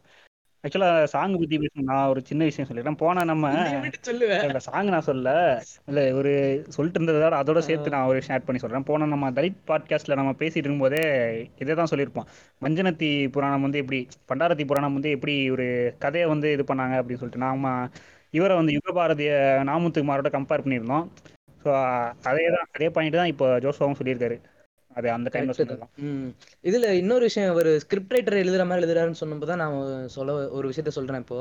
ஆக்சுவலா 0.65 1.05
சாங் 1.05 1.37
பத்தி 1.37 1.57
பேசணும். 1.59 1.89
நான் 1.91 2.09
ஒரு 2.09 2.21
சின்ன 2.25 2.45
விஷயம் 2.45 2.69
சொல்லிடுறேன் 2.71 2.97
போனா 2.97 3.25
நம்ம 3.25 3.51
நீ 3.55 3.73
எப்படி 3.73 4.01
சொல்லுவ. 4.09 4.31
இல்ல 4.45 4.59
சாங் 4.59 4.87
நான் 4.87 5.01
சொல்ல 5.01 5.29
இல்ல 5.87 6.15
ஒரு 6.15 6.33
சொல்லிட்டு 6.69 7.01
இருந்ததோட 7.01 7.37
அதோட 7.41 7.59
சேர்த்து 7.59 7.91
நான் 7.91 8.07
ஒரு 8.07 8.21
ஷேர் 8.29 8.45
பண்ணி 8.45 8.61
சொல்றேன். 8.61 8.83
போன 8.83 9.07
நம்ம 9.07 9.31
தலித் 9.31 9.61
பாட்காஸ்ட்ல 9.67 10.15
நம்ம 10.15 10.35
பேசிட்டு 10.39 10.67
இருக்கும்போதே 10.67 11.03
இதே 11.59 11.75
தான் 11.75 11.91
சொல்லியிருப்போம். 11.91 12.29
மஞ்சனத்தி 12.63 13.11
புராணம் 13.29 13.63
வந்து 13.63 13.79
எப்படி 13.79 14.01
பண்டாரத்தி 14.29 14.67
புராணம் 14.67 14.93
வந்து 14.93 15.11
எப்படி 15.11 15.51
ஒரு 15.51 15.69
கதையை 15.99 16.29
வந்து 16.29 16.53
இது 16.53 16.65
பண்ணாங்க 16.65 16.97
அப்படின்னு 17.01 17.23
சொல்லிட்டு 17.23 17.47
நாம 17.47 17.73
இவரை 18.35 18.57
வந்து 18.57 18.77
யுகபாரதிய 18.77 19.33
நாமுத்துக்குமாரோட 19.69 20.31
கம்பேர் 20.31 20.65
பண்ணியிருந்தோம். 20.65 21.07
ஸோ 21.69 21.73
அதே 22.31 22.45
தான் 22.55 22.69
அதே 22.75 22.89
பாயிண்ட் 22.97 23.21
தான் 23.21 23.33
இப்போ 23.33 23.47
ஜோஸ்வாவும் 23.65 23.99
சொல்லியிருக்காரு. 23.99 24.37
அது 24.91 25.09
அந்த 25.17 25.29
டைம்ல. 25.35 25.55
சொல்லலாம். 25.59 25.91
இதுல 26.69 26.87
இன்னொரு 27.01 27.25
விஷயம் 27.29 27.59
ஒரு 27.61 27.71
ஸ்கிரிப்ட் 27.85 28.15
ரைட்டர் 28.15 28.43
எழுதுற 28.43 28.65
மாதிரி 28.69 28.83
எழுதுறாருன்னு 28.83 29.21
சொன்னப்போ 29.23 29.49
தான் 29.51 29.63
நான் 29.63 29.77
சொல்ல 30.17 30.37
ஒரு 30.59 30.67
விஷயத்த 30.71 30.93
சொல்றேன் 30.99 31.25
இப்போ. 31.25 31.41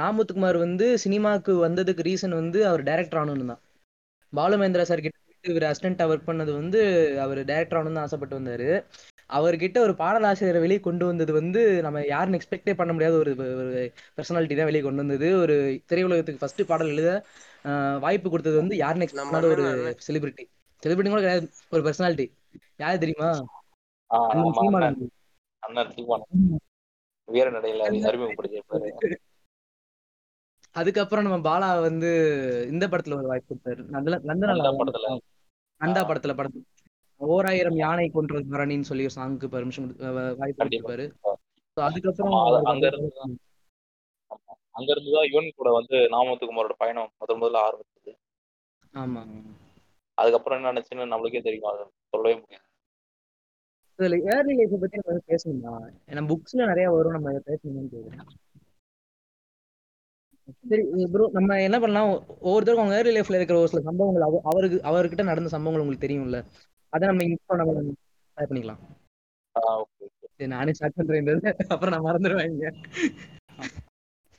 நாமுத்துக்குமார் 0.00 0.58
வந்து 0.66 0.86
சினிமாக்கு 1.04 1.54
வந்ததுக்கு 1.66 2.06
ரீசன் 2.08 2.38
வந்து 2.40 2.60
அவர் 2.70 2.82
டைரக்டர் 2.90 3.20
ஆகணும்னு 3.22 3.50
தான். 3.52 3.62
பாலுமேந்திரா 4.32 4.86
சார் 4.90 5.04
கிட்ட 5.06 5.18
இவர் 5.44 5.66
அசிஸ்டண்டா 5.70 6.04
ஒர்க் 6.10 6.28
பண்ணது 6.28 6.52
வந்து 6.60 6.80
அவர் 7.24 7.40
டைரக்டர் 7.50 7.78
ஆகணும்னு 7.80 8.04
ஆசைப்பட்டு 8.04 8.38
வந்தாரு. 8.38 8.68
அவர்கிட்ட 9.30 9.78
ஒரு 9.86 9.92
பாடலாசிரியரை 10.00 10.60
வெளியே 10.64 10.80
கொண்டு 10.86 11.04
வந்தது 11.10 11.32
வந்து 11.40 11.60
நம்ம 11.86 12.00
யாருன்னு 12.12 12.38
எக்ஸ்பெக்டே 12.38 12.74
பண்ண 12.80 12.90
முடியாத 12.96 13.16
ஒரு 13.22 13.32
ஒரு 13.62 13.82
பர்சனாலிட்டி 14.16 14.56
தான் 14.58 14.70
வெளியே 14.70 14.84
கொண்டு 14.86 15.02
வந்தது. 15.04 15.28
ஒரு 15.44 15.54
திரையுலகத்துக்கு 15.90 16.42
ஃபர்ஸ்ட் 16.42 16.62
பாடல் 16.70 16.92
எழுத 16.94 17.12
வாய்ப்பு 18.00 18.30
கொடுத்தது 18.30 18.56
வந்து 18.56 18.76
நம்ம 19.12 19.40
பண்ணாத 19.40 19.50
ஒரு. 19.50 19.96
செலிபிரிட்டி 20.06 20.44
செலிபிரிட்டி 20.82 21.08
கூட 21.08 21.20
கிடையாது. 21.20 21.50
ஒரு 21.70 21.82
பர்சனாலிட்டி 21.82 22.32
யார் 22.76 22.98
தெரியுமா? 22.98 23.46
அதுக்கப்புறம் 30.70 31.26
நம்ம 31.26 31.38
பாலா 31.48 31.80
வந்து 31.80 32.10
இந்த 32.70 32.88
படத்துல 32.88 33.16
ஒரு 33.16 33.26
வாய்ப்பு 33.26 33.54
கொடுத்தாரு. 33.54 33.82
நந்தன 33.92 34.18
நந்தன 34.24 34.52
நந்தா 34.52 34.72
படத்துல. 34.78 35.18
நந்தா. 35.80 36.02
படத்துல 36.02 36.34
படத்துல. 36.34 36.62
ஓராயிரம் 37.16 37.76
யானை 37.76 38.08
கொன்றது 38.08 38.44
பரணின்னு 38.50 38.80
சொல்லி 38.80 39.04
ஒரு 39.04 39.14
சாங்க்கு 39.16 39.48
பர்மிஷன் 39.50 40.36
வாய்ப்பு. 40.36 40.64
கொடுத்திருப்பாரு. 40.64 41.12
அதுக்கப்புறம் 41.74 43.38
அங்க 44.72 44.92
இருந்துதான் 44.96 45.26
யுவன் 45.26 45.50
கூட 45.56 45.70
வந்து 45.70 45.96
நாமத்துக்குமாரோட 45.96 46.72
பயணம் 46.76 47.12
முதல் 47.18 47.40
முதல்ல 47.40 47.70
ஆரம்பிச்சது. 47.70 48.14
ஆமா 48.94 49.42
அதுக்கப்புறம் 50.14 50.64
என்ன 50.64 50.80
நினைச்சுன்னு 50.80 51.16
நம்மளுக்கே 51.16 51.42
தெரியும். 51.42 51.70
அதை 51.70 51.84
சொல்லவே 52.08 52.34
முடியாது. 52.34 52.64
இதுல 53.98 54.36
ஏர்லி 54.36 54.54
லைஃப் 54.54 54.80
பத்தி 54.80 54.98
நம்ம 55.04 55.20
பேசணுமா? 55.28 55.92
ஏன்னா 56.08 56.28
புக்ஸ்ல 56.28 56.66
நிறைய 56.66 56.90
வரும். 56.90 57.12
நம்ம 57.12 57.30
பேசணும்னு 57.30 57.88
கேக்குறேன். 57.92 58.26
சரி 60.68 61.08
ப்ரோ 61.12 61.30
நம்ம 61.32 61.62
என்ன 61.62 61.80
பண்ணலாம்? 61.80 62.24
ஒவ்வொருத்தருக்கும் 62.42 62.76
அவங்க 62.76 62.96
ஏர்லி 62.96 63.10
லைஃப்ல 63.10 63.34
இருக்கிற 63.34 63.58
ஒரு 63.58 63.68
சில 63.68 63.82
சம்பவங்கள் 63.82 64.22
அவ- 64.22 64.40
அவருக்கு 64.44 64.80
அவர்கிட்ட 64.84 65.22
நடந்த 65.24 65.48
சம்பவங்கள் 65.48 65.86
உங்களுக்கு 65.86 66.06
தெரியும்ல? 66.06 66.44
அதை 66.88 67.08
நம்ம 67.08 67.24
இப்போ 67.24 67.56
நம்ம 67.56 67.92
பண்ணிக்கலாம். 68.36 68.78
நானே 70.46 70.72
ஸ்டார்ட் 70.72 70.94
பண்றேன். 70.94 71.56
அப்புறம் 71.68 72.02
நான் 72.02 72.14
மறந்துடுவேன். 72.14 72.86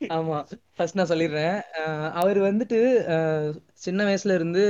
ஆமா. 0.10 0.38
ஃபர்ஸ்ட் 0.76 0.98
நான் 0.98 1.10
சொல்லிடுறேன். 1.12 1.58
அவர் 2.14 2.40
வந்துட்டு 2.42 2.78
சின்ன 3.86 4.00
வயசுல 4.04 4.34
இருந்து 4.34 4.64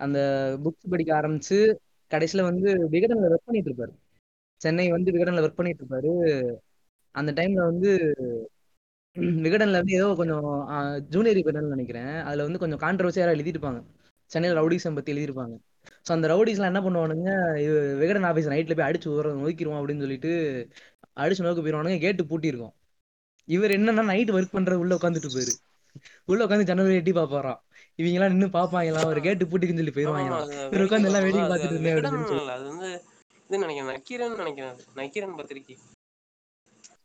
அந்த 0.00 0.18
புக்ஸ் 0.64 0.90
படிக்க 0.90 1.10
ஆரம்பிச்சு 1.20 1.58
கடைசியில 2.10 2.42
வந்து 2.42 2.66
விகடன்ல 2.94 3.30
ஒர்க் 3.30 3.48
பண்ணிட்டு 3.48 3.70
இருப்பாரு. 3.70 3.92
சென்னை 4.60 4.86
வந்து 4.92 5.12
விகடன்ல 5.12 5.44
ஒர்க் 5.44 5.58
பண்ணிட்டு 5.58 5.82
இருப்பாரு. 5.84 6.12
அந்த 7.14 7.30
டைம்ல 7.32 7.60
வந்து 7.70 7.90
விகடன்ல 9.44 9.80
வந்து 9.80 9.94
ஏதோ 9.96 10.08
கொஞ்சம் 10.14 10.46
ஜூனியர் 11.10 11.38
விகடன் 11.40 11.72
நினைக்கிறேன். 11.74 12.14
அதுல 12.26 12.46
வந்து 12.46 12.62
கொஞ்சம் 12.62 12.82
கான்ட்ரவர்சியா 12.84 13.26
எழுதிருப்பாங்க 13.36 13.80
சென்னையில 14.30 14.58
ரவுடிசம் 14.60 14.96
பத்தி 14.96 15.12
எழுதிருப்பாங்க 15.14 15.54
ஸோ 16.06 16.12
அந்த 16.12 16.26
ரவுடிஸ்லாம் 16.28 16.70
என்ன 16.72 16.80
பண்ணுவானுங்க 16.84 17.28
இது 17.64 17.72
விகடன் 18.00 18.26
ஆஃபீஸ் 18.30 18.50
நைட்ல 18.52 18.74
போய் 18.74 18.88
அடிச்சு 18.88 19.08
ஊற 19.14 19.32
நோக்கிடுவோம் 19.40 19.80
அப்படின்னு 19.80 20.04
சொல்லிட்டு 20.06 20.32
அடிச்சு 21.16 21.46
நோக்க 21.46 21.60
போயிருவானுங்க 21.62 22.00
கேட்டு 22.00 22.22
பூட்டியிருக்கோம். 22.30 22.74
இவர் 23.54 23.74
என்னன்னா 23.76 24.04
நைட் 24.12 24.34
ஒர்க் 24.36 24.54
பண்றது 24.56 24.82
உள்ள 24.82 24.92
உட்காந்துட்டு 24.98 25.30
போயிரு. 25.34 25.54
உள்ள 26.30 26.40
உட்காந்து 26.46 26.68
ஜன்னல் 26.70 26.98
எட்டி 27.00 27.12
பாப்பாராம் 27.18 27.60
இவங்க 28.00 28.16
எல்லாம் 28.18 28.32
நின்னு 28.34 28.48
பாப்பாங்களாம் 28.56 29.10
ஒரு 29.12 29.20
கேட்டு 29.26 29.48
பூட்டிக்குன்னு 29.50 29.82
சொல்லி 29.82 29.94
அது 30.40 30.58
இவர் 30.72 30.86
உட்காந்து 30.86 31.08
எல்லாம் 31.10 31.24
வேடிக்கை. 31.26 31.46
பார்த்துட்டு 31.52 31.76
இருந்தேன் 31.76 31.96
அப்படின்னு 31.98 32.56
அது 32.56 32.66
வந்து 32.72 32.90
இது 33.50 33.62
நினைக்கிறேன் 33.64 33.90
நக்கீரன் 33.92 34.40
நினைக்கிறேன். 34.42 34.76
நக்கீரன் 35.00 35.38
பத்திரிக்கை. 35.38 35.76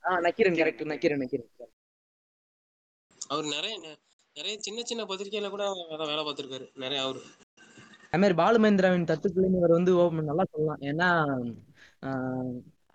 ஆ 0.06 0.18
நக்கீரன் 0.26 0.60
கரெக்ட் 0.60 0.84
நக்கீரன் 0.92 1.22
நக்கீரன். 1.24 1.52
அவர் 3.34 3.46
நிறைய 3.56 3.74
நிறைய 4.36 4.56
சின்ன 4.66 4.84
சின்ன 4.90 5.02
பத்திரிக்கையில 5.10 5.50
கூட 5.54 5.64
வேலை 6.12 6.24
பார்த்திருக்காரு 6.28 6.68
நிறைய 6.84 7.02
அவரு. 7.06 7.22
அது 8.12 8.22
மாதிரி 8.22 8.36
பாலுமேந்திராவின் 8.42 9.10
தத்துக்குள்ளேன்னு 9.12 9.60
இவர் 9.62 9.78
வந்து 9.78 9.94
நல்லா 10.30 10.46
சொல்லலாம். 10.54 10.82
ஏன்னா 10.92 11.10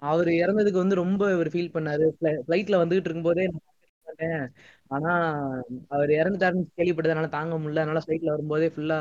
அவர் 0.02 0.28
இறந்ததுக்கு 0.42 0.82
வந்து 0.82 1.00
ரொம்ப 1.02 1.22
இவர் 1.34 1.50
ஃபீல் 1.54 1.74
பண்ணாரு. 1.76 2.06
ஃபிளைட்ல 2.44 2.80
வந்துகிட்டு 2.82 3.08
இருக்கும்போதே 3.08 3.46
ஆனா 4.90 5.10
அவர் 5.88 6.10
இறந்துட்டாருன்னு 6.20 6.64
கேள்விப்பட்டதுனால 6.78 7.28
தாங்க 7.36 7.54
முடியல. 7.58 7.82
அதனால 7.84 8.02
ஃபிளைட்ல 8.04 8.30
வரும்போதே 8.34 8.68
ஃபுல்லா 8.74 8.98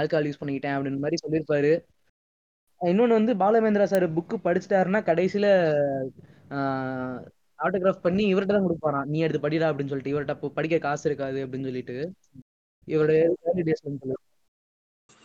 ஆல்கஹால் 0.00 0.28
யூஸ் 0.28 0.40
பண்ணிக்கிட்டேன் 0.40 0.76
அப்படின்னு 0.76 1.02
மாதிரி 1.04 1.18
சொல்லியிருப்பாரு. 1.24 1.72
இன்னொன்னு 2.80 3.18
வந்து 3.18 3.32
பாலமேந்திரா 3.42 3.86
சார் 3.92 4.06
புக்கு 4.16 4.36
படிச்சிட்டாருன்னா 4.44 5.00
கடைசியில 5.08 5.46
ஆட்டோகிராஃப் 7.58 8.04
பண்ணி 8.06 8.22
இவர்கிட்ட 8.32 8.54
தான் 8.56 8.66
கொடுப்பாராம் 8.66 9.10
நீ 9.12 9.18
எடுத்து 9.24 9.44
படிடா 9.46 9.68
அப்படின்னு 9.70 9.92
சொல்லிட்டு. 9.92 10.14
இவர்கிட்ட 10.14 10.54
படிக்க 10.58 10.78
காசு 10.86 11.04
இருக்காது 11.10 11.38
அப்படின்னு 11.44 11.68
சொல்லிட்டு. 11.70 11.96
இவருடைய 12.88 13.22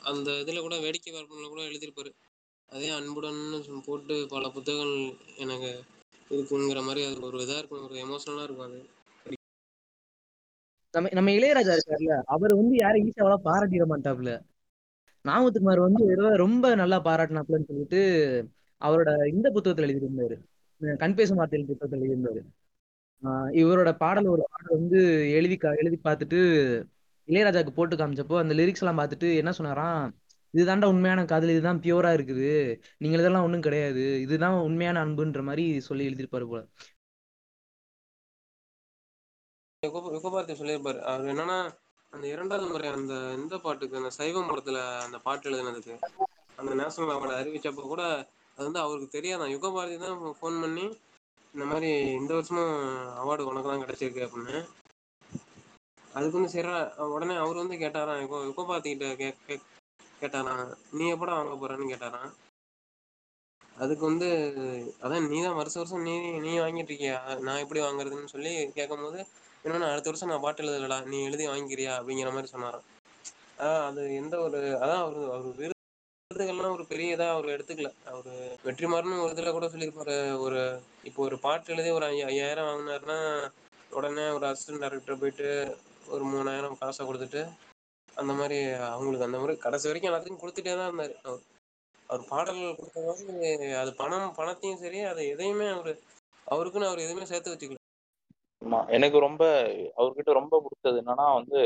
அந்த 0.10 0.30
இதுல 0.42 0.62
கூட 0.62 0.76
வேடிக்கை 0.84 1.12
பார்ப்பனில் 1.12 1.54
கூட 1.54 1.62
எழுதியிருப்பாரு. 1.70 2.12
அதே 2.72 2.90
அன்புடன் 2.90 3.40
போட்டு 3.86 4.26
பல 4.30 4.50
புத்தகங்கள் 4.50 4.96
எனக்கு 5.38 5.70
இருக்குங்கிற 6.30 6.84
மாதிரி 6.84 7.06
அது 7.06 7.22
ஒரு 7.22 7.38
இதா 7.38 7.58
இருக்கும் 7.58 7.84
ஒரு 7.84 7.96
எமோஷனலாக 7.96 8.44
இருக்கும் 8.44 8.66
அது. 8.66 8.80
நம்ம 10.94 11.10
நம்ம 11.12 11.32
இளையராஜா 11.32 11.78
இருக்காருல்ல 11.78 12.22
அவர் 12.26 12.56
வந்து 12.56 12.76
யாரும் 12.76 13.06
ஈஸியாவெல்லாம் 13.06 13.46
பாராட்டிட 13.46 13.86
மாட்டாப்ல 13.90 14.34
நாமத்துக்குமார் 15.26 15.80
வந்து 15.80 16.04
ரொம்ப 16.36 16.76
நல்லா 16.76 17.02
பாராட்டினாப்லன்னு 17.02 17.68
சொல்லிட்டு 17.68 18.02
அவரோட 18.82 19.28
இந்த 19.28 19.50
புத்தகத்தில் 19.50 19.90
எழுதியிருந்தாரு. 19.92 20.36
அஹ் 20.82 20.98
கண் 20.98 21.14
பேசும் 21.14 21.38
புத்தகத்துல 21.38 22.06
எழுதியிருந்தாரு. 22.06 22.42
ஆஹ் 23.24 23.50
இவரோட 23.54 23.98
பாடல் 23.98 24.26
ஒரு 24.26 24.46
பாடல் 24.52 24.78
வந்து 24.80 25.00
எழுதி 25.32 25.56
கா- 25.56 25.78
எழுதி 25.78 26.00
பார்த்துட்டு 26.04 26.40
இளையராஜாக்கு 27.28 27.70
போட்டு 27.70 27.96
காமிச்சப்போ 27.96 28.38
அந்த 28.38 28.54
லிரிக்ஸ் 28.54 28.84
எல்லாம் 28.84 28.98
பார்த்துட்டு 28.98 29.36
என்ன 29.36 29.52
சொன்னாராம் 29.52 30.16
இதுதான்டா 30.56 30.86
உண்மையான 30.86 31.26
காதல் 31.26 31.50
இதுதான் 31.50 31.80
பியூரா 31.80 32.12
இருக்குது. 32.18 32.80
நீங்க 32.98 33.18
இதெல்லாம் 33.18 33.44
ஒண்ணும் 33.44 33.62
கிடையாது. 33.62 34.22
இதுதான் 34.22 34.60
உண்மையான 34.60 35.00
அன்புன்ற 35.00 35.42
மாதிரி 35.42 35.80
சொல்லி 35.80 36.08
எழுதியிருப்பாரு 36.08 36.48
போல. 36.48 36.66
யுக- 39.82 40.20
யுகபாரதி 40.22 40.56
சொல்லியிருப்பாரு. 40.56 41.00
அவர் 41.00 41.26
என்னன்னா 41.26 41.78
அந்த 42.10 42.28
இரண்டாவது 42.28 42.72
முறை 42.72 42.90
அந்த 42.90 43.14
இந்த 43.38 43.58
பாட்டுக்கு 43.58 43.98
அந்த 43.98 44.10
சைவம் 44.10 44.50
படத்துல 44.50 45.00
அந்த 45.00 45.18
பாட்டு 45.20 45.50
எழுதினதுக்கு 45.50 46.00
அந்த 46.56 46.76
நேஷனல் 46.76 47.16
அவார்டு 47.16 47.48
அறிவிச்சப்போ 47.48 47.82
கூட 47.82 48.02
அது 48.56 48.64
வந்து 48.64 48.80
அவருக்கு 48.80 49.20
தெரியாதான். 49.20 49.54
யுகபாரதி 49.54 49.98
தான் 49.98 50.18
ஃபோன் 50.18 50.62
பண்ணி 50.62 51.00
இந்த 51.54 51.66
மாதிரி 51.66 51.92
இந்த 52.12 52.34
வருஷமும் 52.34 52.84
அவார்டு 53.06 53.42
உனக்கு 53.42 53.70
தான் 53.70 53.82
கிடைச்சிருக்கு 53.82 54.28
அப்படின்னு. 54.28 54.68
அதுக்கு 56.14 56.40
வந்து 56.40 56.50
சரி 56.50 57.04
உடனே 57.04 57.36
அவர் 57.36 57.56
வந்து 57.56 57.76
கேட்டாராம் 57.76 58.52
யுகபாரதி 58.52 58.98
கிட்ட 58.98 59.06
கே- 59.06 59.75
கேட்டாராம் 60.22 60.66
நீ 60.92 61.06
எப்படா 61.14 61.34
வாங்க 61.38 61.56
போறன்னு 61.58 61.92
கேட்டாராம் 61.92 62.32
அதுக்கு 63.76 64.04
வந்து 64.06 64.28
அதான் 65.02 65.26
நீ 65.30 65.38
தான் 65.42 65.58
வருஷம் 65.58 65.82
வருஷம் 65.82 66.06
நீ 66.06 66.14
நீ 66.40 66.52
வாங்கிட்டு 66.60 66.92
இருக்கியா? 66.92 67.18
நான் 67.42 67.62
எப்படி 67.64 67.80
வாங்குறதுன்னு 67.82 68.34
சொல்லி 68.34 68.52
கேட்கும்போது 68.78 69.20
என்னன்னா 69.66 69.88
அடுத்த 69.92 70.10
வருஷம் 70.10 70.32
நான் 70.32 70.44
பாட்டு 70.44 70.64
எழுதலடா 70.64 70.98
நீ 71.06 71.18
எழுதி 71.24 71.46
வாங்கிக்கிறியா? 71.48 71.94
அப்படிங்கிற 71.98 72.32
மாதிரி 72.32 72.52
சொன்னாராம். 72.52 72.86
ஆஹ் 73.60 73.84
அது 73.88 74.02
எந்த 74.16 74.36
ஒரு 74.42 74.60
அதான் 74.76 75.02
அவரு 75.02 75.20
அவர் 75.30 75.60
விருதுகள்லாம் 75.60 76.76
ஒரு 76.76 76.86
பெரிய 76.86 77.16
இதா 77.16 77.28
அவர் 77.34 77.54
எடுத்துக்கல. 77.56 77.92
அவரு 78.06 78.34
வெற்றிமாறன் 78.66 79.24
ஒரு 79.24 79.34
இதுல 79.36 79.52
கூட 79.52 79.68
சொல்லியிருப்பாரு. 79.68 80.16
ஒரு 80.40 80.62
இப்போ 81.04 81.22
ஒரு 81.24 81.38
பாட்டு 81.40 81.74
எழுதி 81.74 81.92
ஒரு 81.92 82.08
ஐயாயிரம் 82.28 82.70
வாங்கினாருன்னா 82.70 83.20
உடனே 83.92 84.26
ஒரு 84.30 84.46
அசிஸ்டன்ட் 84.48 84.84
டைரக்டர் 84.84 85.22
போயிட்டு 85.22 85.50
ஒரு 86.08 86.24
மூணாயிரம் 86.32 86.80
காசை 86.80 87.04
கொடுத்துட்டு 87.06 87.42
அந்த 88.18 88.32
மாதிரி 88.40 88.58
அவங்களுக்கு 88.90 89.28
அந்த 89.28 89.40
மாதிரி 89.42 89.56
கடைசி 89.64 89.88
வரைக்கும் 89.88 90.12
எல்லாத்துக்கும் 90.12 90.44
கொடுத்துட்டே 90.44 90.74
தான் 90.76 90.90
இருந்தார். 90.90 91.16
அவர் 91.26 91.44
அவர் 92.10 92.24
பாடல்கள் 92.32 92.78
கொடுத்த 92.80 93.04
மாதிரி 93.08 93.50
அது 93.82 93.92
பணம் 94.02 94.36
பணத்தையும் 94.40 94.82
சரி 94.84 95.00
அது 95.12 95.22
எதையுமே 95.34 95.68
அவரு 95.76 95.94
அவருக்குன்னு 96.48 96.90
அவர் 96.90 97.06
எதுவுமே 97.06 97.26
சேர்த்து 97.32 97.54
வச்சுக்கல. 97.54 97.82
ஆமா 98.62 98.80
எனக்கு 98.96 99.18
ரொம்ப 99.26 99.44
அவர்கிட்ட 100.00 100.32
ரொம்ப 100.40 100.56
பிடிச்சது 100.66 101.02
என்னன்னா 101.02 101.28
வந்து 101.40 101.60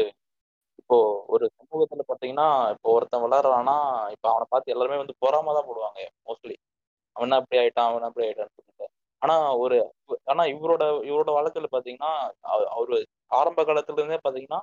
இப்போ 0.82 0.98
ஒரு 1.34 1.46
சமூகத்துல 1.58 2.04
பாத்தீங்கன்னா 2.08 2.48
இப்போ 2.74 2.90
ஒருத்தன் 2.96 3.26
வளர்றான்னா 3.26 3.76
இப்போ 4.16 4.28
அவனை 4.32 4.46
பார்த்து 4.48 4.74
எல்லாருமே 4.76 5.02
வந்து 5.02 5.16
பொறாம 5.24 5.54
தான் 5.58 5.68
போடுவாங்க 5.70 6.00
மோஸ்ட்லி 6.28 6.56
அவன் 7.16 7.38
அப்படி 7.38 7.60
ஆயிட்டான் 7.62 7.90
அவன் 7.90 8.08
அப்படி 8.08 8.26
ஆயிட்டான்னு 8.26 8.56
சொல்லிட்டு. 8.58 8.86
ஆனா 9.22 9.36
ஒரு 9.64 9.78
ஆனா 10.32 10.44
இவரோட 10.54 10.84
இவரோட 11.10 11.32
வழக்குல 11.38 11.70
பாத்தீங்கன்னா 11.74 12.12
அவரு 12.74 12.98
ஆரம்ப 13.40 13.64
காலத்துல 13.70 14.02
இருந்தே 14.02 14.20
பாத்தீங்கன்னா 14.26 14.60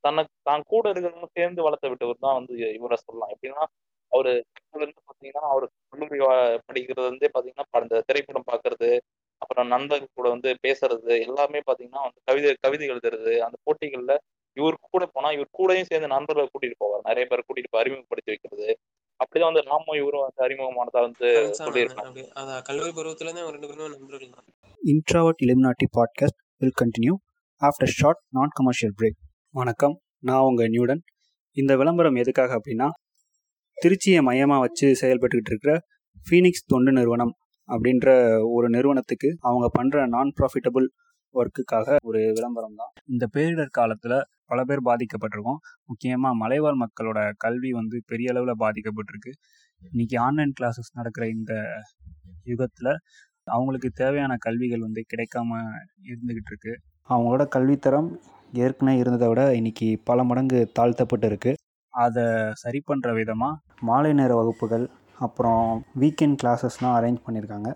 தனக்கு 0.00 0.34
தான் 0.42 0.62
கூட 0.66 0.92
இருக்கிறவங்க 0.92 1.28
சேர்ந்து 1.32 1.62
வளர்த்த 1.62 1.88
விட்டவர் 1.88 2.24
தான் 2.26 2.34
வந்து 2.34 2.54
இவரை 2.74 2.96
சொல்லலாம். 3.04 3.32
எப்படின்னா 3.34 3.64
அவரு 4.08 4.32
இருந்து 4.74 5.02
பாத்தீங்கன்னா 5.08 5.44
அவரு 5.52 5.66
கல்லூரி 5.88 6.18
படிக்கிறது 6.68 7.06
வந்து 7.10 7.30
பாத்தீங்கன்னா 7.34 7.64
அந்த 7.70 8.02
திரைப்படம் 8.06 8.48
பாக்குறது 8.50 8.90
அப்புறம் 9.38 9.66
நண்பர்கள் 9.66 10.14
கூட 10.14 10.28
வந்து 10.28 10.50
பேசுறது 10.66 11.14
எல்லாமே 11.26 11.60
பாத்தீங்கன்னா 11.66 12.02
வந்து 12.06 12.20
கவிதை 12.24 12.56
கவிதை 12.60 12.90
எழுதுறது 12.90 13.32
அந்த 13.46 13.58
போட்டிகள்ல 13.66 14.14
இவர் 14.56 14.76
கூட 14.90 15.06
போனா 15.06 15.30
இவர் 15.36 15.54
கூடயும் 15.58 15.88
சேர்ந்து 15.88 16.08
நண்பர்களை 16.08 16.48
கூட்டிட்டு 16.52 16.78
போவார். 16.84 17.02
நிறைய 17.02 17.24
பேர் 17.30 17.44
கூட்டிட்டு 17.48 17.70
போய் 17.70 17.82
அறிமுகப்படுத்தி 17.82 18.30
வைக்கிறது. 18.32 18.68
அப்படிதான் 19.20 19.52
வந்து 19.52 19.64
ராமும் 19.70 19.98
இவரும் 20.02 20.24
வந்து 20.26 20.42
அறிமுகமானதா 20.46 21.00
வந்து 21.08 21.28
சொல்லியிருக்காங்க. 21.58 22.62
கல்லூரி 22.68 22.92
பருவத்துல 22.98 23.28
இருந்து 23.28 23.50
ரெண்டு 23.56 23.68
பேருமே 23.70 23.88
நண்பர்கள் 23.96 25.36
Illuminati 25.44 25.86
podcast 25.98 26.36
will 26.60 26.74
after 27.60 27.92
short 27.98 28.18
நான் 28.28 28.50
கமர்ஷியல் 28.52 28.94
பிரேக் 28.98 29.20
வணக்கம் 29.54 29.94
நான் 30.18 30.46
உங்கள் 30.48 30.68
நியூடன். 30.68 31.00
இந்த 31.56 31.72
விளம்பரம் 31.76 32.16
எதுக்காக 32.22 32.50
அப்படின்னா 32.58 32.88
திருச்சியை 33.78 34.20
மையமாக 34.22 34.60
வச்சு 34.64 34.86
செயல்பட்டுக்கிட்டு 35.00 35.50
இருக்கிற 35.52 35.72
ஃபீனிக்ஸ் 36.26 36.66
தொண்டு 36.72 36.92
நிறுவனம் 36.92 37.32
அப்படின்ற 37.68 38.08
ஒரு 38.56 38.68
நிறுவனத்துக்கு 38.68 39.28
அவங்க 39.48 39.68
பண்ணுற 39.78 40.02
நான் 40.14 40.32
ப்ராஃபிட்டபுள் 40.40 40.88
ஒர்க்குக்காக 41.34 41.96
ஒரு 42.08 42.20
விளம்பரம் 42.38 42.76
தான். 42.80 42.92
இந்த 43.12 43.26
பேரிடர் 43.36 43.72
காலத்தில் 43.78 44.16
பல 44.50 44.64
பேர் 44.64 44.82
பாதிக்கப்பட்டிருக்கோம். 44.90 45.60
முக்கியமாக 45.90 46.38
மலைவாழ் 46.42 46.78
மக்களோட 46.84 47.22
கல்வி 47.44 47.70
வந்து 47.70 47.98
பெரிய 48.12 48.34
அளவில் 48.34 48.60
பாதிக்கப்பட்டிருக்கு. 48.64 49.32
இன்றைக்கி 49.82 50.18
ஆன்லைன் 50.26 50.52
கிளாஸஸ் 50.60 50.92
நடக்கிற 50.98 51.26
இந்த 51.36 51.54
யுகத்தில் 52.52 52.92
அவங்களுக்கு 53.54 53.90
தேவையான 54.02 54.36
கல்விகள் 54.46 54.84
வந்து 54.86 55.04
கிடைக்காம 55.14 55.50
இருந்துக்கிட்டு 56.10 56.52
இருக்கு. 56.54 56.74
அவங்களோட 57.08 57.42
கல்வித்தரம் 57.54 58.08
ஏற்கனவே 58.52 59.00
இருந்ததை 59.02 59.26
விட 59.30 59.42
இன்னைக்கு 59.58 59.88
பல 60.08 60.18
மடங்கு 60.24 60.58
தாழ்த்தப்பட்டு 60.76 61.26
இருக்கு 61.30 61.52
அதை 61.94 62.24
சரி 62.62 62.80
பண்ணுற 62.88 63.10
விதமாக 63.18 63.60
மாலை 63.88 64.10
நேர 64.12 64.32
வகுப்புகள் 64.34 64.86
அப்புறம் 65.18 65.66
வீக்கெண்ட் 66.00 66.38
கிளாஸஸ்லாம் 66.42 66.96
அரேஞ்ச் 66.98 67.20
பண்ணியிருக்காங்க. 67.26 67.68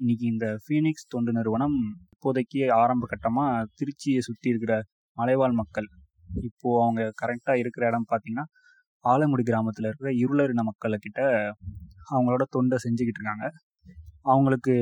இன்னைக்கு 0.00 0.24
இந்த 0.26 0.46
ஃபீனிக்ஸ் 0.64 1.10
தொண்டு 1.14 1.32
நிறுவனம் 1.32 1.76
இப்போதைக்கு 2.14 2.62
ஆரம்ப 2.80 3.06
கட்டமாக 3.12 3.66
திருச்சியை 3.78 4.20
சுற்றி 4.28 4.48
இருக்கிற 4.52 4.74
மலைவாழ் 5.16 5.54
மக்கள். 5.60 5.88
இப்போது 6.48 6.80
அவங்க 6.84 7.02
கரெக்டாக 7.22 7.62
இருக்கிற 7.62 7.84
இடம் 7.90 8.08
பார்த்தீங்கன்னா 8.12 8.46
ஆலங்குடி 9.04 9.44
கிராமத்தில் 9.50 9.88
இருக்கிற 9.90 10.10
இருளரின 10.22 10.64
மக்கள்கிட்ட 10.70 11.20
அவங்களோட 12.12 12.44
தொண்டை 12.56 12.78
செஞ்சுக்கிட்டு 12.86 13.20
இருக்காங்க. 13.20 13.46
அவங்களுக்கு 14.32 14.74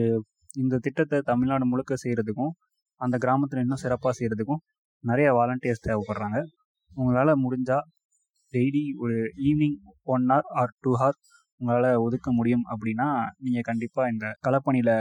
இந்த 0.62 0.74
திட்டத்தை 0.86 1.18
தமிழ்நாடு 1.30 1.64
முழுக்க 1.72 1.94
செய்கிறதுக்கும் 2.04 2.52
அந்த 3.04 3.16
கிராமத்தில் 3.24 3.62
இன்னும் 3.64 3.82
சிறப்பாக 3.84 4.12
செய்கிறதுக்கும் 4.18 4.62
நிறைய 5.04 5.28
வாலண்டியர்ஸ் 5.38 5.86
தேவைப்படுறாங்க. 5.88 6.38
உங்களால் 6.94 7.42
முடிஞ்சால் 7.44 7.84
டெய்லி 8.54 8.84
ஒரு 9.02 9.16
evening 9.48 9.76
one 10.14 10.24
hour 10.30 10.48
or 10.60 10.72
two 10.84 10.92
hour 11.00 11.18
உங்களால் 11.60 12.02
ஒதுக்க 12.04 12.28
முடியும் 12.38 12.64
அப்படின்னா 12.72 13.06
நீங்கள் 13.44 13.66
கண்டிப்பாக 13.68 14.12
இந்த 14.12 14.26
களப்பணியில் 14.46 14.94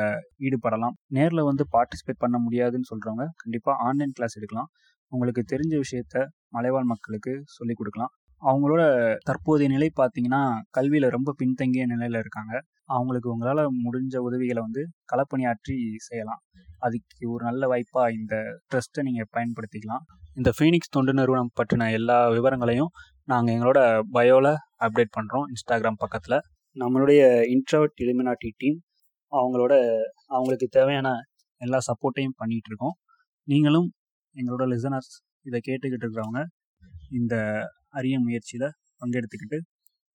ஈடுபடலாம். 0.47 0.95
நேரில் 1.17 1.47
வந்து 1.49 1.63
பார்ட்டிசிபேட் 1.75 2.23
பண்ண 2.23 2.37
முடியாதுன்னு 2.45 2.89
சொல்கிறவங்க 2.91 3.25
கண்டிப்பாக 3.43 3.75
ஆன்லைன் 3.87 4.15
கிளாஸ் 4.17 4.37
எடுக்கலாம். 4.39 4.69
உங்களுக்கு 5.11 5.43
தெரிஞ்ச 5.53 5.75
விஷயத்த 5.83 6.25
மலைவாழ் 6.55 6.89
மக்களுக்கு 6.93 7.33
சொல்லிக் 7.57 7.79
கொடுக்கலாம். 7.79 8.11
அவங்களோட 8.41 8.81
தற்போதைய 9.29 9.69
நிலை 9.75 9.89
பார்த்தீங்கன்னா 10.01 10.41
கல்வியில் 10.77 11.07
ரொம்ப 11.15 11.33
பின்தங்கிய 11.41 11.85
நிலையில் 11.93 12.19
இருக்காங்க. 12.23 12.53
அவங்களுக்கு 12.95 13.27
உங்களால் 13.33 13.61
முடிஞ்ச 13.85 14.15
உதவிகளை 14.27 14.61
வந்து 14.67 14.81
களப்பணியாற்றி 15.11 15.75
செய்யலாம். 16.07 16.41
அதுக்கு 16.85 17.23
ஒரு 17.33 17.43
நல்ல 17.49 17.63
வாய்ப்பாக 17.71 18.15
இந்த 18.19 18.35
ட்ரஸ்ட்டை 18.69 19.03
நீங்கள் 19.07 19.29
பயன்படுத்திக்கலாம். 19.35 20.03
இந்த 20.39 20.49
ஃபீனிக்ஸ் 20.57 20.93
தொண்டு 20.95 21.13
நிறுவனம் 21.19 21.53
பற்றின 21.59 21.89
எல்லா 21.99 22.17
விவரங்களையும் 22.35 22.91
நாங்கள் 23.31 23.53
எங்களோட 23.55 23.79
பயோவில் 24.17 24.51
அப்டேட் 24.85 25.15
பண்ணுறோம் 25.17 25.45
இன்ஸ்டாகிராம் 25.53 25.99
பக்கத்தில். 26.03 26.37
நம்மளுடைய 26.75 27.21
இன்ட்ரவர்ட் 27.55 27.99
இலுமினாட்டி 28.03 28.49
டீம் 28.61 28.79
அவங்களோட 29.31 29.73
அவங்களுக்கு 30.35 30.67
தேவையான 30.77 31.07
எல்லா 31.61 31.79
சப்போர்ட்டையும் 31.89 32.37
பண்ணிகிட்டு 32.41 32.69
இருக்கோம். 32.71 32.95
நீங்களும் 33.47 33.89
எங்களோட 34.35 34.63
லிசனர்ஸ் 34.73 35.13
இதை 35.47 35.59
கேட்டுக்கிட்டு 35.67 36.05
இருக்கிறவங்க 36.05 36.41
இந்த 37.19 37.35
அரிய 37.97 38.15
முயற்சியில் 38.25 38.67
பங்கெடுத்துக்கிட்டு 39.01 39.59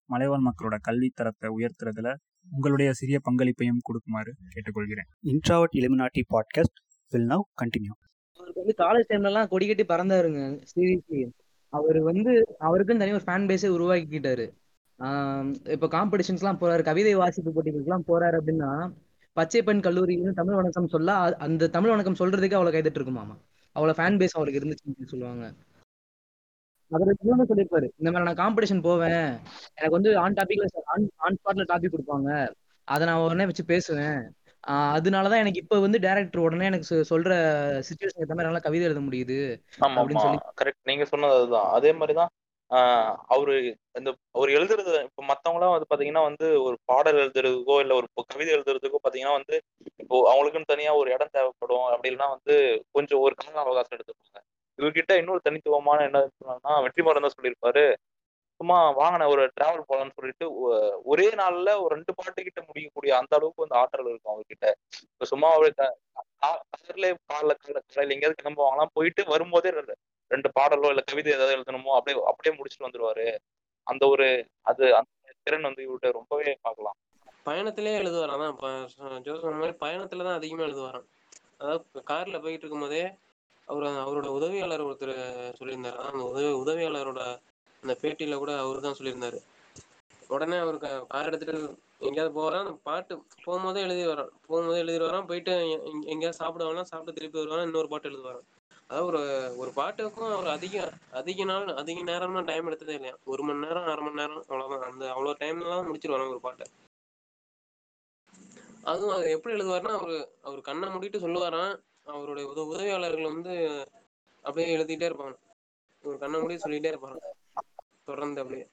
மலைவாழ் 0.09 0.47
மக்களோட 0.49 0.77
கல்வித்தரத்தை 0.89 1.49
உயர்த்துறதுல 1.57 2.09
உங்களுடைய 2.51 2.93
சிறிய 2.93 3.19
பங்களிப்பையும் 3.19 3.81
கொடுக்குமாறு 3.83 4.35
கேட்டுக்கொள்கிறேன். 4.55 5.09
Introvert 5.25 5.77
illuminati 5.77 6.23
podcast 6.31 6.77
will 7.11 7.29
now 7.29 7.43
continue 7.63 8.13
அவருக்கு 8.37 8.65
வந்து 8.65 8.75
காலேஜ் 8.77 9.07
டைம்லலாம் 9.09 9.49
கொடி 9.49 9.67
கட்டி 9.67 9.85
பறந்தாருங்க 9.95 10.63
சீரியஸ்லி 10.75 11.29
அவர் 11.69 12.01
வந்து 12.03 12.57
அவருக்குன்னு 12.61 12.97
தனி 12.97 13.13
ஒரு 13.13 13.23
ஃபேன் 13.27 13.49
பேஸே 13.49 13.67
உருவாக்கிக்கிட்டாரு. 13.77 14.53
ஆஹ் 14.99 15.71
இப்போ 15.71 15.87
காம்படிஷன்ஸ்லாம் 15.87 16.59
போறாரு 16.61 16.83
கவிதை 16.83 17.15
வாசிப்பு 17.15 17.53
போட்டிகளுக்குலாம் 17.53 18.03
போறாரு 18.09 18.41
அப்படின்னா 18.41 18.93
பச்சை 19.33 19.63
பெண் 19.63 19.79
கல்லூரியிலும் 19.79 20.33
தமிழ் 20.33 20.55
வணக்கம் 20.55 20.89
சொல்ல 20.89 21.37
அந்த 21.37 21.69
தமிழ் 21.69 21.91
வணக்கம் 21.91 22.15
சொல்றதுக்கு 22.15 22.55
அவ்வளவு 22.55 22.71
கைதட்டு 22.71 22.99
இருக்குமாமா 22.99 23.37
அவ்வளவு 23.73 24.03
ஃபேன் 24.03 24.21
பேஸ் 24.21 24.29
அவருக்கு 24.33 24.61
இருந்துச்சுன்னு 24.61 25.07
சொல்லுவாங்க. 25.07 25.55
அவர் 26.95 27.11
இன்னொன்னு 27.15 27.49
சொல்லியிருப்பாரு 27.51 27.87
இந்த 27.99 28.09
மாதிரி 28.11 28.29
நான் 28.29 28.41
காம்படிஷன் 28.43 28.87
போவேன் 28.87 29.27
எனக்கு 29.77 29.97
வந்து 29.99 30.11
ஆன் 30.23 30.37
டாபிக்ல 30.39 30.67
ஆன் 30.95 31.07
ஆன் 31.25 31.39
ஸ்பாட்ல 31.39 31.67
டாபிக் 31.73 31.95
கொடுப்பாங்க. 31.95 32.31
அதை 32.89 33.03
நான் 33.07 33.25
உடனே 33.25 33.45
வச்சு 33.45 33.65
பேசுவேன். 33.65 34.19
அதனாலதான் 34.93 35.43
எனக்கு 35.43 35.63
இப்ப 35.63 35.79
வந்து 35.81 35.99
டைரக்டர் 35.99 36.45
உடனே 36.45 36.69
எனக்கு 36.71 36.99
சொல்ற 37.11 37.33
சுச்சுவேஷன் 37.89 38.21
ஏற்ற 38.23 38.33
மாதிரி 38.33 38.45
என்னால 38.45 38.63
கவிதை 38.67 38.87
எழுத 38.89 39.01
முடியுது 39.01 39.39
அப்படின்னு 39.89 40.25
சொல்லி 40.25 40.41
கரெக்ட் 40.61 40.89
நீங்க 40.91 41.05
சொன்னது 41.05 41.37
அதுதான். 41.39 41.69
அதே 41.77 41.93
மாதிரிதான் 41.93 42.33
அவரு 43.35 43.55
இந்த 43.99 44.11
அவர் 44.31 44.51
எழுதுறது 44.51 44.93
இப்ப 45.09 45.25
மத்தவங்களாம் 45.25 45.75
வந்து 45.75 45.91
பாத்தீங்கன்னா 45.91 46.23
வந்து 46.23 46.47
ஒரு 46.63 46.77
பாடல் 46.85 47.21
எழுதுறதுக்கோ 47.23 47.77
இல்ல 47.81 47.95
ஒரு 47.95 48.07
கவிதை 48.33 48.51
எழுதுறதுக்கோ 48.55 49.01
பாத்தீங்கன்னா 49.05 49.37
வந்து 49.39 49.57
இப்போ 50.03 50.17
அவங்களுக்குன்னு 50.31 50.73
தனியா 50.73 50.95
ஒரு 50.95 51.09
இடம் 51.13 51.33
தேவைப்படும். 51.33 51.87
அப்படின்னா 51.93 52.29
வந்து 52.31 52.55
கொஞ்சம் 52.93 53.21
ஒரு 53.21 53.35
கால 53.35 53.61
அவகாசம் 53.65 53.97
எடுத்துப்பாங்க. 53.97 54.41
இவர்கிட்ட 54.79 55.13
இன்னொரு 55.21 55.41
தனித்துவமான 55.47 56.05
என்ன 56.09 56.21
சொன்னாங்கன்னா 56.39 56.75
வெற்றிமாறன் 56.87 57.27
தான் 57.27 57.37
சொல்லியிருப்பாரு. 57.37 57.85
சும்மா 58.61 58.77
வாங்கின 58.99 59.27
ஒரு 59.33 59.43
டிராவல் 59.57 59.87
போலான்னு 59.89 60.17
சொல்லிட்டு 60.19 60.47
ஒரே 61.13 61.27
நாள்ல 61.41 61.71
ஒரு 61.85 61.91
ரெண்டு 61.95 62.13
பாட்டு 62.19 62.45
கிட்ட 62.47 62.61
முடிக்கக்கூடிய 62.67 63.13
அந்த 63.21 63.33
அளவுக்கு 63.39 63.65
வந்து 63.65 63.79
ஆற்றல் 63.81 64.11
இருக்கும் 64.11 64.35
அவர்கிட்ட. 64.35 64.67
இப்ப 65.13 65.27
சும்மா 65.33 65.49
அவரு 65.57 65.71
கார்ல 66.85 67.07
காலைல 67.31 67.55
காலையில 67.63 68.15
எங்கேயாவது 68.17 68.41
கிளம்புவாங்களாம் 68.43 68.95
போயிட்டு 68.99 69.25
வரும்போதே 69.33 69.73
ரெண்டு 70.31 70.51
பாடலோ 70.59 70.91
இல்ல 70.93 71.03
கவிதை 71.09 71.33
ஏதாவது 71.37 71.57
எழுதணுமோ 71.57 71.97
அப்படியே 71.97 72.17
அப்படியே 72.31 72.53
முடிச்சுட்டு 72.59 72.87
வந்துருவாரு. 72.87 73.27
அந்த 73.87 74.03
ஒரு 74.13 74.27
அது 74.71 74.85
அந்த 74.99 75.35
திறன் 75.47 75.69
வந்து 75.69 75.85
இவர்கிட்ட 75.87 76.11
ரொம்பவே 76.19 76.53
பார்க்கலாம். 76.67 76.97
பயணத்திலே 77.47 77.93
எழுதுவாராம் 78.01 78.37
அதான் 78.37 79.59
மாதிரி 79.61 79.75
பயணத்துல 79.85 80.27
தான் 80.29 80.39
அதிகமா 80.39 80.65
எழுதுவாராம். 80.69 81.07
அதாவது 81.59 82.05
கார்ல 82.11 82.37
போயிட்டு 82.45 82.65
இருக்கும்போதே 82.65 83.05
அவர் 83.69 83.87
அவரோட 84.05 84.29
உதவியாளர் 84.39 84.87
ஒருத்தர் 84.87 85.15
சொல்லியிருந்தாரு. 85.59 85.99
அந்த 86.09 86.23
உதவி 86.33 86.51
உதவியாளரோட 86.63 87.21
அந்த 87.83 87.95
பேட்டியில 88.03 88.37
கூட 88.37 88.53
அவர் 88.59 88.85
தான் 88.87 88.99
சொல்லியிருந்தாரு. 88.99 89.39
உடனே 90.29 90.57
அவருக்கு 90.57 90.91
கார் 91.07 91.29
எடுத்துட்டு 91.29 91.57
எங்கேயாவது 91.99 92.33
போறான் 92.33 92.65
அந்த 92.65 92.79
பாட்டு 92.83 93.15
போகும்போதே 93.45 93.81
எழுதி 93.87 94.05
வரான் 94.07 94.31
போகும்போதே 94.49 94.83
எழுதி 94.85 94.99
வரான். 95.05 95.27
போயிட்டு 95.27 95.53
எங்கேயாவது 96.13 96.41
சாப்பிட 96.41 96.85
சாப்பிட்டு 96.85 97.17
திருப்பி 97.19 97.39
வருவான். 97.41 97.67
இன்னொரு 97.69 97.89
பாட்டு 97.89 98.11
எழுதி 98.11 98.25
வரான் 98.29 98.47
அதாவது 98.91 99.07
ஒரு 99.11 99.21
ஒரு 99.57 99.71
பாட்டுக்கும் 99.73 100.33
அவர் 100.33 100.49
அதிக 100.49 100.75
அதிக 101.11 101.45
நாள் 101.45 101.69
அதிக 101.83 101.99
நேரம்னா 102.03 102.43
டைம் 102.45 102.69
எடுத்ததே 102.71 102.97
இல்லையா? 102.99 103.15
ஒரு 103.25 103.43
மணி 103.43 103.65
நேரம் 103.67 103.87
அரை 103.93 104.03
மணி 104.05 104.21
நேரம் 104.21 104.43
அவ்வளோதான் 104.49 104.85
அந்த 104.89 105.05
அவ்வளவு 105.13 105.41
டைம்ல 105.43 105.77
முடிச்சிருவாங்க 105.89 106.35
ஒரு 106.35 106.41
பாட்டை. 106.41 106.67
அதுவும் 108.83 109.15
அவர் 109.15 109.35
எப்படி 109.37 109.55
எழுதுவாருன்னா 109.55 109.95
அவர் 109.99 110.17
அவர் 110.43 110.61
கண்ணை 110.61 110.89
மூடிட்டு 110.89 111.25
சொல்லுவாராம். 111.25 111.73
அவருடைய 112.07 112.45
உத 112.53 112.61
உதவியாளர்கள் 112.71 113.31
வந்து 113.33 113.53
அப்படியே 114.45 114.67
எழுதிட்டே 114.77 115.07
இருப்பாங்க. 115.11 115.37
ஒரு 116.05 116.17
கண்ண 116.23 116.35
மூடி 116.41 116.55
சொல்லிட்டே 116.65 116.91
இருப்பாங்க. 116.93 117.21
தொடர்ந்து 118.11 118.41
அப்படியே. 118.43 118.65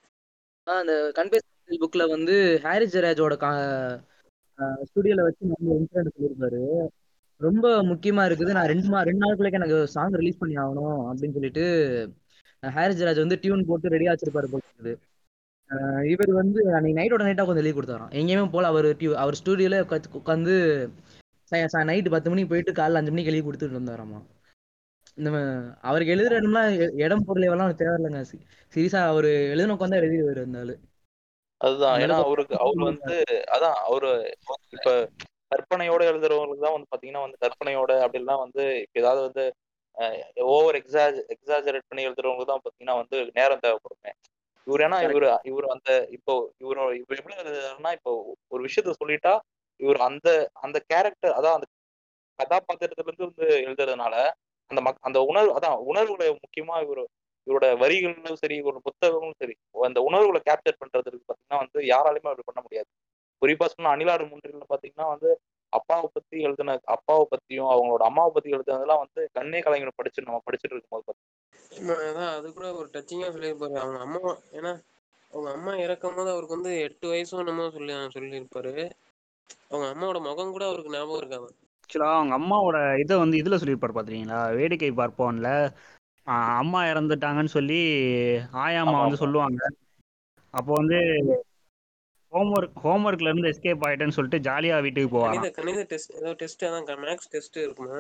அந்த 0.68 0.96
கன்ஃபேஸ் 1.20 1.48
புக்ல 1.84 2.04
வந்து 2.16 2.34
ஹாரி 2.64 2.86
ஜெராஜோட 2.94 3.36
ஸ்டுடியோல 4.88 5.22
வச்சு 5.28 5.52
நம்ம 5.52 5.76
இன்சிடென்ட் 5.78 6.16
சொல்லியிருப்பாரு 6.16 6.60
ரொம்ப 7.42 7.68
முக்கியமா 7.92 8.24
இருக்குது. 8.30 8.56
நான் 8.58 8.70
ரெண்டு 8.72 8.90
மா 8.94 9.00
ரெண்டு 9.10 9.22
நாளுக்குள்ளே 9.24 9.52
எனக்கு 9.60 9.78
சாங் 9.94 10.18
ரிலீஸ் 10.22 10.42
பண்ணி 10.42 10.56
ஆகணும் 10.64 11.00
அப்படின்னு 11.10 11.38
சொல்லிட்டு 11.38 11.64
ஹாரி 12.64 12.94
ஜெராஜ் 13.00 13.24
வந்து 13.24 13.40
டியூன் 13.44 13.68
போட்டு 13.70 13.94
ரெடியாக 13.94 14.14
வச்சிருப்பாரு 14.14 14.52
போல 14.52 14.64
இருக்குது. 14.68 14.94
இவர் 16.14 16.32
வந்து 16.42 16.60
அன்னைக்கு 16.78 17.00
நைட்டோட 17.00 17.24
நைட்டா 17.28 17.46
கொஞ்சம் 17.48 17.66
லீவ் 17.68 17.78
கொடுத்தாராம். 17.78 18.14
எங்கேயுமே 18.20 18.46
போல 18.56 18.68
அவர் 18.74 18.88
டியூ 19.00 19.12
அவர் 19.24 19.40
ஸ்டுடியோல 19.42 19.80
உட்காந்து 20.20 20.56
நைட்டு 21.52 22.14
பத்து 22.14 22.30
மணிக்கு 22.32 22.52
போயிட்டு 22.52 22.74
காலைல 22.80 23.00
அஞ்சு 23.00 23.14
மணிக்கு 23.14 23.32
எழுதி 23.32 23.44
கொடுத்துட்டு 23.48 23.80
வந்தாராமா. 23.80 24.20
இந்த 25.18 25.30
அவருக்கு 25.90 26.14
எழுதுற 26.16 26.38
இடம்லாம் 26.40 26.70
இடம் 27.04 27.26
பொருள் 27.28 27.46
எல்லாம் 27.48 27.82
தேவையில்லைங்க. 27.82 28.22
சீரியஸா 28.74 29.02
அவர் 29.14 29.30
எழுதின 29.54 29.76
உட்காந்து 29.76 30.00
எழுதிடுவாரு 30.02 30.42
இருந்தாலும் 30.44 30.82
அதுதான் 31.62 32.02
ஏன்னா 32.04 32.16
அவருக்கு 32.28 32.56
அவர் 32.64 32.88
வந்து 32.90 33.16
அதான் 33.56 33.76
அவரு 33.88 34.12
இப்ப 34.78 34.92
கற்பனையோட 35.52 36.02
எழுதுறவங்களுக்கு 36.12 36.64
தான் 36.66 36.76
வந்து 36.76 36.92
பாத்தீங்கன்னா 36.94 37.24
வந்து 37.26 37.42
கற்பனையோட 37.44 37.92
அப்படிலாம் 38.06 38.44
வந்து 38.46 38.64
இப்ப 38.86 39.00
ஏதாவது 39.02 39.22
வந்து 39.28 39.44
ஓவர் 40.54 40.78
எக்ஸாஜ் 40.80 41.18
எக்ஸாஜரேட் 41.36 41.90
பண்ணி 41.90 42.06
எழுதுறவங்களுக்கு 42.08 42.52
தான் 42.52 42.64
பாத்தீங்கன்னா 42.66 42.96
வந்து 43.02 43.18
நேரம் 43.40 43.64
தேவைப்படுமே. 43.66 44.12
இவர் 44.68 44.84
ஏன்னா 44.86 44.98
இவர் 45.08 45.26
இவர் 45.52 45.68
அந்த 45.76 45.90
இப்போ 46.18 46.34
இவர் 46.64 46.80
இவர் 47.00 47.20
எப்படி 47.20 47.38
எழுதுறாருன்னா 47.44 47.92
இப்போ 47.98 48.12
ஒரு 48.54 48.62
விஷயத்த 48.68 48.94
சொல்லிட்டா 49.02 49.34
இவர் 49.82 50.00
அந்த 50.02 50.30
அந்த 50.62 50.78
கேரக்டர் 50.90 51.36
அதான் 51.38 51.58
அந்த 51.58 51.68
கதாபாத்திரத்துல 52.40 53.08
இருந்து 53.08 53.28
வந்து 53.28 53.48
எழுதுறதுனால 53.66 54.16
அந்த 54.72 54.82
மக் 54.82 55.02
அந்த 55.02 55.20
உணர்வு 55.30 55.52
அதான் 55.58 55.78
உணர்வுகளை 55.90 56.28
முக்கியமா 56.38 56.76
இவர் 56.86 57.04
இவரோட 57.48 57.68
வரிகளும் 57.82 58.42
சரி 58.42 58.58
ஒரு 58.62 58.78
புத்தகமும் 58.88 59.38
சரி 59.42 59.56
அந்த 59.86 60.00
உணர்வுகளை 60.08 60.42
கேப்சர் 60.48 60.82
பண்றதுக்கு 60.82 61.30
பாத்தீங்கன்னா 61.30 61.62
வந்து 61.64 61.80
யாராலையுமே 61.92 62.32
அப்படி 62.32 62.48
பண்ண 62.50 62.62
முடியாது. 62.62 62.90
குறிப்பா 63.42 63.68
சொன்னா 63.68 63.94
அணிலாறு 63.94 64.26
முன்றில 64.32 64.66
பாத்தீங்கன்னா 64.70 65.08
வந்து 65.14 65.30
அப்பாவை 65.74 66.08
பத்தி 66.14 66.38
எழுதின 66.42 66.76
அப்பாவை 66.96 67.26
பத்தியும் 67.32 67.70
அவங்களோட 67.74 68.04
அம்மாவை 68.10 68.32
பத்தி 68.34 68.50
எழுதுனதெல்லாம் 68.56 69.04
வந்து 69.04 69.22
கண்ணே 69.38 69.60
கலைஞர் 69.62 70.00
படிச்சு 70.00 70.26
நம்ம 70.28 70.42
படிச்சுட்டு 70.46 70.76
இருக்கும்போது 70.76 71.18
அதான் 72.02 72.32
அது 72.36 72.48
கூட 72.52 72.68
ஒரு 72.80 72.88
டச்சிங்கா 72.96 73.30
சொல்லியிருப்பாரு. 73.36 73.76
அவங்க 73.82 74.00
அம்மா 74.06 74.22
ஏன்னா 74.58 74.72
அவங்க 75.34 75.50
அம்மா 75.54 75.74
இறக்கும் 75.78 76.16
போது 76.16 76.30
அவருக்கு 76.34 76.58
வந்து 76.58 76.74
எட்டு 76.86 77.06
வயசும் 77.12 77.42
என்னமோ 77.44 77.68
சொல்லி 77.70 77.94
சொல்லியிருப்பாரு. 78.16 78.74
அவங்க 79.70 79.86
அம்மாவோட 79.92 80.20
முகம் 80.22 80.52
கூட 80.52 80.66
அவருக்கு 80.66 80.94
ஞாபகம் 80.94 81.22
இருக்காது 81.22 81.48
ஆக்சுவலா 81.84 82.10
அவங்க 82.16 82.34
அம்மாவோட 82.36 82.78
இதை 83.00 83.16
வந்து 83.18 83.38
இதுல 83.38 83.60
சொல்லியிருப்பாரு 83.60 83.98
பாத்தீங்களா? 83.98 84.42
வேடிக்கை 84.54 84.92
பார்ப்போம்ல. 84.94 85.50
அம்மா 86.58 86.80
இறந்துட்டாங்கன்னு 86.86 87.56
சொல்லி 87.56 87.80
ஆயாம்மா 88.62 88.92
ஆமா 88.92 89.02
வந்து 89.02 89.22
சொல்லுவாங்க. 89.22 89.62
அப்போ 90.54 90.72
வந்து 90.74 90.98
ஹோம்ஒர்க் 92.34 92.76
ஹோம்ஒர்க்ல 92.84 93.30
இருந்து 93.30 93.50
எஸ்கேப் 93.50 93.86
ஆயிட்டேன்னு 93.88 94.18
சொல்லிட்டு 94.18 94.46
ஜாலியா 94.46 94.76
வீட்டுக்கு 94.82 95.22
கணித 95.26 95.50
கணித 95.52 95.82
டெஸ்ட் 95.90 96.14
ஏதோ 96.20 96.32
டெஸ்ட் 96.42 96.64
அதான் 96.64 97.02
மேக்ஸ் 97.04 97.32
டெஸ்ட் 97.32 97.58
இருக்குமா? 97.58 98.00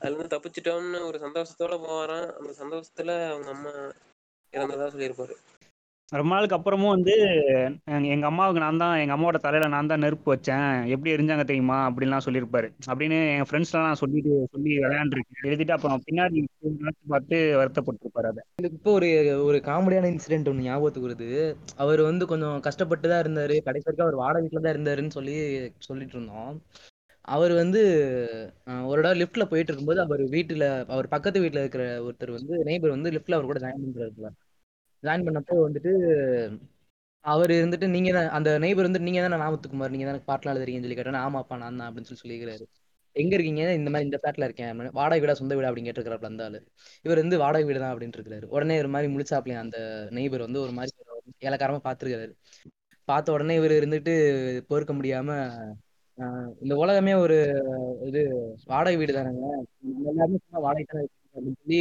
அதுல 0.00 0.10
இருந்து 0.10 0.34
தப்பிச்சிட்டோம்னு 0.34 1.00
ஒரு 1.08 1.18
சந்தோஷத்தோட 1.18 1.74
போவாராம். 1.82 2.28
அந்த 2.38 2.52
சந்தோஷத்துல 2.60 3.12
அவங்க 3.30 3.48
அம்மா 3.50 3.72
இறந்ததா 4.52 4.86
சொல்லியிருப்பாரு. 4.88 5.34
ரொம்ப 6.12 6.30
நாளுக்கு 6.34 6.56
அப்புறமும் 6.56 6.92
வந்து 6.94 7.12
எங்க 7.92 8.06
எங்க 8.14 8.26
அம்மாவுக்கு 8.30 8.62
நான் 8.64 8.80
தான் 8.82 8.94
எங்க 9.02 9.14
அம்மாவோட 9.16 9.38
தலையில 9.44 9.68
நான் 9.74 9.90
தான் 9.92 10.02
நெருப்பு 10.04 10.28
வச்சேன். 10.32 10.66
எப்படி 10.94 11.12
எரிஞ்சாங்க 11.14 11.44
தெரியுமா? 11.44 11.78
அப்படின்லாம் 11.88 12.24
சொல்லியிருப்பாரு. 12.26 12.68
அப்படின்னு 12.90 13.18
என் 13.34 13.48
ஃப்ரெண்ட்ஸ்லாம் 13.48 13.86
நான் 13.88 14.00
சொல்லிட்டு 14.02 14.32
சொல்லி 14.54 14.72
விளையாண்டுருக்கேன். 14.84 15.40
எழுதிட்டு 15.44 15.76
அப்புறம் 15.76 16.04
பின்னாடி 16.08 16.40
பார்த்து 17.08 17.38
வருத்தப்பட்டிருப்பாரு 17.60 18.30
அதை. 18.32 18.42
எனக்கு 18.58 18.78
இப்போ 18.80 18.92
ஒரு 18.92 19.08
ஒரு 19.46 19.60
காமெடியான 19.68 20.10
இன்சிடென்ட் 20.12 20.50
ஒன்று 20.52 20.68
ஞாபகத்துக்கு 20.68 21.08
வருது. 21.08 21.30
அவர் 21.76 22.02
வந்து 22.02 22.26
கொஞ்சம் 22.26 22.58
கஷ்டப்பட்டு 22.60 23.08
தான் 23.08 23.22
இருந்தாரு. 23.24 23.56
கடைசி 23.68 23.86
வரைக்கும் 23.86 24.08
அவர் 24.08 24.22
வாடகை 24.22 24.42
வீட்டில் 24.44 24.64
தான் 24.66 24.74
இருந்தாருன்னு 24.76 25.16
சொல்லி 25.18 25.36
சொல்லிட்டு 25.88 26.16
இருந்தோம். 26.18 26.52
அவர் 27.28 27.52
வந்து 27.54 27.80
ஒரு 28.88 29.00
இடம் 29.02 29.18
லிஃப்ட்ல 29.20 29.44
போயிட்டு 29.50 29.70
இருக்கும்போது 29.70 30.00
அவர் 30.06 30.22
வீட்டுல 30.34 30.64
அவர் 30.94 31.06
பக்கத்து 31.08 31.42
வீட்டுல 31.44 31.62
இருக்கிற 31.64 31.84
ஒருத்தர் 32.06 32.36
வந்து 32.38 32.54
நெய்பர் 32.68 32.96
வந்து 32.96 33.12
லிஃப்ட்ல 33.16 33.36
அவர் 33.38 33.50
கூட 33.50 33.60
ஜாயின் 33.64 33.84
பண்றாரு 33.86 34.32
ஜாயின் 35.02 35.26
பண்ணப்போ 35.26 35.54
வந்துட்டு 35.62 35.92
அவர் 37.24 37.50
இருந்துட்டு 37.50 37.86
நீங்க 37.88 38.10
தான் 38.12 38.30
அந்த 38.30 38.50
நெய்பர் 38.58 38.86
வந்து 38.88 39.00
நீங்க 39.00 39.20
தானே 39.20 39.36
நாமத்துக்குமார் 39.42 39.92
நீங்க 39.94 40.06
தானே 40.06 40.20
பாட்டெலாம் 40.28 40.54
எழுதுறீங்கன்னு 40.54 40.86
சொல்லி 40.86 40.98
கேட்டோன்னா 40.98 41.24
ஆமாப்பா 41.26 41.56
நான் 41.60 41.78
தான் 41.80 41.88
அப்படின்னு 41.88 42.08
சொல்லி 42.08 42.22
சொல்லிக்கிறாரு 42.22 42.64
எங்க 43.16 43.32
இருக்கீங்க? 43.36 43.62
இந்த 43.78 43.88
மாதிரி 43.90 44.06
இந்த 44.08 44.18
ஃபிளாட்ல 44.20 44.46
இருக்கேன் 44.48 44.68
வாடகை 44.98 45.18
வீடா 45.20 45.34
சொந்த 45.40 45.54
வீடா? 45.54 45.68
அப்படின்னு 45.68 45.88
கேட்டிருக்கிறாப்ல 45.88 46.30
அந்த 46.30 46.44
ஆளு. 46.44 46.58
இவர் 47.04 47.20
வந்து 47.22 47.36
வாடகை 47.38 47.64
வீடு 47.64 47.80
தான் 47.80 47.92
அப்படின்னு 47.92 48.18
இருக்காரு. 48.18 48.46
உடனே 48.54 48.74
ஒரு 48.78 48.88
மாதிரி 48.88 49.08
முழிச்சாப்லையும் 49.14 49.62
அந்த 49.64 49.78
நெய்பர் 50.10 50.46
வந்து 50.46 50.60
ஒரு 50.60 50.72
மாதிரி 50.72 50.92
இலக்காரமா 51.42 51.80
பாத்துருக்காரு. 51.86 52.32
பார்த்த 53.08 53.32
உடனே 53.32 53.54
இவர் 53.56 53.78
இருந்துட்டு 53.78 54.14
பொறுக்க 54.70 54.92
முடியாம 54.92 55.28
ஆஹ் 56.18 56.48
இந்த 56.60 56.74
உலகமே 56.76 57.14
ஒரு 57.24 57.36
இது 58.08 58.22
வாடகை 58.66 58.96
வீடு 58.96 59.12
தானேங்க. 59.12 59.46
எல்லாருமே 60.10 60.40
வாடகை 60.66 60.84
தானே 60.90 61.04
அப்படின்னு 61.34 61.58
சொல்லி 61.62 61.80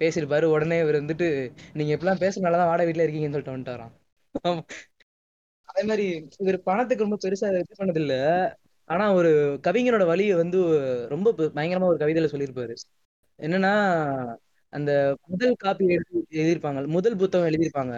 பேசியிருப்பாரு. 0.00 0.46
உடனே 0.54 0.78
இவர் 0.80 1.00
வந்துட்டு 1.02 1.28
நீங்க 1.72 1.90
இப்பெல்லாம் 1.94 2.22
பேசுறதுனாலதான் 2.22 2.70
வாடகை 2.70 2.86
வீட்டுல 2.88 3.04
இருக்கீங்கன்னு 3.06 3.36
சொல்லிட்டு 3.36 3.56
வந்துட்டாராம். 3.56 3.92
அதே 5.68 5.82
மாதிரி 5.82 6.06
இவர் 6.38 6.58
பணத்துக்கு 6.62 7.06
ரொம்ப 7.06 7.18
பெருசா 7.24 7.50
இது 7.52 7.80
பண்ணது 7.80 8.00
இல்ல 8.04 8.14
ஆனா 8.90 9.04
ஒரு 9.14 9.30
கவிஞரோட 9.62 10.04
வழியை 10.06 10.34
வந்து 10.34 10.58
ரொம்ப 11.08 11.32
பயங்கரமா 11.56 11.90
ஒரு 11.92 12.00
கவிதையில 12.02 12.30
சொல்லியிருப்பாரு. 12.32 12.74
என்னன்னா 13.38 13.72
அந்த 14.72 14.90
முதல் 15.26 15.54
காப்பி 15.56 15.84
எழுதி 15.94 16.18
எழுதியிருப்பாங்க. 16.38 16.80
முதல் 16.96 17.16
புத்தகம் 17.16 17.48
எழுதியிருப்பாங்க. 17.48 17.94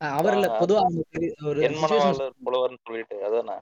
அவர்ல 0.00 0.46
பொதுவா 0.60 0.82
ஒரு 1.50 1.60
சொல்லிட்டு 2.86 3.16
அதானே? 3.24 3.56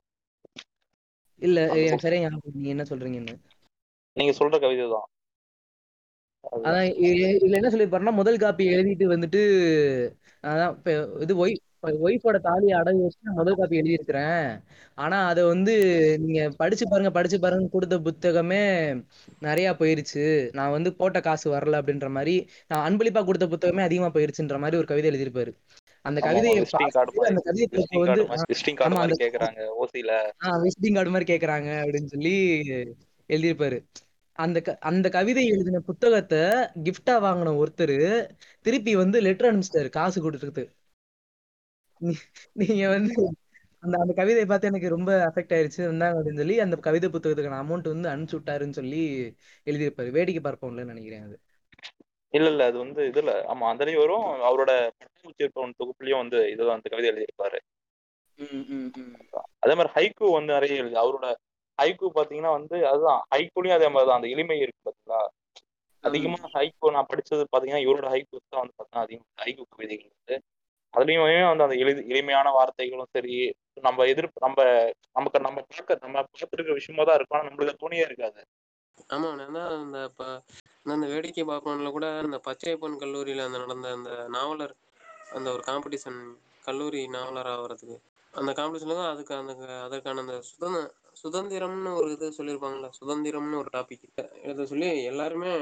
இல்ல 1.43 1.59
எனக்கு. 1.79 2.05
சரியா 2.05 2.23
ஞாபகம் 2.23 2.43
இல்ல, 2.45 2.57
நீங்க 2.57 2.71
என்ன 2.75 2.85
சொல்றீங்கன்னு. 2.91 3.35
நீங்க 4.17 4.33
சொல்ற 4.39 4.57
கவிதை 4.61 4.87
தான். 4.95 5.09
அதான் 6.45 6.87
இதுல 7.37 7.59
என்ன 7.59 7.71
சொல்லியிருப்பாருன்னா 7.71 8.13
முதல் 8.13 8.39
காப்பி 8.39 8.65
எழுதிட்டு 8.75 9.07
வந்துட்டு 9.15 9.41
அதான் 10.45 10.73
இப்ப 10.77 10.93
இது 11.21 11.35
ஒய் 11.43 11.57
ஒய்ஃபோட 12.07 12.39
தாலியை 12.39 12.75
அடகு 12.79 13.03
வச்சு 13.03 13.27
நான் 13.27 13.39
முதல் 13.39 13.57
காப்பி 13.57 13.79
எழுதியிருக்கிறேன் 13.81 14.47
ஆனா 14.95 15.19
அதை 15.27 15.43
வந்து 15.45 15.75
நீங்க 16.19 16.41
படிச்சு 16.57 16.85
பாருங்க 16.89 17.11
படிச்சு 17.11 17.37
பாருங்க 17.39 17.69
கொடுத்த 17.69 17.97
புத்தகமே 17.99 18.63
நிறைய 19.39 19.69
போயிருச்சு. 19.73 20.25
நான் 20.53 20.71
வந்து 20.71 20.91
போட்ட 20.95 21.21
காசு 21.21 21.47
வரல 21.55 21.81
அப்படின்ற 21.81 22.09
மாதிரி 22.09 22.35
நான் 22.67 22.85
அன்பளிப்பா 22.87 23.23
கொடுத்த 23.25 23.47
புத்தகமே 23.47 23.83
அதிகமா 23.83 24.11
போயிருச்சுன்ற 24.17 24.59
மாதிரி 24.59 24.77
ஒரு 24.77 24.87
கவிதை 24.87 25.11
எழுதியிருப்பாரு. 25.11 25.53
அந்த 26.05 26.19
கவிதையை 26.21 26.59
அந்த 27.29 27.43
கவிதை 27.49 27.67
வந்து 28.05 28.23
ஆமா 28.87 29.01
விசிட்டிங் 30.65 30.97
கார்டு 30.97 31.13
மாதிரி 31.15 31.31
கேக்குறாங்க 31.33 31.71
அப்படின்னு 31.83 32.13
சொல்லி 32.15 32.35
எழுதியிருப்பாரு. 33.31 33.79
அந்த 34.33 34.61
க 34.61 34.79
அந்த 34.81 35.09
கவிதை 35.09 35.47
எழுதின 35.47 35.81
புத்தகத்தை 35.81 36.39
கிஃப்டா 36.85 37.17
வாங்கின 37.25 37.55
ஒருத்தர் 37.57 37.97
திருப்பி 38.61 38.97
வந்து 38.97 39.21
லெட்டர் 39.21 39.51
அனுப்பிச்சிட்டாரு 39.51 39.89
காசு 39.89 40.31
கொடுத்துட்டு 40.31 40.65
நீ- 42.01 42.23
நீங்க 42.53 42.89
வந்து 42.89 43.15
அந்த 43.83 43.99
அந்த 44.01 44.13
கவிதையை 44.13 44.47
பார்த்து 44.47 44.67
எனக்கு 44.67 44.89
ரொம்ப 44.89 45.33
அஃபெக்ட் 45.33 45.55
ஆயிருச்சு. 45.57 45.79
இருந்தாங்க 45.79 46.17
அப்படின்னு 46.17 46.37
சொல்லி 46.37 46.61
அந்த 46.61 46.77
கவிதை 46.77 47.09
புத்தகத்துக்கான 47.09 47.61
அமௌண்ட் 47.63 48.01
வந்து 48.01 48.09
அனுப்பிச்சு 48.09 48.39
விட்டாருன்னு 48.39 48.71
சொல்லி 48.71 49.03
எழுதியிருப்பாரு. 49.65 50.11
வேடிக்கை 50.11 50.53
பார்ப்போம்ல 50.53 50.85
நினைக்கிறேன் 50.85 51.23
அது. 51.23 51.41
இல்ல 52.35 52.49
இல்ல 52.49 52.65
அது 52.65 52.79
வந்து 52.79 53.03
இதுல 53.03 53.31
ஆமா 53.53 53.65
அதுலயும் 53.73 53.97
வரும். 53.97 54.27
அவரோட 54.49 54.71
பட்டாம்பூச்சி 54.99 55.39
இருப்பவன் 55.39 55.75
தொகுப்புலயும் 55.79 56.17
வந்து 56.17 56.51
இதுதான் 56.51 56.75
அந்த 56.75 56.89
கவிதை 56.89 57.11
எழுதியிருப்பாரு. 57.11 57.59
ம், 58.37 58.67
ம், 58.69 58.91
ம். 58.99 59.15
அதே 59.59 59.75
மாதிரி 59.75 59.93
ஹைக்கூ 59.95 60.33
வந்து 60.33 60.53
நிறைய 60.53 60.77
எழுதி 60.77 60.97
அவரோட 60.97 61.35
ஹைக்கூ 61.81 62.07
பாத்தீங்கன்னா 62.17 62.53
வந்து 62.57 62.77
அதுதான் 62.91 63.21
ஹைக்கூலயும் 63.33 63.77
அதே 63.77 63.89
மாதிரி 63.89 64.09
தான் 64.09 64.19
அந்த 64.19 64.29
எளிமை 64.35 64.57
இருக்கு 64.63 64.81
பாத்தீங்களா? 64.87 65.21
அதிகமா 66.05 66.39
ஹைக்கூ 66.55 66.91
நான் 66.95 67.11
படிச்சது 67.11 67.43
பாத்தீங்கன்னா 67.47 67.83
இவரோட 67.85 68.09
ஹைக்கூ 68.15 68.37
தான் 68.45 68.63
வந்து 68.63 68.75
பாத்தீங்கன்னா 68.75 69.05
அதிகமா 69.07 69.27
ஹைக்கூ 69.43 69.65
கவிதைகள் 69.73 70.13
வந்து. 70.13 70.37
அதுலயுமே 70.95 71.25
வந்து 71.45 71.67
அந்த 71.67 71.77
எளி 71.83 71.93
எளிமையான 72.13 72.49
வார்த்தைகளும் 72.57 73.13
சரி 73.17 73.35
நம்ம 73.85 74.07
எதிர்ப்பு 74.13 74.45
நம்ம 74.47 74.61
நமக்கு 75.17 75.41
நம்ம 75.47 75.61
பார்க்க 75.69 75.99
நம்ம 76.05 76.17
பார்த்துருக்க 76.31 76.73
விஷயமா 76.79 77.05
தான் 77.05 77.19
இருக்கும். 77.19 77.39
ஆனா 77.39 77.49
நம்மளுக்கு 77.49 77.83
துணியே 77.85 78.05
இருக்காது. 78.09 78.41
ஆமா 79.11 79.29
நான் 79.39 79.59
அந்த 79.77 79.99
இப்ப 80.11 80.25
அந்த 80.87 81.05
வேடிக்கை 81.13 81.45
பார்ப்போம்ல 81.45 81.91
கூட 81.93 82.07
அந்த 82.21 82.39
பச்சையப்பன் 82.47 83.01
கல்லூரியில 83.03 83.47
அந்த 83.49 83.59
நடந்த 83.63 83.89
அந்த 83.97 84.11
நாவலர் 84.37 84.75
அந்த 85.37 85.49
ஒரு 85.55 85.63
காம்படிஷன் 85.69 86.19
கல்லூரி 86.65 87.03
நாவலர் 87.15 87.51
ஆகிறதுக்கு 87.53 87.97
அந்த 88.35 88.51
காம்படிஷன்ல 88.59 88.97
தான் 88.99 89.13
அதுக்கு 89.13 89.33
அந்த 89.37 89.53
அதற்கான 89.85 90.23
அந்த 90.25 90.37
சுதந்திர 90.51 90.83
சுதந்திரம்னு 91.17 91.91
ஒரு 91.95 92.09
இது 92.11 92.27
சொல்லியிருப்பாங்களா 92.39 92.89
சுதந்திரம்னு 93.01 93.57
ஒரு 93.57 93.71
டாபிக் 93.73 94.07
எழுத 94.43 94.67
சொல்லி 94.67 95.05
எல்லாருமே 95.05 95.53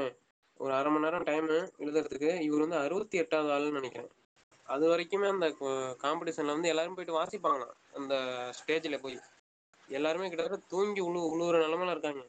ஒரு 0.59 0.73
அரை 0.73 0.89
மணி 0.91 1.03
நேரம் 1.03 1.23
டைம் 1.23 1.49
எழுதுறதுக்கு 1.79 2.31
இவர் 2.41 2.59
வந்து 2.59 2.77
அறுபத்தி 2.77 3.17
எட்டாவது 3.17 3.51
ஆளுன்னு 3.53 3.79
நினைக்கிறேன். 3.79 4.09
அது 4.67 4.85
வரைக்குமே 4.89 5.27
அந்த 5.29 5.47
காம்படிஷன்ல 6.03 6.55
வந்து 6.55 6.67
எல்லாரும் 6.67 6.95
போயிட்டு 6.95 7.19
வாசிப்பாங்களாம். 7.19 7.75
அந்த 7.93 8.13
ஸ்டேஜ்ல 8.59 8.97
போய். 8.99 9.17
எல்லாருமே 9.89 10.29
கிட்டத்தட்ட 10.29 10.65
தூங்கி 10.67 11.01
உழு 11.01 11.21
உழுவுற 11.33 11.57
நிலமெல்லாம் 11.63 11.95
இருக்காங்க. 11.95 12.23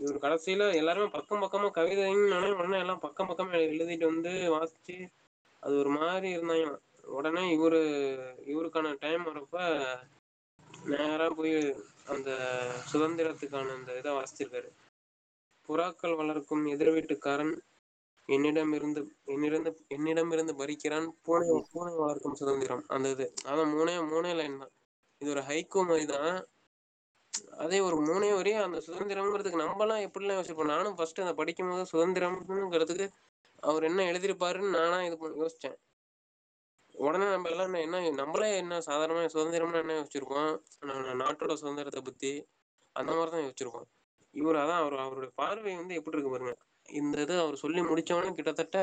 இவர் 0.00 0.24
கடைசியில 0.24 0.74
எல்லாருமே 0.74 1.08
பக்கம் 1.08 1.42
பக்கமா 1.42 1.68
கவிதைன்னு 1.70 2.56
உடனே 2.60 2.78
எல்லாம் 2.78 2.98
பக்கம் 2.98 3.28
பக்கமாக 3.28 3.60
எழுதிட்டு 3.68 4.04
வந்து 4.04 4.32
வாசிச்சு 4.56 4.96
அது 5.62 5.74
ஒரு 5.78 5.88
மாதிரி 5.88 6.28
இருந்தாங்க 6.36 6.70
உடனே 7.10 7.42
இவரு 7.56 7.80
இவருக்கான 8.46 8.94
டைம் 9.00 9.22
வரப்ப 9.24 9.56
நேரா 10.90 11.26
போய் 11.30 11.56
அந்த 12.06 12.30
சுதந்திரத்துக்கான 12.92 13.74
அந்த 13.78 13.98
இதை 13.98 14.12
வாசிச்சிருக்காரு. 14.12 14.70
புறாக்கள் 15.68 16.16
வளர்க்கும் 16.16 16.64
எதிர் 16.66 16.92
வீட்டுக்காரன் 16.94 17.52
என்னிடமிருந்து 18.28 19.00
என்னிடம் 19.24 19.78
என்னிடமிருந்து 19.88 20.54
பறிக்கிறான். 20.60 21.06
பூனை 21.26 21.46
பூனை 21.72 21.92
வளர்க்கும் 21.94 22.34
சுதந்திரம். 22.34 22.84
அந்த 22.88 23.08
இது. 23.08 23.26
அதான் 23.50 23.72
மூணே 23.76 23.94
மூணே 24.12 24.32
லைன் 24.34 24.58
தான். 24.58 24.72
இது 25.20 25.30
ஒரு 25.30 25.40
ஹைகோ 25.40 25.82
மாதிரி 25.90 26.06
தான். 26.06 26.46
அதே 27.64 27.80
ஒரு 27.80 27.96
மூணே 28.08 28.30
வரையும் 28.38 28.64
அந்த 28.64 28.78
சுதந்திரம்ங்கிறதுக்கு 28.86 29.62
நம்மலாம் 29.64 30.04
எப்படிலாம் 30.06 30.38
யோசிப்போம்? 30.40 30.72
நானும் 30.74 30.96
ஃபர்ஸ்ட் 30.96 31.20
அதை 31.20 31.34
படிக்கும் 31.34 31.70
போது 31.70 31.84
சுதந்திரம்ங்கிறதுக்கு 31.92 33.06
அவர் 33.58 33.82
என்ன 33.82 34.04
எழுதியிருப்பாருன்னு 34.12 34.76
நானா 34.78 35.04
இது 35.04 35.16
யோசிச்சேன். 35.42 35.78
உடனே 36.94 37.26
நம்ம 37.26 37.50
எல்லாம் 37.50 37.74
என்ன 37.78 38.00
என்ன 38.00 38.18
நம்மளே 38.20 38.48
என்ன 38.56 38.80
சாதாரணமா 38.86 39.22
சுதந்திரம்னு 39.32 39.82
என்ன 39.82 39.94
யோசிச்சிருக்கோம் 39.98 40.50
நாட்டோட 41.22 41.54
சுதந்திரத்தை 41.60 42.02
பத்தி 42.02 42.32
அந்த 42.96 43.10
மாதிரி 43.12 43.30
தான் 43.30 43.44
யோசிச்சிருக்கோம் 43.44 43.88
இவர் 44.34 44.58
அதான் 44.60 44.80
அவர் 44.82 44.96
அவருடைய 45.04 45.30
பார்வை 45.40 45.72
வந்து 45.76 45.96
எப்படி 45.98 46.16
இருக்கு 46.16 46.32
பாருங்க. 46.34 46.52
இந்த 46.88 47.16
இது 47.22 47.34
அவர் 47.42 47.62
சொல்லி 47.62 47.80
முடிச்சவனே 47.88 48.30
கிட்டத்தட்ட 48.38 48.78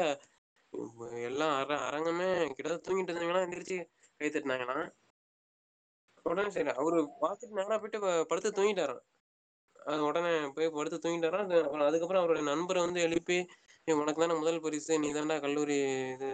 எல்லாம் 1.28 1.54
அர 1.60 1.78
அரங்கமே 1.88 2.28
கிட்டத்தட்ட 2.50 2.84
தூங்கிட்டு 2.88 3.12
இருந்தவங்களாம் 3.12 3.46
எந்திரிச்சு 3.46 3.78
கை 4.20 4.28
தட்டினாங்களாம் 4.28 4.84
உடனே 6.26 6.50
சரி 6.56 6.72
அவரு 6.80 6.98
பார்த்துட்டு 7.22 7.58
நேரா 7.60 7.78
போயிட்டு 7.78 8.00
படுத்து 8.32 8.50
தூங்கிட்டாராம் 8.52 9.02
அது 9.76 10.02
உடனே 10.08 10.32
போய் 10.56 10.76
படுத்து 10.76 10.98
தூங்கிட்டாராம் 11.00 11.46
அப்புறம் 11.60 11.88
அதுக்கப்புறம் 11.88 12.22
அவருடைய 12.24 12.46
நண்பரை 12.52 12.82
வந்து 12.86 13.02
எழுப்பி 13.08 13.38
உனக்கு 13.98 14.22
தானே 14.22 14.36
முதல் 14.40 14.64
பரிசு 14.64 15.00
நீ 15.04 15.10
தான்டா 15.14 15.38
கல்லூரி 15.46 15.78
இது 16.16 16.30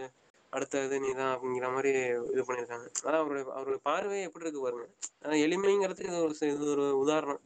அடுத்த 0.54 0.84
இது 0.86 0.98
நீ 1.00 1.10
தான் 1.14 1.34
அப்படிங்கிற 1.34 1.68
மாதிரி 1.74 1.92
இது 2.34 2.44
பண்ணியிருக்காங்க. 2.48 2.88
அதான் 3.00 3.22
அவருடைய 3.22 3.46
அவருடைய 3.56 3.80
பார்வை 3.90 4.20
எப்படி 4.28 4.46
இருக்கு 4.46 4.66
பாருங்க. 4.66 4.86
அதான் 5.24 5.44
எளிமைங்கிறதுக்கு 5.46 6.12
இது 6.12 6.22
ஒரு 6.26 6.36
இது 6.54 6.68
ஒரு 6.76 6.86
உதாரணம். 7.04 7.42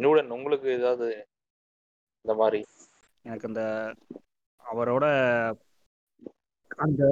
நியூடன் 0.00 0.34
உங்களுக்கு 0.36 0.68
ஏதாவது 0.78 1.06
இந்த 2.24 2.34
மாதிரி? 2.34 2.60
எனக்கு 3.24 3.48
அந்த 3.50 3.62
அவரோட 4.64 5.04
அந்த 6.78 7.02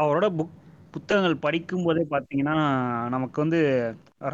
அவரோட 0.00 0.26
புக் 0.38 0.56
புத்தகங்கள் 0.94 1.42
படிக்கும் 1.44 1.84
போதே 1.86 2.02
பார்த்தீங்கன்னா 2.12 2.54
நமக்கு 3.14 3.38
வந்து 3.42 3.58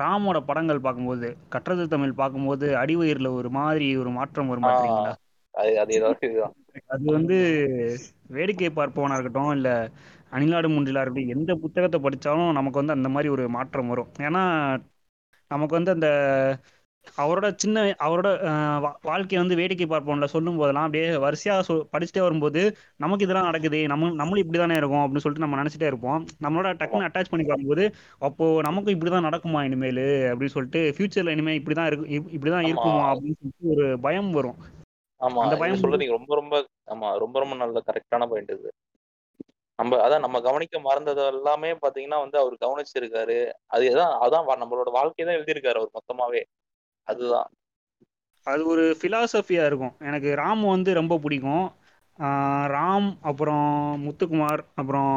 ராமோட 0.03 0.39
படங்கள் 0.49 0.85
பார்க்கும்போது 0.87 1.29
கற்றது 1.49 1.85
தமிழ் 1.87 2.19
பார்க்கும்போது 2.21 2.67
அடிவயிறுல 2.83 3.31
ஒரு 3.39 3.51
மாதிரி 3.51 3.89
ஒரு 4.03 4.11
மாற்றம் 4.19 4.51
வரும் 4.51 4.67
பார்த்தீங்களா 4.67 5.15
அது 5.55 5.73
அது 5.83 5.93
ஏதாவது 5.99 6.29
அது 6.95 7.05
வந்து 7.17 7.39
வேடிக்கை 8.27 8.71
பார்ப்பவனா 8.71 9.19
இருக்கட்டும் 9.19 9.53
இல்ல 9.53 9.71
அணிலாடு 10.31 10.69
முன்றிலா 10.69 11.01
இருக்கட்டும் 11.01 11.29
எந்த 11.29 11.55
புத்தகத்தை 11.55 12.01
படிச்சாலும் 12.01 12.53
நமக்கு 12.53 12.79
வந்து 12.79 12.93
அந்த 12.93 13.09
மாதிரி 13.09 13.29
ஒரு 13.29 13.49
மாற்றம் 13.49 13.89
வரும். 13.89 14.09
ஏன்னா 14.19 14.43
நமக்கு 15.51 15.75
வந்து 15.75 15.91
அந்த 15.91 16.09
அவரோட 17.19 17.53
சின்ன 17.57 17.95
அவரோட 18.01 18.29
வாழ்க்கையை 19.03 19.47
வந்து 19.47 19.57
வேடிக்கை 19.57 19.87
பார்ப்போம்ல 19.87 20.25
சொல்லும் 20.25 20.57
போதெல்லாம் 20.57 20.85
அப்படியே 20.85 21.11
வரிசையா 21.17 21.55
சொ 21.69 21.75
படிச்சுட்டே 21.93 22.21
வரும்போது 22.21 22.61
நமக்கு 22.97 23.25
இதெல்லாம் 23.25 23.45
நடக்குது 23.45 23.87
நம்ம 23.87 24.11
நம்மளும் 24.11 24.37
இப்படி 24.37 24.59
தானே 24.59 24.75
இருக்கும் 24.75 24.99
அப்படின்னு 24.99 25.17
சொல்லிட்டு 25.17 25.49
நம்ம 25.49 25.63
நினைச்சிட்டே 25.63 25.83
இருப்போம். 25.83 26.25
நம்மளோட 26.43 26.71
டக்குன்னு 26.75 27.09
அட்டாச் 27.09 27.31
பண்ணி 27.31 27.47
பார்க்கும்போது 27.47 27.85
அப்போ 28.19 28.61
நமக்கும் 28.63 29.01
இப்படிதான் 29.01 29.29
நடக்குமா 29.29 29.65
இனிமேல் 29.65 30.03
அப்படின்னு 30.31 30.47
சொல்லிட்டு 30.47 30.95
ஃபியூச்சர்ல 30.99 31.29
இனிமே 31.29 31.59
இப்படிதான் 31.59 31.87
இருக்கு 31.87 32.21
இப்- 32.21 32.33
இப்படிதான் 32.37 32.63
ஆமா. 32.63 32.69
இருக்குமா 32.69 33.13
அப்படின்னு 33.13 33.39
சொல்லிட்டு 33.39 33.71
ஒரு 33.75 34.01
பயம் 34.01 34.31
வரும். 34.31 34.59
ஆமா 35.25 35.43
அந்த 35.45 35.57
பயம் 35.57 35.83
சொல்றீங்க 35.83 36.17
ரொம்ப 36.19 36.33
ரொம்ப 36.35 36.55
ஆமா 36.93 37.09
ரொம்ப 37.23 37.37
ரொம்ப 37.39 37.55
நல்ல 37.57 37.79
கரெக்டான 37.89 38.27
பாயிண்ட் 38.31 38.55
இது. 38.57 38.71
நம்ம 39.79 39.97
அதான் 40.05 40.25
நம்ம 40.25 40.41
கவனிக்க 40.41 40.81
மறந்தது 40.81 41.23
எல்லாமே 41.33 41.71
பாத்தீங்கன்னா 41.85 42.19
வந்து 42.21 42.39
அவர் 42.39 42.57
கவனிச்சிருக்காரு. 42.61 43.39
அது 43.67 43.85
அதான் 43.95 44.15
அதான் 44.25 44.63
நம்மளோட 44.63 44.91
வாழ்க்கையை 44.93 45.27
தான் 45.27 45.39
எழுதியிருக்காரு 45.39 45.81
அவர் 45.81 45.97
மொத்தமாவே. 45.99 46.43
அதுதான். 47.09 47.49
அது 48.47 48.63
ஒரு 48.67 48.85
ஃபிலாசபியா 48.99 49.63
இருக்கும். 49.67 49.95
எனக்கு 50.01 50.31
ராம் 50.37 50.63
வந்து 50.69 50.91
ரொம்ப 50.95 51.15
பிடிக்கும். 51.19 51.67
ராம் 52.75 53.09
அப்புறம் 53.23 53.69
முத்துக்குமார் 54.05 54.63
அப்புறம் 54.75 55.13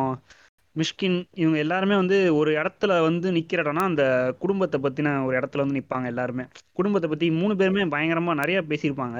மிஷ்கின் 0.76 1.18
இவங்க 1.34 1.58
எல்லாருமே 1.58 1.96
வந்து 1.96 2.18
ஒரு 2.36 2.52
இடத்துல 2.60 2.92
வந்து 3.02 3.28
நிக்கிற 3.32 3.64
இடம்னா 3.64 3.84
அந்த 3.84 4.04
குடும்பத்தை 4.40 4.78
பத்தின 4.82 5.14
ஒரு 5.26 5.36
இடத்துல 5.40 5.64
வந்து 5.64 5.78
நிப்பாங்க 5.80 6.08
எல்லாருமே. 6.08 6.46
குடும்பத்தை 6.74 7.10
பத்தி 7.10 7.28
மூணு 7.40 7.54
பேருமே 7.56 7.86
பயங்கரமா 7.94 8.34
நிறைய 8.34 8.60
பேசியிருப்பாங்க. 8.70 9.18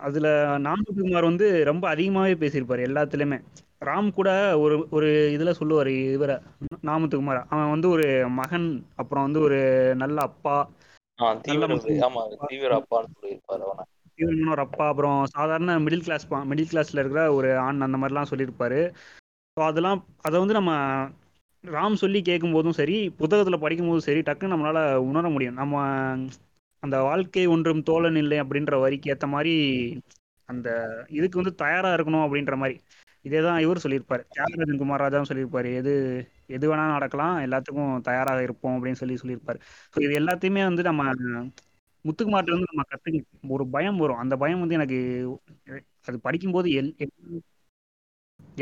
அதுல 0.00 0.28
நாமத்துக்குமார் 0.58 1.24
வந்து 1.24 1.64
ரொம்ப 1.64 1.94
அதிகமாவே 1.94 2.34
பேசியிருப்பாரு 2.34 2.82
எல்லாத்துலயுமே. 2.86 3.38
ராம் 3.80 4.10
கூட 4.10 4.58
ஒரு 4.58 4.88
ஒரு 4.90 5.08
இதுல 5.32 5.50
சொல்லுவாரு 5.60 6.12
இவரை 6.12 6.36
நாமத்துக்குமார். 6.84 7.46
அவன் 7.48 7.70
வந்து 7.70 7.88
ஒரு 7.88 8.26
மகன் 8.30 8.68
அப்புறம் 8.96 9.22
வந்து 9.22 9.40
ஒரு 9.40 9.58
நல்ல 9.96 10.20
அப்பா. 10.20 10.56
ஆஹ் 11.18 11.40
தீவிர 11.40 11.66
முஸ்லிம் 11.66 12.00
ஆமா 12.00 12.22
தீவிர 12.46 12.72
அப்பான்னு 12.76 13.14
சொல்லியிருப்பாரு 13.14 13.62
அவனை. 13.62 13.84
இவன் 14.18 14.48
ஒரு 14.48 14.60
அப்பா 14.60 14.88
அப்புறம் 14.88 15.26
சாதாரண 15.26 15.78
மிடில் 15.78 16.02
கிளாஸ் 16.02 16.26
மிடில் 16.32 16.72
கிளாஸ்ல 16.72 16.98
இருக்கிற 16.98 17.32
ஒரு 17.32 17.58
ஆண் 17.58 17.80
அந்த 17.80 17.96
மாதிரிலாம் 17.96 18.30
சொல்லியிருப்பாரு. 18.30 18.80
ஸோ 19.56 19.62
அதெல்லாம் 19.62 20.06
அதை 20.20 20.38
வந்து 20.38 20.54
நம்ம 20.54 20.72
ராம் 21.64 21.94
சொல்லி 21.94 22.22
கேட்கும் 22.22 22.52
போதும் 22.52 22.72
சரி 22.72 23.08
புத்தகத்தில் 23.18 23.58
படிக்கும் 23.58 23.86
போதும் 23.86 24.00
சரி 24.00 24.20
டக்குன்னு 24.20 24.54
நம்மளால 24.54 24.94
உணர 24.94 25.28
முடியும். 25.28 25.54
நம்ம 25.54 25.74
அந்த 26.86 26.98
வாழ்க்கை 27.08 27.44
ஒன்றும் 27.54 27.86
தோழன் 27.88 28.20
இல்லை 28.22 28.38
அப்படின்ற 28.42 28.74
வரிக்கு 28.84 29.10
ஏற்ற 29.12 29.26
மாதிரி 29.34 29.54
அந்த 30.48 30.68
இதுக்கு 31.18 31.40
வந்து 31.40 31.54
தயாரா 31.62 31.90
இருக்கணும் 31.96 32.24
அப்படின்ற 32.26 32.56
மாதிரி. 32.62 32.76
இதே 33.24 33.40
தான் 33.46 33.60
இவர் 33.64 33.82
சொல்லியிருப்பாரு. 33.84 34.22
தியாகராஜன் 34.34 34.80
குமார் 34.82 35.02
ராஜாவும் 35.04 35.30
சொல்லியிருப்பாரு. 35.30 35.68
எது 35.80 35.92
எது 36.56 36.64
வேணா 36.70 36.84
நடக்கலாம். 36.96 37.36
எல்லாத்துக்கும் 37.46 37.94
தயாராக 38.08 38.44
இருப்போம் 38.46 38.76
அப்படின்னு 38.76 39.00
சொல்லி 39.00 39.16
சொல்லியிருப்பாரு. 39.22 39.58
ஸோ 39.94 39.98
இது 40.06 40.12
எல்லாத்தையுமே 40.20 40.62
வந்து 40.68 40.82
நம்ம 40.90 41.02
முத்துக்குமார்ட்ட 42.04 42.54
வந்து 42.56 42.70
நம்ம 42.72 42.82
கத்துக்க 42.90 43.54
ஒரு 43.56 43.64
பயம் 43.74 44.00
வரும். 44.02 44.20
அந்த 44.24 44.34
பயம் 44.42 44.62
வந்து 44.64 44.78
எனக்கு 44.78 44.98
அது 46.08 46.16
படிக்கும்போது 46.26 46.68
எல் 46.80 46.92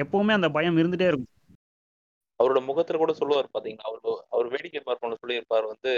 எப்பவுமே 0.03 0.33
அந்த 0.39 0.49
பயம் 0.57 0.79
இருந்துட்டே 0.81 1.09
இருக்கும். 1.11 1.33
அவரோட 2.41 2.61
முகத்துல 2.69 2.99
கூட 3.01 3.13
சொல்லுவார் 3.19 3.55
பாத்தீங்கன்னா 3.55 3.89
அவரு 3.91 4.13
அவர் 4.35 4.47
வேடிக்கை 4.55 4.81
பார்ப்போம்னு 4.87 5.21
சொல்லியிருப்பார். 5.23 5.67
வந்து 5.73 5.93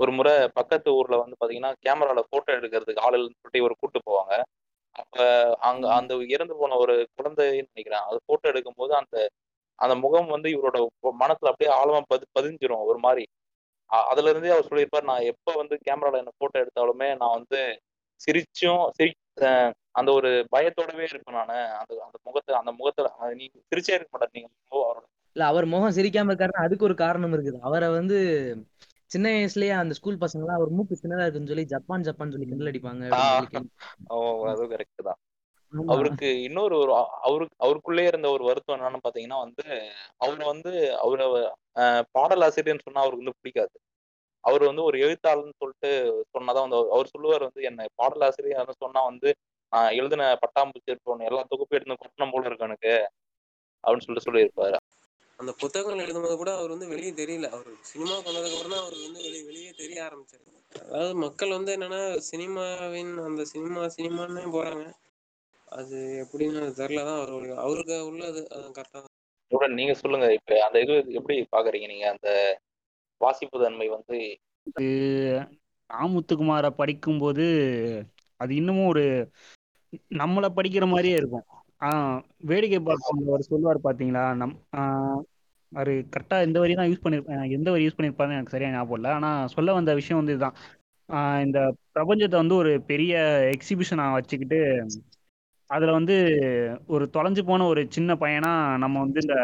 ஒரு 0.00 0.12
முறை 0.18 0.32
பக்கத்து 0.58 0.88
ஊர்ல 0.98 1.16
வந்து 1.22 1.36
பாத்தீங்கன்னா 1.40 1.72
கேமரால 1.84 2.20
போட்டோ 2.32 2.50
எடுக்கிறதுக்கு 2.58 3.04
ஆள் 3.06 3.16
இல்லைன்னு 3.16 3.38
சொல்லிட்டு 3.38 3.62
இவர் 3.62 3.80
கூட்டு 3.80 3.98
போவாங்க. 4.08 4.34
அப்ப 4.96 5.16
அங்க 5.60 5.84
அந்த 5.98 6.12
இறந்து 6.34 6.54
போன 6.60 6.76
ஒரு 6.76 6.94
குழந்தைன்னு 7.16 7.68
நினைக்கிறேன். 7.68 8.06
அது 8.08 8.18
போட்டோ 8.28 8.46
எடுக்கும்போது 8.52 8.94
அந்த 9.00 9.16
அந்த 9.78 9.94
முகம் 9.96 10.26
வந்து 10.26 10.48
இவரோட 10.54 10.78
மனசுல 11.20 11.50
அப்படியே 11.52 11.70
ஆழமா 11.76 12.00
பதி 12.10 12.26
பதிஞ்சிரும் 12.38 12.88
ஒரு 12.90 12.98
மாதிரி. 12.98 13.24
அதுல 13.90 14.30
இருந்தே 14.32 14.52
அவர் 14.54 14.68
சொல்லியிருப்பார் 14.68 15.08
நான் 15.10 15.28
எப்ப 15.30 15.54
வந்து 15.56 15.76
கேமரால 15.86 16.20
என்ன 16.22 16.32
போட்டோ 16.40 16.58
எடுத்தாலுமே 16.62 17.08
நான் 17.20 17.36
வந்து 17.38 17.60
சிரிச்சும் 18.20 18.82
சிரி 18.96 19.12
அந்த 19.98 20.10
ஒரு 20.12 20.30
பயத்தோடவே 20.54 21.06
இருப்பேன் 21.06 21.38
நானு. 21.40 21.58
அந்த 21.80 21.92
அந்த 22.06 22.16
முகத்தை 22.26 22.52
அந்த 22.60 22.72
முகத்துல 22.78 23.08
நீங்க 23.40 23.56
சிரிச்சே 23.70 23.96
இருக்க 23.96 24.12
மாட்டார் 24.12 24.36
நீங்க 24.36 24.50
அவரோட 24.72 25.06
இல்ல 25.36 25.44
அவர் 25.50 25.66
முகம் 25.66 25.96
சிரிக்காம 25.96 26.30
இருக்காருன்னா 26.30 26.66
அதுக்கு 26.66 26.86
ஒரு 26.88 26.96
காரணம் 26.96 27.34
இருக்குது. 27.34 27.58
அவரை 27.60 27.88
வந்து 27.90 28.18
சின்ன 29.10 29.26
வயசுலயே 29.34 29.74
அந்த 29.78 29.94
ஸ்கூல் 29.96 30.20
பசங்க 30.20 30.44
எல்லாம் 30.44 30.58
அவர் 30.58 30.74
மூக்கு 30.76 31.00
சின்னதா 31.00 31.24
இருக்குன்னு 31.24 31.50
சொல்லி 31.50 31.64
ஜப்பான் 31.72 32.06
ஜப்பான் 32.08 32.32
சொல்லி 32.32 32.46
கிண்டல் 32.50 32.70
அடிப்பாங்க 32.70 33.04
அதுவும் 34.50 34.72
கரெக்ட் 34.72 35.02
தான். 35.02 35.18
அவருக்கு 35.92 36.28
இன்னொரு 36.46 36.74
ஒரு 36.78 36.92
அவருக்கு 37.26 37.56
அவருக்குள்ளே 37.60 38.04
இருந்த 38.06 38.28
ஒரு 38.30 38.44
வருத்தம் 38.46 38.76
என்னன்னு 38.76 39.04
பாத்தீங்கன்னா 39.04 39.38
வந்து 39.42 39.64
அவர் 40.20 40.42
வந்து 40.50 40.70
அவர 41.02 41.20
அஹ், 41.76 42.04
பாடலாசிரியர்னு 42.14 42.86
சொன்னா 42.86 43.02
அவருக்கு 43.02 43.24
வந்து 43.24 43.38
பிடிக்காது. 43.38 43.74
அவர் 44.44 44.62
வந்து 44.66 44.82
ஒரு 44.82 44.96
எழுத்தாளர்னு 45.04 45.60
சொல்லிட்டு 45.60 45.90
சொன்னாதான் 46.34 46.66
வந்து 46.66 46.92
அவர் 46.94 47.12
சொல்லுவார் 47.14 47.46
வந்து 47.46 47.62
என்ன 47.68 47.86
பாடலாசிரியர்னு 47.98 48.76
சொன்னா 48.80 49.00
வந்து 49.08 49.30
நான் 49.72 49.94
எழுதின 49.96 50.22
பட்டாம்பூச்சி 50.40 50.92
இருக்கணும் 50.92 51.28
எல்லா 51.28 51.42
தொகுப்பு 51.50 51.76
எடுத்து 51.76 51.96
கொட்டணும் 51.96 52.32
போல 52.32 52.48
இருக்கு 52.48 52.68
எனக்கு 52.68 52.94
அப்படின்னு 53.84 54.06
சொல்லிட்டு 54.06 54.28
சொல்லியிருப்பாரு. 54.28 54.78
அந்த 55.40 55.52
புத்தகங்கள் 55.60 56.04
எழுதும்போது 56.04 56.36
கூட 56.36 56.50
அவர் 56.56 56.72
வந்து 56.74 56.88
வெளியே 56.88 57.12
தெரியல. 57.12 57.48
அவர் 57.48 57.68
சினிமா 57.90 58.16
பண்ணதுக்கு 58.24 58.56
அப்புறம் 58.56 58.74
தான் 58.74 58.84
அவர் 58.84 58.96
வந்து 59.06 59.20
வெளியே 59.26 59.44
வெளியே 59.44 59.70
தெரிய 59.78 59.98
ஆரம்பிச்சாரு. 60.06 60.44
அதாவது 60.86 61.14
மக்கள் 61.16 61.56
வந்து 61.56 61.70
என்னன்னா 61.76 62.00
சினிமாவின் 62.28 63.12
அந்த 63.26 63.44
சினிமா 63.44 63.82
சினிமான்னு 63.96 64.42
போறாங்க. 64.56 64.84
அது 65.68 65.96
எப்படின்னு 66.24 66.60
தெரியல 66.78 67.04
தான் 67.04 67.20
அவருக்கு 67.20 67.56
அவருக்கு 67.58 67.96
உள்ளது. 68.06 68.40
கரெக்டா 68.76 68.98
தான். 68.98 69.14
உடன் 69.52 69.78
நீங்க 69.78 69.94
சொல்லுங்க. 69.94 70.26
இப்ப 70.32 70.58
அந்த 70.66 70.78
இது 70.80 70.96
எப்படி 71.18 71.36
பாக்குறீங்க 71.52 71.86
நீங்க? 71.86 72.06
அந்த 72.14 72.28
வாசிப்பு 73.20 73.64
தன்மை 73.64 73.88
வந்து 73.88 74.18
ராமுத்துக்குமாரை 75.90 76.70
படிக்கும்போது 76.72 77.46
அது 78.40 78.52
இன்னமும் 78.54 78.90
ஒரு 78.90 79.04
நம்மளை 80.20 80.48
படிக்கிற 80.50 80.84
மாதிரியே 80.86 81.16
இருக்கும். 81.16 81.46
வேடிக்கை 82.50 82.78
பார்ப்போம் 82.88 83.20
அவர் 83.30 83.48
சொல்லுவார் 83.50 83.86
பாத்தீங்களா? 83.86 84.24
நம் 84.40 84.54
அவர் 85.72 85.90
கரெக்டாக 86.14 86.46
எந்த 86.46 86.58
வரி 86.62 86.74
தான் 86.78 86.88
யூஸ் 86.90 87.02
பண்ணியிருப்பேன் 87.04 87.54
எந்த 87.56 87.68
வரி 87.74 87.84
யூஸ் 87.86 87.96
பண்ணியிருப்பாருன்னு 87.98 88.38
எனக்கு 88.38 88.54
சரியாக 88.54 88.74
ஞாபகம் 88.76 88.98
இல்லை. 88.98 89.10
ஆனால் 89.18 89.50
சொல்ல 89.54 89.72
வந்த 89.78 89.92
விஷயம் 90.00 90.20
வந்து 90.20 90.34
இதுதான். 90.36 90.56
இந்த 91.44 91.58
பிரபஞ்சத்தை 91.96 92.36
வந்து 92.42 92.56
ஒரு 92.62 92.72
பெரிய 92.90 93.14
எக்ஸிபிஷனாக 93.54 94.16
வச்சுக்கிட்டு 94.18 94.58
அதில் 95.70 95.96
வந்து 95.98 96.14
ஒரு 96.94 97.04
தொலைஞ்சு 97.16 97.42
போன 97.48 97.66
ஒரு 97.72 97.82
சின்ன 97.96 98.14
பையனா 98.22 98.52
நம்ம 98.84 98.96
வந்து 99.04 99.20
இந்த 99.24 99.36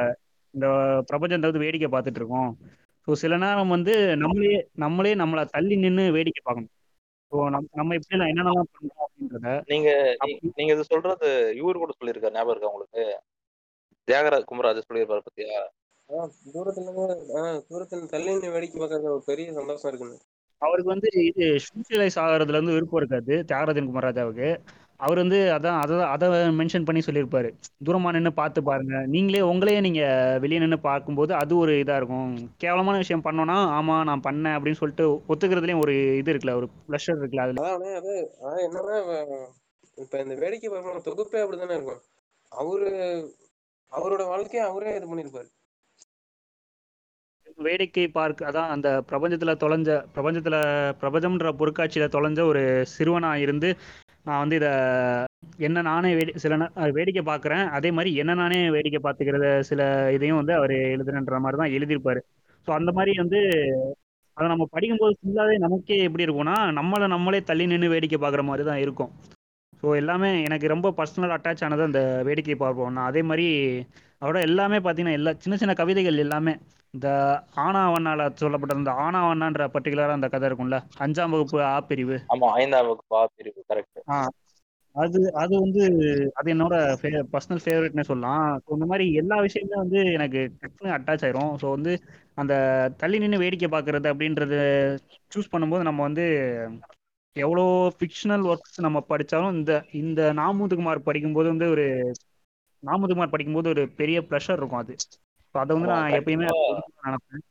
இந்த 0.54 0.66
பிரபஞ்சத்தை 1.10 1.48
வந்து 1.50 1.64
வேடிக்கை 1.64 1.88
பார்த்துட்டு 1.92 2.20
இருக்கோம். 2.22 2.50
ஸோ 3.08 3.12
சில 3.22 3.34
நேரம் 3.44 3.74
வந்து 3.76 3.94
நம்மளே 4.22 4.54
நம்மளே 4.84 5.12
நம்மளை 5.22 5.42
தள்ளி 5.56 5.74
நின்று 5.84 6.04
வேடிக்கை 6.16 6.42
பார்க்கணும். 6.44 6.72
ஸோ 7.32 7.36
நம் 7.48 7.68
நம்ம 7.72 7.96
எப்படிலாம் 7.98 8.30
என்னென்னலாம் 8.32 8.68
பண்ணுறோம் 8.72 9.04
அப்படின்றத 9.06 9.52
நீங்க 9.66 9.88
நீங்க 10.58 10.70
இது 10.72 10.84
சொல்றது 10.84 11.28
இவரு 11.58 11.76
கூட 11.78 11.92
சொல்லியிருக்காரு 11.96 12.36
ஞாபகம் 12.36 12.54
இருக்கா 12.54 12.70
உங்களுக்கு? 12.72 13.04
தியாகராஜ் 14.08 14.48
குமராஜ் 14.48 14.86
சொல்லியிருப்பாரு 14.86 15.26
பத்தியா? 15.26 15.56
ஆஹ் 16.10 16.30
தூரத்துல 16.52 16.90
தூரத்துல 17.70 18.08
தள்ளி 18.12 18.32
வேடிக்கை 18.48 18.78
பார்க்கறது 18.78 19.14
ஒரு 19.14 19.24
பெரிய 19.26 19.46
சந்தோஷம் 19.52 19.90
இருக்குங்க. 19.90 20.16
அவருக்கு 20.62 20.92
வந்து 20.92 21.08
இது 21.24 21.46
ஸ்பெஷலைஸ் 21.64 22.18
ஆகிறதுல 22.22 22.58
இருந்து 22.58 22.76
விருப்பம் 22.76 23.00
இருக்காது 23.00 23.34
தியாகராஜன் 23.44 23.88
குமாராஜாவுக்கு 23.90 24.48
அவர் 24.96 25.16
வந்து 25.16 25.38
அதான் 25.52 25.78
அதை 25.78 26.00
அதை 26.06 26.28
மென்ஷன் 26.58 26.84
பண்ணி 26.84 27.02
சொல்லியிருப்பாரு. 27.06 27.48
தூரமா 27.84 28.12
நின்று 28.12 28.32
பார்த்து 28.32 28.62
பாருங்க. 28.62 29.06
நீங்களே 29.06 29.40
உங்களையே 29.40 29.80
நீங்க 29.80 30.02
வெளியே 30.40 30.60
நின்று 30.60 30.78
பார்க்கும்போது 30.80 31.34
அது 31.34 31.56
ஒரு 31.56 31.72
இதா 31.72 31.96
இருக்கும். 31.96 32.30
கேவலமான 32.56 32.96
விஷயம் 32.96 33.24
பண்ணோம்னா 33.24 33.56
ஆமா 33.78 33.96
நான் 34.04 34.24
பண்ணேன் 34.26 34.56
அப்படின்னு 34.56 34.80
சொல்லிட்டு 34.80 35.06
ஒத்துக்கிறதுலயும் 35.28 35.80
ஒரு 35.80 36.16
இது 36.16 36.32
இருக்குல்ல 36.32 36.54
ஒரு 36.54 36.68
ப்ளஷர் 36.88 37.20
இருக்குல்ல 37.20 37.40
அதுல. 37.40 37.66
என்னன்னா 38.66 38.96
இப்ப- 39.98 40.22
இந்த 40.22 40.34
வேடிக்கை 40.34 40.70
பார்க்கணும் 40.70 41.02
தொகுப்பே 41.02 41.40
அப்படித்தானே 41.40 41.74
இருக்கும். 41.74 42.02
அவரு 42.52 42.88
அவரோட 43.92 44.26
வாழ்க்கையை 44.26 44.68
அவரே 44.68 44.96
இது 44.96 45.06
பண்ணிருப்பாரு 45.12 45.48
வேடிக்கை 47.56 48.08
பார்க்க 48.08 48.48
அதான் 48.50 48.68
அந்த 48.68 49.02
பிரபஞ்சத்துல 49.08 49.52
தொலைஞ்ச 49.56 49.90
பிரபஞ்சத்துல 50.14 50.56
பிரபஞ்சம்ன்ற 51.00 51.52
பொருட்காட்சியில 51.52 52.06
தொலைஞ்ச 52.08 52.40
ஒரு 52.42 52.62
சிறுவனா 52.98 53.34
இருந்து 53.34 53.68
நான் 54.26 54.42
வந்து 54.42 54.56
இதை 54.60 54.70
என்ன 55.66 55.82
நானே 55.88 56.10
வேடி 56.18 56.32
சில 56.44 56.54
வேடிக்கை 56.96 57.22
பார்க்குறேன் 57.28 57.64
அதே 57.76 57.90
மாதிரி 57.96 58.10
என்ன 58.22 58.32
நானே 58.40 58.58
வேடிக்கை 58.76 59.00
பார்த்துக்கிறத 59.04 59.46
சில 59.68 59.80
இதையும் 60.16 60.40
வந்து 60.40 60.54
அவர் 60.58 60.74
எழுதுறன்ற 60.94 61.38
மாதிரி 61.44 61.60
தான் 61.62 61.74
எழுதியிருப்பாரு. 61.76 62.20
ஸோ 62.66 62.72
அந்த 62.78 62.90
மாதிரி 62.98 63.12
வந்து 63.22 63.40
அதை 64.36 64.46
நம்ம 64.52 64.64
படிக்கும்போது 64.74 65.14
ஃபுல்லாகவே 65.18 65.56
நமக்கே 65.64 65.98
எப்படி 66.06 66.26
இருக்கும்னா 66.26 66.56
நம்மளை 66.78 67.06
நம்மளே 67.14 67.40
தள்ளி 67.50 67.66
நின்று 67.72 67.92
வேடிக்கை 67.94 68.18
பார்க்குற 68.24 68.42
மாதிரி 68.48 68.64
தான் 68.70 68.82
இருக்கும். 68.84 69.12
ஸோ 69.80 69.86
எல்லாமே 70.00 70.30
எனக்கு 70.48 70.66
ரொம்ப 70.74 70.90
பர்சனல் 70.98 71.34
அட்டாச் 71.36 71.64
ஆனது 71.66 71.82
அந்த 71.88 72.02
வேடிக்கை 72.28 72.56
பார்ப்போம். 72.64 72.92
நான் 72.96 73.08
அதே 73.10 73.22
மாதிரி 73.30 73.46
அவரோட 74.22 74.40
எல்லாமே 74.48 74.78
பார்த்தீங்கன்னா 74.84 75.18
எல்லா 75.20 75.32
சின்ன 75.44 75.56
சின்ன 75.62 75.72
கவிதைகள் 75.80 76.24
எல்லாமே 76.26 76.54
இந்த 76.96 77.08
ஆனாவண்ணால 77.62 78.26
சொல்லப்பட்ட 78.36 78.74
அந்த 78.76 78.92
ஆனாவண்ணான்ற 79.04 79.64
பர்டிகுலராக 79.74 80.18
அந்த 80.18 80.28
கதை 80.30 80.48
இருக்கும்ல? 80.48 80.76
அஞ்சாம் 81.04 81.34
வகுப்பு 81.34 81.58
ஆ 81.68 81.76
பிரிவு. 81.88 82.18
ஆமா 82.32 82.48
ஐந்தாம் 82.58 82.84
வகுப்பு 82.84 83.06
பா 83.08 83.22
பிரிவு 83.34 83.60
கரெக்ட் 83.68 84.00
ஆ 84.08 84.16
அது 84.96 85.18
அது 85.40 85.54
வந்து 85.62 85.82
அது 86.38 86.48
என்னோட 86.52 86.74
பர்சனல் 87.32 87.62
ஃபேவரட்னே 87.64 88.04
சொல்லலாம். 88.06 88.44
ஸோ 88.62 88.70
இந்த 88.76 88.86
மாதிரி 88.92 89.06
எல்லா 89.20 89.36
விஷயமே 89.46 89.76
வந்து 89.82 89.98
எனக்கு 90.14 90.40
டக்குனு 90.62 90.94
அட்டாச் 90.96 91.24
ஆயிரும். 91.26 91.52
ஸோ 91.62 91.66
வந்து 91.74 91.92
அந்த 92.36 92.54
தள்ளி 93.02 93.18
நின்று 93.18 93.42
வேடிக்கை 93.42 93.68
பார்க்கறது 93.70 94.06
அப்படின்றத 94.12 94.54
சூஸ் 95.32 95.52
பண்ணும்போது 95.52 95.88
நம்ம 95.88 96.02
வந்து 96.02 96.24
எவ்வளோ 97.36 97.64
ஃபிக்ஷனல் 97.96 98.44
ஒர்க்ஸ் 98.50 98.78
நம்ம 98.80 98.98
படித்தாலும் 99.08 99.56
இந்த 99.56 99.72
இந்த 100.00 100.20
நாமுதுகுமார் 100.38 101.06
படிக்கும்போது 101.06 101.48
வந்து 101.52 101.68
ஒரு 101.74 101.86
நாமுதுகுமார் 102.82 103.32
படிக்கும்போது 103.32 103.68
ஒரு 103.68 103.84
பெரிய 103.98 104.18
ப்ரெஷர் 104.28 104.58
இருக்கும் 104.58 104.82
அது. 104.82 104.94
ஸோ 105.56 105.60
அதை 105.60 105.74
வந்து 105.74 105.90
நான் 105.90 106.14
எப்பயுமே 106.16 106.46
கண்டிப்பா. 106.46 107.04
நினைப்பேன். 107.06 107.42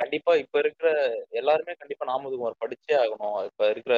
கண்டிப்பா 0.00 0.32
இப்ப 0.34 0.58
இருக்கிற 0.58 0.88
எல்லாருமே 1.30 1.72
கண்டிப்பா 1.74 2.04
நாமதுகுமார் 2.06 2.60
படிச்சே 2.60 2.94
ஆகணும். 2.98 3.38
இப்ப 3.48 3.70
இருக்கிற 3.70 3.94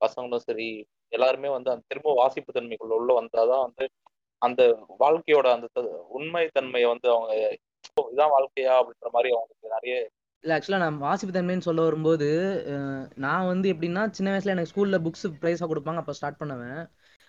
பசங்களும் 0.00 0.46
சரி 0.46 0.68
எல்லாருமே 1.12 1.48
வந்து 1.48 1.70
அந்த 1.70 1.84
திரும்ப 1.88 2.14
வாசிப்பு 2.14 2.50
தன்மைக்குள்ள 2.52 2.94
உள்ள 2.94 3.12
வந்தாதான் 3.18 3.64
வந்து 3.66 3.84
அந்த 4.42 4.62
வாழ்க்கையோட 5.00 5.46
அந்த 5.52 5.66
உண்மை 6.10 6.44
தன்மையை 6.52 6.88
வந்து 6.88 7.08
அவங்க 7.10 7.32
"ஓ, 7.96 8.02
இதான் 8.12 8.34
வாழ்க்கையா 8.34 8.74
அப்படின்ற 8.80 9.10
மாதிரி 9.14 9.30
அவங்களுக்கு 9.32 9.74
நிறைய 9.74 9.94
இல்லை 10.44 10.54
ஆக்சுவலாக 10.56 10.82
நான் 10.82 10.98
வாசிப்பு 10.98 11.32
தன்மைன்னு 11.34 11.66
சொல்ல 11.66 11.80
வரும்போது 11.82 12.28
நான் 13.16 13.46
வந்து 13.46 13.66
எப்படின்னா 13.72 14.02
சின்ன 14.10 14.30
வயசுல 14.32 14.54
எனக்கு 14.54 14.70
ஸ்கூலில் 14.70 15.04
புக்ஸ் 15.04 15.26
ப்ரைஸாக 15.42 15.68
கொடுப்பாங்க 15.70 16.02
அப்போ 16.02 16.14
ஸ்டார்ட் 16.18 16.40
பண்ணுவேன். 16.40 16.80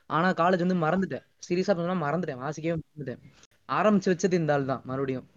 ஆனால் 0.10 0.34
காலேஜ் 0.34 0.66
வந்து 0.66 0.84
மறந்துட்டேன். 0.84 1.26
சீரியஸாக 1.48 1.76
சொன்னால் 1.80 2.04
மறந்துட்டேன். 2.06 2.42
வாசிக்கவே 2.42 2.76
மறந்துட்டேன். 2.80 3.22
ஆரம்பிச்சு 3.70 4.12
வச்சது 4.14 4.40
இந்த 4.42 4.54
ஆள் 4.56 4.72
தான் 4.72 4.84
மறுபடியும். 4.90 5.28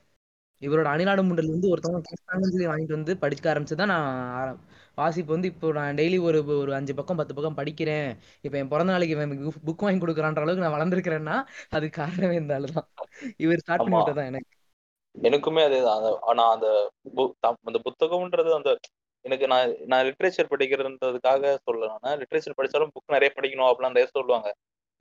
இவரோட 0.62 0.88
அணிலாடு 0.94 1.22
முண்டல் 1.28 1.52
வந்து 1.54 1.70
ஒருத்தவங்க 1.72 2.50
சொல்லி 2.52 2.68
வாங்கிட்டு 2.70 2.96
வந்து 2.98 3.14
படிக்க 3.24 3.46
ஆரம்பிச்சு 3.52 3.76
தான் 3.80 3.92
நான் 3.94 4.52
வாசிப்பு 5.00 5.30
வந்து 5.34 5.48
இப்போ 5.52 5.70
நான் 5.78 5.98
டெய்லி 5.98 6.18
ஒரு 6.28 6.38
ஒரு 6.62 6.72
அஞ்சு 6.78 6.92
பக்கம் 6.98 7.18
பத்து 7.20 7.34
பக்கம் 7.38 7.58
படிக்கிறேன். 7.58 8.08
இப்போ 8.44 8.56
என் 8.60 8.70
பிறந்த 8.72 8.92
நாளைக்கு 8.92 9.16
இவன் 9.16 9.34
புக் 9.68 9.84
வாங்கி 9.86 10.00
கொடுக்குறான்ற 10.04 10.42
அளவுக்கு 10.44 10.64
நான் 10.66 10.76
வளர்ந்துருக்கிறேன்னா 10.76 11.36
அதுக்கு 11.76 11.96
காரணமே 12.02 12.36
இந்த 12.42 12.54
ஆளு 12.58 12.68
தான். 12.76 12.88
இவர் 13.44 13.62
ஸ்டார்ட் 13.64 13.84
பண்ணி 13.84 13.96
ஆமா. 13.96 14.02
விட்டதான் 14.02 14.30
எனக்கு. 14.32 14.50
எனக்குமே 15.14 15.62
அதேதான் 15.68 15.98
அந்த 15.98 16.10
ஆனா 16.30 16.44
அந்த 16.54 16.68
புத்தகம்ன்றது 17.88 18.50
அந்த 18.58 18.70
எனக்கு 19.24 19.46
நான் 19.52 19.70
நான் 19.92 20.06
லிட்ரேச்சர் 20.08 20.52
படிக்கிறதுன்றதுக்காக 20.52 21.52
சொல்லல 21.66 21.92
நான். 22.04 22.18
லிட்ரேச்சர் 22.22 22.58
படிச்சாலும் 22.58 22.92
புக் 22.96 23.14
நிறைய 23.16 23.30
படிக்கணும் 23.38 23.68
அப்படிலாம் 23.68 23.94
நிறைய 23.94 24.08
சொல்லுவாங்க. 24.16 24.48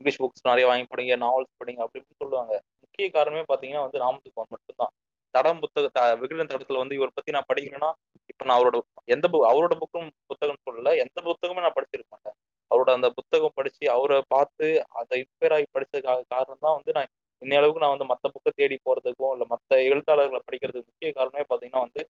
இங்கிலீஷ் 0.01 0.21
புக்ஸ் 0.21 0.49
நிறைய 0.51 0.65
வாங்கி 0.69 0.85
படிங்க 0.93 1.15
நாவல்ஸ் 1.25 1.59
படிங்க 1.61 1.81
அப்படி 1.83 1.99
இப்படின்னு 2.01 2.23
சொல்லுவாங்க. 2.23 2.53
முக்கிய 2.95 3.09
காரணமே 3.11 3.41
பாத்தீங்கன்னா 3.49 3.85
வந்து 3.85 4.01
ராமதுக்குமார் 4.03 4.53
மட்டும்தான். 4.53 4.91
தடம் 5.33 5.61
புத்தக 5.63 5.87
விகடன் 6.21 6.51
தடத்துல 6.51 6.81
வந்து 6.81 6.97
இவரை 6.97 7.11
பத்தி 7.15 7.31
நான் 7.35 7.47
படிக்கணும்னா 7.49 7.89
இப்ப 8.31 8.45
நான் 8.45 8.57
அவரோட 8.59 8.77
எந்த 9.15 9.25
அவரோட 9.49 9.73
புக்கும் 9.81 10.07
புத்தகம் 10.31 10.61
சொல்லல 10.67 10.93
எந்த 11.03 11.17
புத்தகமும் 11.25 11.65
நான் 11.65 11.75
படிச்சிருக்க 11.77 12.09
மாட்டேன். 12.15 12.35
அவரோட 12.71 12.89
அந்த 12.97 13.07
புத்தகம் 13.17 13.55
படிச்சு 13.57 13.83
அவரை 13.95 14.19
பார்த்து 14.33 14.67
அதை 15.01 15.17
இன்ஸ்பயர் 15.23 15.55
ஆகி 15.57 15.67
படிச்சதுக்காக 15.75 16.23
காரணம் 16.35 16.63
தான் 16.65 16.77
வந்து 16.77 16.95
நான் 16.97 17.09
இன்னைய 17.41 17.59
அளவுக்கு 17.61 17.83
நான் 17.83 17.95
வந்து 17.95 18.09
மத்த 18.11 18.31
புக்கை 18.33 18.51
தேடி 18.53 18.77
போறதுக்கும் 18.85 19.33
இல்ல 19.35 19.45
மத்த 19.53 19.81
எழுத்தாளர்களை 19.89 20.41
படிக்கிறதுக்கு 20.47 20.89
முக்கிய 20.91 21.11
காரணமே 21.11 21.45
பாத்தீங்கன்னா 21.51 21.83
வந்து 21.87 22.03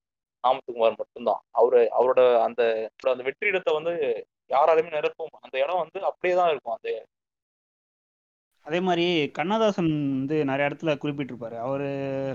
ராமத்துக்குமார் 0.43 0.99
மட்டும்தான். 1.01 1.41
அவரு 1.59 1.81
அவரோட 1.97 2.21
அந்த 2.47 2.61
அந்த 3.13 3.23
வெற்றிடத்தை 3.29 3.73
வந்து 3.79 3.93
யாராலுமே 4.51 4.91
நிரப்பும் 4.97 5.35
அந்த 5.43 5.55
இடம் 5.63 5.81
வந்து 5.83 5.99
அப்படியே 6.09 6.35
தான் 6.39 6.51
இருக்கும். 6.53 6.77
அந்த 6.77 6.89
அதே 8.65 8.79
மாதிரி 8.87 9.05
கண்ணதாசன் 9.37 9.89
வந்து 10.19 10.35
நிறைய 10.49 10.67
இடத்துல 10.69 10.91
குறிப்பிட்டிருப்பாரு. 11.01 11.55
அவர் 11.65 11.83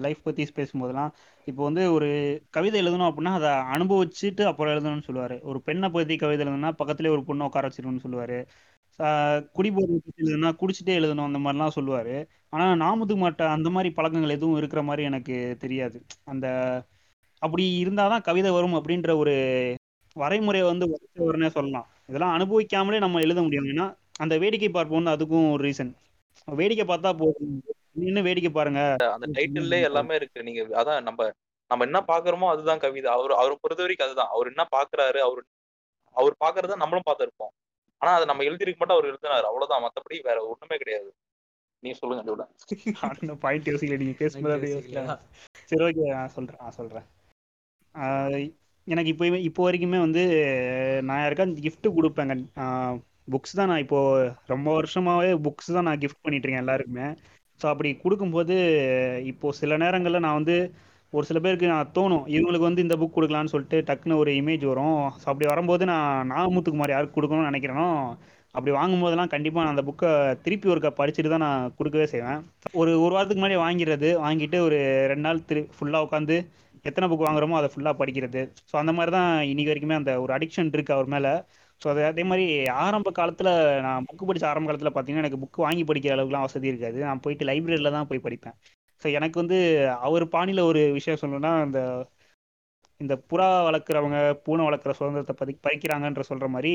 லைஃப் 0.05 0.21
பற்றி 0.27 0.43
பேசும்போதெல்லாம் 0.59 1.11
இப்போ 1.47 1.63
வந்து 1.69 1.83
ஒரு 1.97 2.09
கவிதை 2.57 2.77
எழுதணும் 2.83 3.09
அப்படின்னா 3.11 3.33
அதை 3.39 3.53
அனுபவிச்சுட்டு 3.75 4.43
அப்புறம் 4.51 4.73
எழுதணும்னு 4.75 5.07
சொல்லுவார். 5.09 5.37
ஒரு 5.51 5.59
பெண்ணை 5.69 5.89
பற்றி 5.97 6.17
கவிதை 6.23 6.41
எழுதணும்னா 6.45 6.73
பக்கத்துலேயே 6.81 7.15
ஒரு 7.17 7.25
பொண்ணை 7.29 7.47
உட்கார 7.49 7.69
வச்சிருக்கணும்னு 7.69 8.05
சொல்லுவார். 8.07 8.37
குடிபோதை 9.57 9.97
பற்றி 10.07 10.21
எழுதுனா 10.25 10.51
குடிச்சிட்டே 10.63 10.95
எழுதணும் 11.01 11.29
அந்த 11.29 11.39
மாதிரிலாம் 11.45 11.77
சொல்லுவார். 11.79 12.15
ஆனால் 12.55 12.81
நாமது 12.85 13.15
மாட்ட 13.23 13.43
அந்த 13.57 13.69
மாதிரி 13.77 13.91
பழக்கங்கள் 13.99 14.37
எதுவும் 14.37 14.59
இருக்கிற 14.61 14.81
மாதிரி 14.89 15.03
எனக்கு 15.11 15.37
தெரியாது. 15.65 15.99
அந்த 16.33 16.47
அப்படி 17.43 17.65
இருந்தால் 17.83 18.13
தான் 18.15 18.27
கவிதை 18.29 18.51
வரும் 18.57 18.77
அப்படின்ற 18.79 19.11
ஒரு 19.23 19.35
வரைமுறையை 20.17 20.67
வந்து 20.73 20.87
உடனே 21.29 21.49
சொல்லலாம். 21.57 21.89
இதெல்லாம் 22.11 22.35
அனுபவிக்காமலே 22.37 23.01
நம்ம 23.05 23.21
எழுத 23.27 23.41
முடியும். 23.47 23.69
ஏன்னா 23.73 23.87
அந்த 24.25 24.35
வேடிக்கை 24.43 24.71
பார்ப்போம்னு 24.73 25.15
அதுக்கும் 25.17 25.51
ஒரு 25.55 25.63
ரீசன் 25.69 25.93
வேடிக்கை 26.45 26.87
பார்த்தா 26.87 27.17
போதும். 27.17 27.63
நின்னு 27.93 28.23
வேடிக்கை 28.23 28.51
பாருங்க. 28.51 28.97
அந்த 29.13 29.27
டைட்டில்லே 29.27 29.83
எல்லாமே 29.83 30.15
இருக்கு. 30.15 30.43
நீங்க 30.43 30.85
அதான் 30.85 31.03
நம்ம 31.03 31.31
நம்ம 31.69 31.85
என்ன 31.85 32.01
பாக்குறோமோ 32.01 32.49
அதுதான் 32.49 32.79
கவிதை. 32.79 33.13
அவர் 33.13 33.31
அவரை 33.31 33.57
பொறுத்த 33.61 33.83
வரைக்கும் 33.83 34.07
அதுதான். 34.07 34.29
அவர் 34.29 34.47
என்ன 34.47 34.63
பாக்குறாரு 34.63 35.19
அவர் 35.19 35.45
அவர் 36.13 36.37
பாக்குறத 36.45 36.77
நம்மளும் 36.77 37.03
பார்த்திருப்போம். 37.07 37.53
ஆனா 37.99 38.13
அதை 38.13 38.25
நம்ம 38.25 38.43
எழுதிருக்க 38.43 38.77
மாட்டோம் 38.77 38.99
அவர் 38.99 39.05
எழுதினாரு. 39.05 39.47
அவ்வளவுதான். 39.47 39.83
மத்தபடி 39.83 40.23
வேற 40.23 40.41
ஒண்ணுமே 40.41 40.77
கிடையாது. 40.77 41.15
நீ 41.79 41.93
சொல்லுங்க 41.93 42.33
ஜோடா 42.33 42.47
அந்த 43.21 43.35
பாயிண்ட் 43.35 43.69
யோசிக்கல. 43.69 43.97
நீங்க 43.97 44.17
பேசும்போது 44.19 44.83
சரி 45.65 45.85
ஓகே 45.85 46.09
நான் 46.09 46.29
சொல்றேன் 46.29 46.57
நான் 46.61 46.71
சொல்றேன். 46.71 47.03
ஆஹ் 47.95 48.59
எனக்கு 48.85 49.11
இப்போ 49.11 49.27
இப்போ 49.27 49.71
வரைக்குமே 49.71 49.99
வந்து 49.99 50.23
நான் 51.03 51.21
யாருக்காவது 51.21 51.61
gift 51.61 51.89
கொடுப்பேங்க. 51.89 53.01
புக்ஸ் 53.29 53.57
தான் 53.59 53.71
நான் 53.71 53.83
இப்போ 53.85 53.99
ரொம்ப 54.53 54.69
வருஷமாவே 54.79 55.33
புக்ஸ் 55.47 55.75
தான் 55.77 55.87
நான் 55.89 56.01
கிஃப்ட் 56.05 56.25
பண்ணிட்டு 56.27 56.47
இருக்கேன் 56.47 56.65
எல்லாருக்குமே. 56.65 57.09
ஸோ 57.61 57.67
அப்படி 57.73 57.91
கொடுக்கும்போது 58.05 58.55
இப்போ 59.33 59.53
சில 59.61 59.77
நேரங்களில் 59.85 60.25
நான் 60.27 60.39
வந்து 60.41 60.57
ஒரு 61.13 61.25
சில 61.29 61.39
பேருக்கு 61.45 61.73
நான் 61.75 61.93
தோணும் 61.97 62.27
இவங்களுக்கு 62.35 62.69
வந்து 62.69 62.85
இந்த 62.87 62.97
புக் 63.01 63.17
கொடுக்கலான்னு 63.17 63.53
சொல்லிட்டு 63.53 63.79
டக்குன்னு 63.89 64.21
ஒரு 64.23 64.33
இமேஜ் 64.41 64.65
வரும். 64.73 65.01
ஸோ 65.21 65.27
அப்படி 65.31 65.47
வரும்போது 65.53 65.85
நான் 65.93 66.29
நாமுத்துக்குமார் 66.35 66.95
யாருக்கு 66.95 67.17
கொடுக்கணும்னு 67.17 67.51
நினைக்கிறேனோ 67.51 67.89
அப்படி 68.57 68.73
வாங்கும்போதெல்லாம் 68.77 69.33
கண்டிப்பாக 69.33 69.65
நான் 69.65 69.75
அந்த 69.75 69.85
புக்கை 69.89 70.11
திருப்பி 70.45 70.71
ஒருக்க 70.73 70.89
படிச்சுட்டு 71.01 71.31
தான் 71.33 71.45
நான் 71.47 71.75
கொடுக்கவே 71.79 72.07
செய்வேன். 72.13 72.41
ஒரு 72.81 72.93
ஒரு 73.05 73.13
வாரத்துக்கு 73.17 73.43
முன்னாடி 73.43 73.59
வாங்கிடுறது 73.65 74.09
வாங்கிட்டு 74.25 74.59
ஒரு 74.67 74.79
ரெண்டு 75.13 75.25
நாள் 75.27 75.45
திரு 75.51 75.63
ஃபுல்லாக 75.77 76.07
உட்காந்து 76.07 76.37
எத்தனை 76.89 77.07
புக் 77.11 77.27
வாங்குறோமோ 77.27 77.59
அதை 77.61 77.69
ஃபுல்லாக 77.73 78.01
படிக்கிறது. 78.01 78.43
ஸோ 78.71 78.75
அந்த 78.83 78.93
மாதிரி 78.99 79.13
தான் 79.19 79.31
இன்னைக்கு 79.51 79.73
வரைக்குமே 79.73 79.99
அந்த 80.01 80.13
ஒரு 80.25 80.33
அடிக்ஷன் 80.37 80.73
இருக்குது 80.77 80.97
அவர் 80.99 81.13
மேலே. 81.15 81.33
ஸோ 81.81 81.87
அது 81.93 82.01
அதே 82.07 82.23
மாதிரி 82.31 82.45
ஆரம்ப 82.81 83.09
காலத்தில் 83.19 83.51
நான் 83.87 84.07
புக்கு 84.09 84.25
படித்த 84.29 84.47
ஆரம்ப 84.49 84.69
காலத்தில் 84.69 84.93
பார்த்தீங்கன்னா 84.93 85.25
எனக்கு 85.25 85.43
புக்கு 85.45 85.61
வாங்கி 85.67 85.85
படிக்கிற 85.85 86.15
அளவுக்குலாம் 86.17 86.47
வசதி 86.47 86.71
இருக்காது. 86.73 86.99
நான் 87.09 87.23
போயிட்டு 87.25 87.49
லைப்ரரியில் 87.51 87.97
தான் 87.97 88.09
போய் 88.11 88.25
படிப்பேன். 88.27 88.57
ஸோ 89.03 89.09
எனக்கு 89.19 89.37
வந்து 89.43 89.59
அவர் 90.07 90.25
பாணியில் 90.35 90.69
ஒரு 90.71 90.83
விஷயம் 90.99 91.21
சொல்லணும்னா 91.23 91.53
இந்த 91.67 91.81
இந்த 93.01 93.15
புறா 93.31 93.47
வளர்க்குறவங்க 93.67 94.17
பூனை 94.45 94.63
வளர்க்குற 94.67 94.93
சுதந்திரத்தை 94.99 95.35
பதி 95.37 95.53
பறிக்கிறாங்கன்ற 95.67 96.23
சொல்கிற 96.31 96.49
மாதிரி 96.49 96.73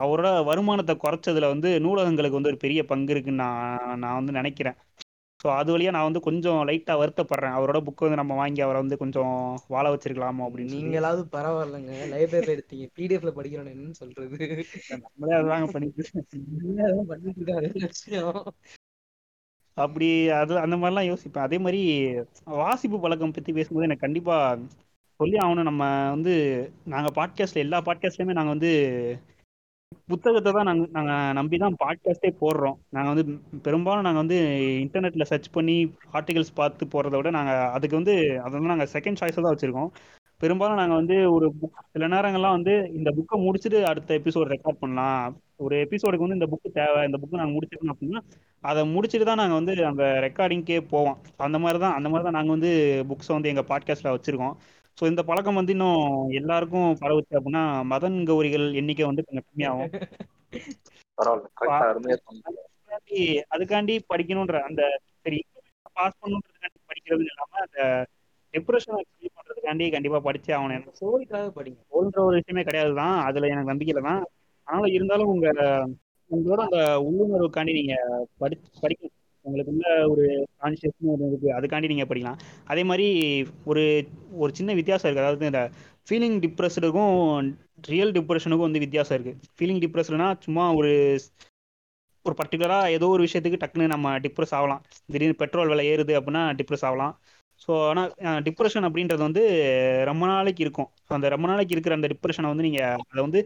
அவரோட 0.00 0.28
வருமானத்தை 0.44 0.94
குறைச்சதுல 0.96 1.48
வந்து 1.54 1.70
நூலகங்களுக்கு 1.84 2.38
வந்து 2.38 2.52
ஒரு 2.52 2.60
பெரிய 2.64 2.80
பங்கு 2.84 3.12
இருக்குன்னு 3.14 3.42
நான் 3.44 4.00
நான் 4.02 4.18
வந்து 4.18 4.32
நினைக்கிறேன். 4.32 4.78
ஸோ 5.40 5.48
அது 5.56 5.72
வழியாக 5.72 5.94
நான் 5.96 6.06
வந்து 6.06 6.20
கொஞ்சம் 6.20 6.58
லைட்டாக 6.68 7.00
வருத்தப்படுறேன். 7.00 7.54
அவரோட 7.58 7.78
புக்கு 7.80 8.04
வந்து 8.04 8.18
நம்ம 8.20 8.34
வாங்கி 8.34 8.60
அவரை 8.60 8.78
வந்து 8.80 8.96
கொஞ்சம் 8.96 9.36
வாழ 9.68 9.84
வச்சிருக்கலாமோ 9.94 10.46
அப்படின்னு 10.46 10.74
நீங்களாவது 10.76 11.22
பரவாயில்லைங்க. 11.36 11.94
லைப்ரரியில 12.12 12.54
எடுத்தீங்க. 12.56 12.86
பிடிஎஃப்ல 12.98 13.32
படிக்கிறோம் 13.38 13.70
என்னன்னு 13.72 14.00
சொல்றது. 14.02 14.38
நம்மளே 14.90 15.36
அதுதாங்க 15.38 15.68
பண்ணிட்டு 15.72 16.04
பண்ணிட்டு 17.08 17.40
இருக்காரு. 17.40 17.70
அப்படி 19.76 20.28
அது 20.40 20.52
அந்த 20.58 20.76
மாதிரிலாம் 20.76 21.10
யோசிப்பேன். 21.10 21.46
அதே 21.46 21.58
மாதிரி 21.58 21.82
வாசிப்பு 22.44 22.96
பழக்கம் 23.00 23.32
பற்றி 23.32 23.52
பேசும்போது 23.52 23.86
எனக்கு 23.86 24.06
கண்டிப்பாக 24.06 24.58
சொல்லி 25.20 25.36
ஆகணும். 25.36 25.68
நம்ம 25.70 25.84
வந்து 26.10 26.34
நாங்கள் 26.84 27.16
பாட்காஸ்ட்ல 27.18 27.64
எல்லா 27.66 27.78
பாட்காஸ்ட்லையுமே 27.80 28.38
நாங்கள் 28.38 28.54
வந்து 28.56 28.72
புத்தகத்தை 30.10 30.50
தான் 30.52 30.68
நாங்கள் 30.68 30.92
நாங்கள் 30.96 31.34
நம்பி 31.38 31.56
தான் 31.62 31.76
பாட்காஸ்டே 31.82 32.30
போடுறோம். 32.42 32.76
நாங்கள் 32.96 33.12
வந்து 33.12 33.24
பெரும்பாலும் 33.66 34.06
நாங்கள் 34.06 34.22
வந்து 34.22 34.38
இன்டர்நெட்டில் 34.84 35.28
சர்ச் 35.30 35.48
பண்ணி 35.56 35.76
ஆர்டிகல்ஸ் 36.18 36.56
பார்த்து 36.60 36.92
போடுறத 36.92 37.18
விட 37.18 37.30
நாங்கள் 37.38 37.70
அதுக்கு 37.76 37.98
வந்து 38.00 38.14
அதை 38.44 38.52
வந்து 38.56 38.72
நாங்கள் 38.72 38.92
செகண்ட் 38.94 39.20
சாய்ஸாக 39.20 39.42
தான் 39.44 39.54
வச்சுருக்கோம். 39.54 39.90
பெரும்பாலும் 40.40 40.80
நாங்கள் 40.80 41.00
வந்து 41.00 41.16
ஒரு 41.36 41.46
புக் 41.60 41.80
சில 41.94 42.06
நேரங்கள்லாம் 42.14 42.56
வந்து 42.58 42.74
இந்த 42.98 43.10
புக்கை 43.16 43.38
முடிச்சுட்டு 43.46 43.78
அடுத்த 43.90 44.14
எபிசோட் 44.20 44.52
ரெக்கார்ட் 44.54 44.80
பண்ணலாம். 44.82 45.34
ஒரு 45.64 45.74
எபிசோடுக்கு 45.84 46.26
வந்து 46.26 46.38
இந்த 46.38 46.48
புக்கு 46.52 46.70
தேவை 46.78 47.00
இந்த 47.08 47.18
புக்கு 47.22 47.40
நாங்கள் 47.40 47.56
முடிச்சிருக்கோம் 47.56 47.94
அப்படின்னா 47.94 48.22
அதை 48.64 48.82
முடிச்சுட்டு 48.94 49.28
தான் 49.30 49.40
நாங்கள் 49.42 49.60
வந்து 49.60 49.74
அந்த 49.90 50.04
ரெக்கார்டிங்க்கே 50.26 50.80
போவோம். 50.94 51.18
அந்த 51.48 51.58
மாதிரி 51.64 51.80
தான் 51.84 51.96
அந்த 51.98 52.08
மாதிரி 52.08 52.26
தான் 52.28 52.38
நாங்கள் 52.38 52.56
வந்து 52.56 52.72
புக்ஸை 53.10 53.32
வந்து 53.36 53.52
எங்கள் 53.52 53.68
பாட்காஸ்ட்டில் 53.72 54.14
வச்சுருக்கோம். 54.14 54.56
ஸோ 55.00 55.04
இந்த 55.10 55.22
பழக்கம் 55.28 55.58
வந்து 55.58 55.74
இன்னும் 55.76 56.00
எல்லாருக்கும் 56.38 56.88
பரவுச்சு 57.02 57.36
அப்படின்னா 57.38 57.62
மதன் 57.92 58.18
கௌரிகள் 58.28 58.66
எண்ணிக்கை 58.80 59.04
வந்து 59.06 59.24
கொஞ்சம் 59.26 59.46
கம்மியாகும். 59.46 59.92
அதுக்காண்டி 63.54 63.94
படிக்கணுன்ற 64.12 64.58
அந்த 64.68 64.82
சரி 65.24 65.38
பாஸ் 65.96 66.20
பண்ணுன்றதுக்காண்டி 66.22 66.80
படிக்கிறது 66.90 67.24
இல்லாம 67.28 67.52
அந்த 67.66 67.78
டிப்ரெஷனை 68.54 69.00
ஃபீல் 69.08 69.36
பண்றதுக்காண்டி 69.38 69.86
கண்டிப்பா 69.94 70.18
படிச்சே 70.28 70.52
ஆகணும். 70.56 70.76
எனக்கு 70.76 70.96
ஸ்டோரிக்காக 70.98 71.48
படிங்க. 71.58 71.80
தோல்ன்ற 71.92 72.20
ஒரு 72.28 72.36
விஷயமே 72.40 72.64
கிடையாது 72.68 72.92
தான் 73.00 73.16
அதுல 73.28 73.50
எனக்கு 73.52 73.72
நம்பிக்கையில 73.72 74.02
தான் 74.08 74.22
ஆனாலும் 74.68 74.94
இருந்தாலும் 74.96 75.32
உங்க 75.34 75.48
உங்களோட 76.30 76.60
அந்த 76.68 76.80
உள்ளுணர்வுக்காண்டி 77.06 77.72
நீங்க 77.78 77.94
படி 78.42 78.56
படிக்கணும். 78.82 79.16
உங்களுக்குள்ள 79.44 79.86
ஒரு 80.12 80.24
கான்சியஸ்னு 80.62 81.14
இருக்கு 81.28 81.48
அதுக்காண்டி 81.58 81.90
நீங்க 81.92 82.06
படிக்கலாம். 82.10 82.40
அதே 82.72 82.82
மாதிரி 82.90 83.06
ஒரு 83.70 83.84
ஒரு 84.42 84.50
சின்ன 84.58 84.74
வித்தியாசம் 84.80 85.08
இருக்கு. 85.08 85.24
அதாவது 85.24 85.50
இந்த 85.52 85.62
ஃபீலிங் 86.08 86.38
டிப்ரெஸ்டுக்கும் 86.44 87.14
ரியல் 87.92 88.14
டிப்ரெஷனுக்கும் 88.18 88.68
வந்து 88.68 88.84
வித்தியாசம் 88.86 89.16
இருக்கு. 89.18 89.34
ஃபீலிங் 89.58 89.82
டிப்ரெஸ்டுனா 89.84 90.28
சும்மா 90.46 90.66
ஒரு 90.80 90.92
ஒரு 92.24 92.34
பர்டிகுலராக 92.40 92.94
ஏதோ 92.96 93.06
ஒரு 93.14 93.22
விஷயத்துக்கு 93.26 93.60
டக்குன்னு 93.60 93.92
நம்ம 93.92 94.08
டிப்ரெஸ் 94.24 94.54
ஆகலாம். 94.58 94.82
திடீர்னு 95.12 95.40
பெட்ரோல் 95.42 95.70
விலை 95.72 95.84
ஏறுது 95.92 96.12
அப்படின்னா 96.18 96.42
டிப்ரெஸ் 96.58 96.84
ஆகலாம். 96.88 97.14
ஸோ 97.60 97.72
ஆனால் 97.90 98.10
டிப்ரெஷன் 98.46 98.86
அப்படின்றது 98.88 99.22
வந்து 99.28 99.42
ரொம்ப 100.10 100.24
நாளைக்கு 100.26 100.62
இருக்கும். 100.66 100.88
ஸோ 101.06 101.10
அந்த 101.18 101.28
ரொம்ப 101.34 101.46
நாளைக்கு 101.48 101.74
இருக்கிற 101.76 101.94
அந்த 101.98 102.08
டிப்ரெஷனை 102.12 102.50
வந்து 102.52 102.66
நீங்கள் 102.68 103.00
அதை 103.12 103.20
வந்து 103.26 103.40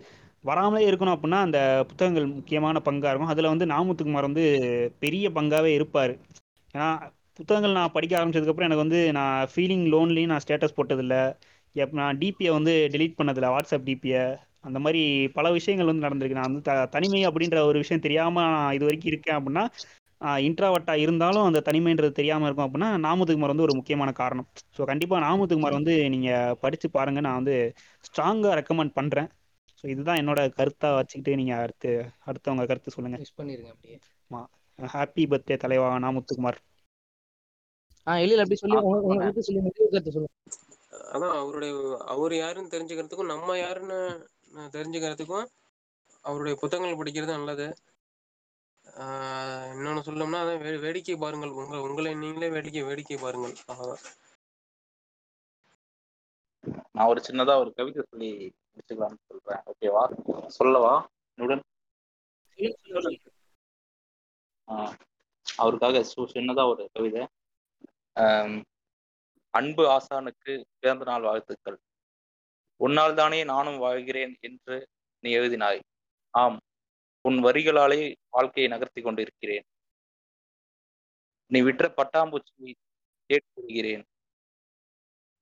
வராமலே 0.45 0.87
இருக்கணும் 0.91 1.15
அப்படின்னா 1.17 1.41
அந்த 1.47 1.59
புத்தகங்கள் 1.91 2.27
முக்கியமான 2.39 2.81
பங்காக 2.89 3.11
இருக்கும். 3.13 3.33
அதில் 3.35 3.53
வந்து 3.53 3.67
நாமுத்துக்குமார் 3.75 4.29
வந்து 4.29 4.45
பெரிய 5.05 5.29
பங்காகவே 5.37 5.71
இருப்பார். 5.79 6.13
ஏன்னா 6.75 6.89
புத்தகங்கள் 7.39 7.79
நான் 7.79 7.95
படிக்க 7.97 8.13
ஆரம்பிச்சதுக்கப்புறம் 8.19 8.69
எனக்கு 8.69 8.85
வந்து 8.85 9.01
நான் 9.19 9.49
ஃபீலிங் 9.53 9.87
லோன்லியும் 9.95 10.33
நான் 10.33 10.45
ஸ்டேட்டஸ் 10.45 10.77
போட்டதில்லை. 10.79 11.23
எப் 11.77 11.95
நான் 12.01 12.19
டிபியை 12.21 12.51
வந்து 12.59 12.73
டெலீட் 12.95 13.19
பண்ணதில்லை. 13.21 13.49
வாட்ஸ்அப் 13.55 13.87
டிபியை 13.89 14.23
அந்த 14.69 14.79
மாதிரி 14.85 15.01
பல 15.39 15.47
விஷயங்கள் 15.57 15.91
வந்து 15.91 16.07
நடந்திருக்கு. 16.07 16.39
நான் 16.41 16.51
வந்து 16.51 16.65
த 16.69 16.75
தனிமை 16.95 17.21
அப்படின்ற 17.29 17.59
ஒரு 17.71 17.79
விஷயம் 17.83 18.05
தெரியாமல் 18.07 18.53
நான் 18.57 18.75
இது 18.77 18.87
வரைக்கும் 18.89 19.13
இருக்கேன் 19.13 19.39
அப்படின்னா 19.39 19.65
இன்ட்ராவட்டா 20.49 20.95
இருந்தாலும் 21.05 21.47
அந்த 21.49 21.61
தனிமைன்றது 21.69 22.13
தெரியாமல் 22.19 22.47
இருக்கும் 22.49 22.67
அப்படின்னா 22.67 22.91
நாமத்துக்குமார் 23.07 23.53
வந்து 23.53 23.67
ஒரு 23.67 23.75
முக்கியமான 23.79 24.11
காரணம். 24.21 24.47
ஸோ 24.77 24.83
கண்டிப்பாக 24.91 25.21
நாமத்துக்குமார் 25.27 25.79
வந்து 25.79 25.95
நீங்கள் 26.15 26.55
படித்து 26.63 26.89
பாருங்கள் 26.97 27.27
நான் 27.27 27.41
வந்து 27.41 27.57
ஸ்ட்ராங்காக 28.09 28.55
ரெக்கமெண்ட் 28.61 28.95
பண்ணுறேன் 29.01 29.29
ஸோ 29.85 29.89
இதுதான் 29.89 30.17
என்னோட 30.17 30.41
கருத்தாக 30.59 30.95
வச்சுக்கிட்டு 30.95 31.37
நீங்கள் 31.37 31.59
அடுத்து 31.59 31.91
அடுத்தவங்க 32.27 32.67
கருத்து 32.67 32.91
சொல்லுங்கள் 32.91 33.21
மிஸ் 33.21 33.41
பண்ணிருங்க 33.41 33.69
அப்படியே. 33.69 33.99
ஹாப்பி 34.79 35.25
பர்த்டே 35.31 35.57
தலைவா 35.57 35.97
நாமுத்துக்குமார். 35.97 36.59
ஆ 38.07 38.15
எழில் 38.15 38.39
அப்படி 38.39 38.55
சொல்லி 38.55 38.77
உங்க 38.77 39.01
உங்க 39.01 39.17
கருத்து 39.17 39.43
சொல்லி 39.43 39.61
முடிவு 39.61 39.89
கருத்து 39.91 40.13
சொல்லுங்க. 40.13 40.33
அதான் 41.13 41.39
அவருடைய 41.39 41.75
அவர் 42.07 42.35
யாருன்னு 42.35 42.69
தெரிஞ்சுக்கிறதுக்கும் 42.69 43.27
நம்ம 43.27 43.59
யாருன்னு 43.59 43.99
தெரிஞ்சுக்கிறதுக்கும் 44.53 45.47
அவருடைய 46.21 46.59
புத்தகங்கள் 46.61 46.99
படிக்கிறது 46.99 47.27
நல்லது. 47.27 47.67
ஆஹ் 48.85 49.69
இன்னொன்னு 49.75 50.07
சொல்லணும்னா 50.09 50.41
அதான் 50.45 50.63
வே- 50.63 50.81
வேடிக்கை 50.81 51.17
பாருங்கள். 51.17 51.51
உங்க 51.51 51.81
உங்களை 51.81 52.15
நீங்களே 52.15 52.49
வேடிக்கை 52.49 52.83
வேடிக்கை 52.83 53.17
பாருங்கள். 53.17 53.55
அவ்வளவுதான். 53.67 54.13
நான் 56.93 57.07
ஒரு 57.07 57.21
சின்னதா 57.29 57.59
ஒரு 57.59 57.73
கவிதை 57.75 58.05
சொல்லி 58.11 58.31
முடிச்சுக்கலாம்னு 58.75 59.15
சொல்றேன். 59.27 59.63
ஓகேவா 59.71 60.47
சொல்லவா? 60.47 61.09
நுடன். 61.35 61.63
ஆஹ் 64.67 64.99
அவருக்காக 65.57 65.99
சு- 65.99 66.29
சின்னதா 66.33 66.69
ஒரு 66.69 66.89
கவிதை. 66.93 67.27
அன்பு 69.51 69.89
ஆசானுக்கு 69.89 70.65
பிறந்த 70.79 71.05
நாள் 71.05 71.23
வாழ்த்துக்கள். 71.23 71.79
உன்னால் 72.77 73.15
தானே 73.15 73.45
நானும் 73.45 73.79
வாழ்கிறேன் 73.79 74.37
என்று 74.41 74.87
நீ 75.19 75.35
எழுதினாய். 75.35 75.81
ஆம். 76.31 76.61
உன் 77.21 77.45
வரிகளாலே 77.45 78.15
வாழ்க்கையை 78.31 78.71
நகர்த்தி 78.73 79.03
கொண்டிருக்கிறேன். 79.03 79.63
நீ 81.47 81.61
விற்ற 81.61 81.95
பட்டாம்பூச்சியை 81.97 82.75
கேட்கிறேன் 83.27 84.05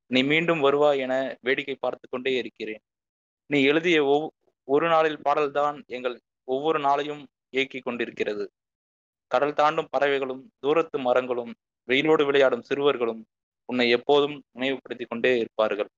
நீ 0.07 0.23
மீண்டும் 0.23 0.61
வருவாய் 0.61 0.99
என 0.99 1.37
வேடிக்கை 1.41 1.77
பார்த்து 1.81 2.09
கொண்டே 2.09 2.37
இருக்கிறேன். 2.37 2.81
நீ 3.51 3.63
எழுதிய 3.63 3.99
ஒவ் 4.05 4.27
ஒரு 4.69 4.87
நாளில் 4.89 5.23
பாடல்தான் 5.23 5.83
எங்கள் 5.87 6.17
ஒவ்வொரு 6.49 6.79
நாளையும் 6.79 7.23
இயக்கிக் 7.53 7.83
கொண்டிருக்கிறது. 7.83 8.45
கடல் 9.31 9.53
தாண்டும் 9.53 9.89
பறவைகளும் 9.91 10.43
தூரத்து 10.59 10.99
மரங்களும் 10.99 11.53
வெயிலோடு 11.89 12.25
விளையாடும் 12.25 12.63
சிறுவர்களும் 12.63 13.23
உன்னை 13.69 13.91
எப்போதும் 13.91 14.37
நினைவுபடுத்திக் 14.53 15.11
கொண்டே 15.11 15.33
இருப்பார்கள். 15.39 15.91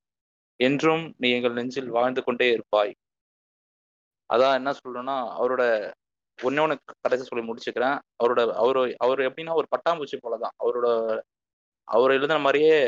என்றும் 0.61 1.05
நீ 1.16 1.28
எங்கள் 1.30 1.53
நெஞ்சில் 1.53 1.88
வாழ்ந்து 1.88 2.22
கொண்டே 2.24 2.49
இருப்பாய். 2.51 2.92
அதான் 4.30 4.55
என்ன 4.55 4.70
சொல்லணும்னா 4.72 5.16
அவரோட 5.38 5.62
ஒன்னொன்னு 6.38 6.76
கடைசி 7.01 7.24
சொல்லி 7.24 7.45
முடிச்சுக்கிறேன். 7.49 7.99
அவரோட 8.22 8.40
அவரு 8.55 8.82
அவர் 8.99 9.20
எப்படின்னா 9.20 9.55
ஒரு 9.55 9.66
பட்டாம்பூச்சி 9.74 10.16
போலதான். 10.22 10.57
அவரோட 10.64 10.88
அவர் 11.88 12.11
எழுதின 12.11 12.38
மாதிரியே 12.38 12.78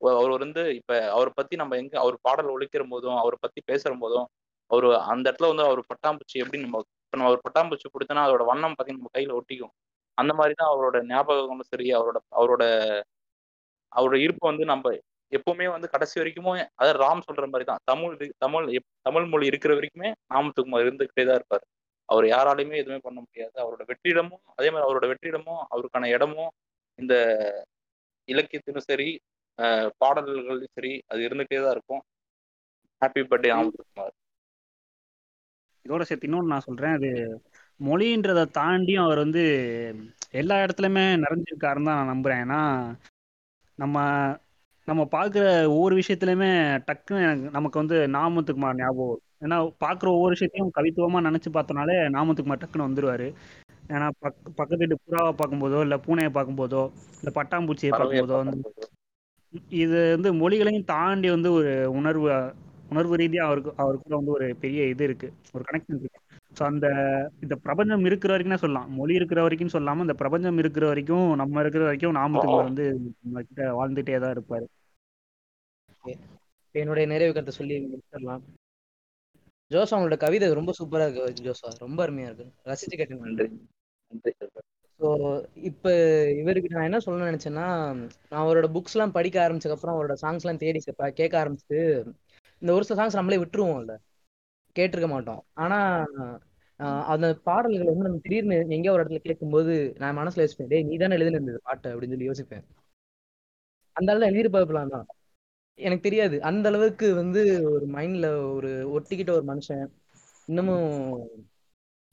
அவர் 0.00 0.44
வந்து 0.44 0.62
இப்ப 0.78 0.92
அவரை 1.14 1.30
பத்தி 1.34 1.54
நம்ம 1.56 1.76
எங்க 1.76 1.94
அவர் 2.00 2.16
பாடல் 2.22 2.52
ஒழிக்கிற 2.54 2.82
போதும் 2.90 3.16
அவரை 3.18 3.38
பத்தி 3.40 3.60
பேசுற 3.70 3.92
போதும் 3.98 4.26
அவர் 4.70 4.86
அந்த 5.12 5.24
இடத்துல 5.30 5.50
வந்து 5.52 5.66
அவர் 5.66 5.82
பட்டாம்பூச்சி 5.90 6.36
எப்படி 6.42 6.58
நம்ம 6.64 6.80
இப்ப 7.04 7.16
நம்ம 7.18 7.30
ஒரு 7.30 7.42
பட்டாம்பூச்சி 7.46 7.88
கொடுத்தோன்னா 7.88 8.24
அதோட 8.26 8.44
வண்ணம் 8.44 8.74
பார்த்தீங்கன்னா 8.74 9.02
நம்ம 9.02 9.14
கையில 9.16 9.36
ஒட்டிக்கும். 9.38 9.72
அந்த 10.18 10.32
மாதிரி 10.38 10.54
தான் 10.54 10.70
அவரோட 10.72 10.96
ஞாபகங்களும் 11.10 11.70
சரி 11.70 11.86
அவரோட 11.98 12.18
அவரோட 12.38 12.64
அவரோட 13.92 14.16
இருப்பு 14.26 14.44
வந்து 14.48 14.64
நம்ம 14.64 14.92
எப்பவுமே 15.32 15.66
வந்து 15.72 15.88
கடைசி 15.88 16.16
வரைக்குமே 16.20 16.52
அதாவது 16.78 16.98
ராம் 17.02 17.26
சொல்ற 17.28 17.46
மாதிரி 17.48 17.66
தான் 17.66 17.82
தமிழ் 17.84 18.14
தமிழ் 18.38 18.66
தமிழ் 19.02 19.26
மொழி 19.32 19.50
இருக்கிற 19.50 19.72
வரைக்குமே 19.74 20.10
நாமத்துக்குமார் 20.32 20.84
இருந்துகிட்டே 20.84 21.24
தான் 21.24 21.38
இருப்பார். 21.40 21.64
அவர் 22.08 22.26
யாராலையுமே 22.28 22.80
எதுவுமே 22.80 23.00
பண்ண 23.06 23.18
முடியாது. 23.24 23.54
அவரோட 23.64 23.82
வெற்றிடமும் 23.90 24.42
அதே 24.56 24.68
மாதிரி 24.70 24.86
அவரோட 24.88 25.06
வெற்றிடமும் 25.12 25.62
அவருக்கான 25.72 26.10
இடமும் 26.16 26.52
இந்த 26.98 27.14
இலக்கியத்திலும் 28.28 28.88
சரி 28.90 29.08
அஹ் 29.58 29.88
பாடல்கள்லையும் 30.00 30.74
சரி 30.76 30.92
அது 31.06 31.20
இருந்துகிட்டே 31.28 31.60
தான் 31.62 31.74
இருக்கும். 31.76 32.02
ஹாப்பி 33.02 33.22
பர்த்டே 33.24 33.50
நாமத்துக்குமார் 33.52 34.14
இதோட 35.86 36.02
சேர்த்து 36.02 36.28
இன்னொன்று 36.28 36.52
நான் 36.52 36.66
சொல்கிறேன் 36.66 36.96
அது 36.96 37.10
மொழின்றதை 37.80 38.44
தாண்டியும் 38.56 39.04
அவர் 39.04 39.18
வந்து 39.18 39.42
எல்லா 40.32 40.56
இடத்துலையுமே 40.64 41.04
நிறைஞ்சிருக்காருன்னு 41.24 41.88
தான் 41.88 41.98
நான் 42.00 42.12
நம்புகிறேன் 42.12 42.42
ஏன்னா 42.44 42.60
நம்ம 43.78 43.96
நம்ம 44.88 45.02
பார்க்குற 45.12 45.44
ஒவ்வொரு 45.68 45.94
விஷயத்துலையுமே 45.96 46.50
டக்குன்னு 46.86 47.24
எனக்கு 47.24 47.50
நமக்கு 47.50 47.80
வந்து 47.80 47.96
நாமத்துக்குமார் 48.14 48.78
ஞாபகம். 48.78 49.16
ஏன்னா 49.40 49.56
பார்க்குற 49.80 50.08
ஒவ்வொரு 50.14 50.34
விஷயத்தையும் 50.36 50.74
கவித்துவமாக 50.76 51.26
நினச்சி 51.28 51.50
பார்த்தோனாலே 51.50 51.96
நாமத்துக்குமார் 52.14 52.62
டக்குன்னு 52.62 52.88
வந்துடுவார் 52.88 53.26
ஏன்னா 53.90 54.06
பக் 54.20 54.38
பக்கத்து 54.50 54.80
வீட்டு 54.82 54.96
புறாவை 55.04 55.32
பார்க்கும்போதோ 55.32 55.80
இல்லை 55.80 55.98
பூனையை 56.06 56.30
பார்க்கும்போதோ 56.32 56.82
இல்லை 57.20 57.32
பட்டாம்பூச்சியை 57.34 57.92
பார்க்கும்போதோ 57.92 58.38
வந்து 58.42 58.58
இது 59.82 59.98
வந்து 60.14 60.30
மொழிகளையும் 60.40 60.88
தாண்டி 60.94 61.28
வந்து 61.30 61.52
ஒரு 61.52 61.72
உணர்வு 61.90 62.28
உணர்வு 62.90 63.14
ரீதியாக 63.16 63.48
அவருக்கு 63.48 63.70
அவருக்குள்ள 63.82 64.16
வந்து 64.16 64.34
ஒரு 64.36 64.46
பெரிய 64.56 64.82
இது 64.88 65.04
இருக்கு 65.04 65.28
ஒரு 65.52 65.62
கனெக்ஷன் 65.68 65.98
இருக்கு. 65.98 66.20
ஸோ 66.58 66.62
அந்த 66.62 66.86
இந்த 67.42 67.54
பிரபஞ்சம் 67.56 68.04
இருக்கிற 68.04 68.30
வரைக்கும் 68.32 68.62
சொல்லலாம். 68.64 68.88
மொழி 68.94 69.14
இருக்கிற 69.14 69.40
வரைக்கும் 69.42 69.74
சொல்லாம 69.76 70.04
இந்த 70.06 70.14
பிரபஞ்சம் 70.14 70.58
இருக்கிற 70.58 70.86
வரைக்கும் 70.86 71.26
நம்ம 71.34 71.60
இருக்கிற 71.60 71.84
வரைக்கும் 71.84 72.12
நாமக்கல் 72.12 72.68
வந்து 72.68 72.86
நம்ம 73.22 73.42
கிட்ட 73.42 73.62
வாழ்ந்துட்டே 73.80 74.20
தான் 74.24 74.34
இருப்பாரு. 74.36 74.66
என்னுடைய 76.74 77.06
நிறைவு 77.12 77.32
கருத்தை 77.32 77.54
சொல்லி 77.60 77.76
முடிச்சிடலாம். 77.84 78.42
ஜோசா 79.70 79.96
உங்களோட 79.98 80.16
கவிதை 80.16 80.52
ரொம்ப 80.60 80.72
சூப்பரா 80.78 81.06
இருக்கு 81.06 81.46
ஜோசா. 81.48 81.70
ரொம்ப 81.78 81.98
அருமையா 82.06 82.28
இருக்கு. 82.30 82.46
ரசிச்சு 82.64 82.98
கேட்டேன் 83.00 83.24
நன்றி. 83.26 83.48
நன்றி 84.12 84.32
ஸோ 85.00 85.08
இப்போ 85.62 85.90
இவருக்கு 86.32 86.68
நான் 86.68 86.84
என்ன 86.84 86.98
சொல்லணும்னு 86.98 87.30
நினைச்சேன்னா 87.30 87.66
நான் 88.30 88.42
அவரோட 88.42 88.66
புக்ஸ்லாம் 88.76 89.10
படிக்க 89.10 89.48
ஆரம்பிச்சதுக்கப்புறம் 89.48 89.96
அவரோட 89.96 90.14
சாங்ஸ்லாம் 90.22 90.56
தேடி 90.56 90.78
கேட்ப- 90.78 91.10
கேட்க 91.10 91.34
ஆரம்பிச்சுட்டு 91.42 91.80
இந்த 92.62 92.72
ஒரு 92.72 92.84
சில 92.84 92.98
சாங்ஸ் 92.98 93.18
நம்மளே 93.18 93.36
விட்டுருவோம்ல. 93.36 93.94
கேட்டிருக்க 94.76 95.08
மாட்டோம். 95.08 95.40
ஆனா 95.54 95.78
அந்த 97.06 97.26
பாடல்கள் 97.44 97.90
வந்து 97.90 98.04
நம்ம 98.04 98.18
திடீர்னு 98.22 98.56
எங்கேயோ 98.68 98.92
ஒரு 98.92 99.04
இடத்துல 99.04 99.18
கேட்கும்போது 99.18 99.74
நான் 99.98 100.18
மனசுல 100.18 100.44
யோசிப்பேன் 100.44 100.68
டேய் 100.68 100.82
நீ 100.82 100.96
தானே 100.96 101.14
எழுதின 101.14 101.40
இந்த 101.44 101.60
பாட்டு? 101.62 101.88
அப்படின்னு 101.94 102.14
சொல்லி 102.14 102.30
யோசிப்பேன். 102.30 102.64
அந்த 103.96 104.12
அளவு 104.12 104.30
எழுதியிருப்பாப்லாம் 104.30 104.92
தான். 104.94 105.06
எனக்கு 105.78 106.02
தெரியாது. 106.02 106.36
அந்த 106.42 106.68
அளவுக்கு 106.68 107.14
வந்து 107.14 107.42
ஒரு 107.72 107.86
மைண்ட்ல 107.88 108.26
ஒரு 108.54 108.70
ஒட்டிக்கிட்ட 108.94 109.30
ஒரு 109.30 109.46
மனுஷன். 109.52 109.84
இன்னமும் 110.48 110.86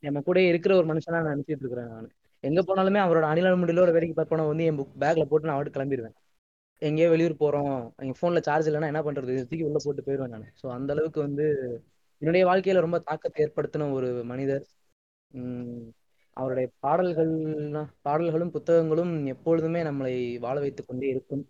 நம்ம 0.04 0.22
கூட 0.22 0.40
இருக்கிற 0.42 0.76
ஒரு 0.78 0.88
மனுஷனா 0.94 1.18
நான் 1.24 1.36
நினைச்சிட்டு 1.36 1.62
இருக்கிறேன் 1.64 1.88
நான். 1.88 2.10
எங்க 2.48 2.62
போனாலுமே 2.62 3.00
அவரோட 3.04 3.26
அணிலால் 3.32 3.60
முடியல 3.62 3.84
ஒரு 3.86 3.94
வேலைக்கு 3.96 4.16
பார்ப்போம் 4.18 4.50
வந்து 4.52 4.68
என் 4.70 4.80
புக் 4.80 5.02
பேக்ல 5.04 5.24
போட்டு 5.24 5.48
நான் 5.48 5.58
அவட்டு 5.58 5.76
கிளம்பிடுவேன் 5.78 6.16
எங்கேயோ 6.82 7.10
வெளியூர் 7.10 7.34
போறோம். 7.40 7.76
எங்க 7.96 8.14
போன்ல 8.22 8.40
சார்ஜ் 8.42 8.68
இல்லைன்னா 8.70 8.92
என்ன 8.94 9.02
பண்றது? 9.02 9.34
தூக்கி 9.50 9.64
உள்ள 9.64 9.80
போட்டு 9.84 10.02
போயிடுவேன் 10.02 10.34
நான். 10.36 10.48
ஸோ 10.62 10.66
அந்த 10.68 10.90
அளவுக்கு 10.94 11.20
வந்து 11.22 11.46
என்னுடைய 12.22 12.44
வாழ்க்கையில 12.46 12.84
ரொம்ப 12.86 13.00
தாக்கத்தை 13.00 13.40
ஏற்படுத்தின 13.46 13.88
ஒரு 13.92 14.10
மனிதர். 14.24 14.66
உம் 15.32 15.86
அவருடைய 16.38 16.68
பாடல்கள் 16.80 17.34
பாடல்களும் 18.02 18.52
புத்தகங்களும் 18.52 19.14
எப்பொழுதுமே 19.26 19.82
நம்மளை 19.84 20.14
வாழ 20.40 20.56
வைத்துக் 20.60 20.88
கொண்டே 20.88 21.08
இருக்கும். 21.08 21.44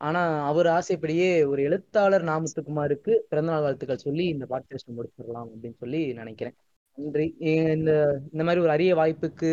ஆனா 0.00 0.22
அவர் 0.48 0.68
ஆசைப்படியே 0.68 1.28
ஒரு 1.46 1.60
எழுத்தாளர் 1.62 2.24
நாமத்துக்குமாருக்கு 2.24 3.12
பிறந்தநாள் 3.28 3.64
வாழ்த்துக்கள் 3.66 4.04
சொல்லி 4.06 4.24
இந்த 4.26 4.44
பாட்காஸ்ட் 4.50 4.96
முடிச்சிடலாம் 4.96 5.48
அப்படின்னு 5.52 5.78
சொல்லி 5.78 6.00
நினைக்கிறேன். 6.12 6.56
நன்றி. 6.96 7.26
இந்த 7.74 7.92
இந்த 8.32 8.42
மாதிரி 8.44 8.60
ஒரு 8.60 8.70
அரிய 8.70 8.94
வாய்ப்புக்கு 8.94 9.50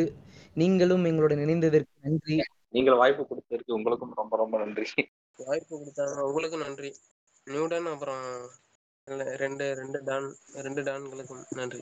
நீங்களும் 0.54 1.06
எங்களுடன் 1.06 1.38
இணைந்ததற்கு 1.38 1.94
நன்றி. 2.02 2.36
நீங்கள் 2.70 2.96
வாய்ப்பு 2.96 3.24
கொடுத்ததற்கு 3.24 3.72
உங்களுக்கும் 3.72 4.14
ரொம்ப 4.16 4.38
ரொம்ப 4.38 4.58
நன்றி. 4.58 4.86
வாய்ப்பு 5.39 5.74
கொடுத்தாங்க 5.78 6.20
உங்களுக்கும் 6.22 6.60
நன்றி. 6.60 6.91
நியூடன் 7.48 7.86
அப்புறம் 7.86 8.24
ரெண்டு 9.36 9.66
ரெண்டு 9.74 10.00
டான் 10.04 10.30
ரெண்டு 10.62 10.82
டான்களுக்கும் 10.82 11.44
நன்றி. 11.50 11.82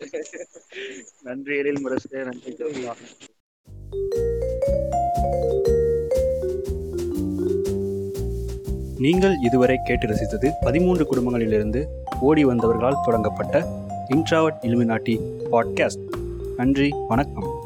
நன்றி 1.22 1.54
எழில் 1.56 1.80
முரசு. 1.80 2.08
நன்றி 2.24 2.52
நீங்கள் 8.98 9.34
இதுவரை 9.38 9.76
கேட்டு 9.84 10.06
ரசித்தது 10.06 10.48
பதிமூன்று 10.60 11.04
குடும்பங்களிலிருந்து 11.04 11.80
ஓடி 12.20 12.44
வந்தவர்களால் 12.44 13.02
தொடங்கப்பட்ட 13.04 13.56
இன்ட்ராவட் 14.14 14.58
இலுமினாட்டி 14.62 15.20
பாட்காஸ்ட். 15.52 16.16
நன்றி 16.56 16.94
வணக்கம். 17.08 17.57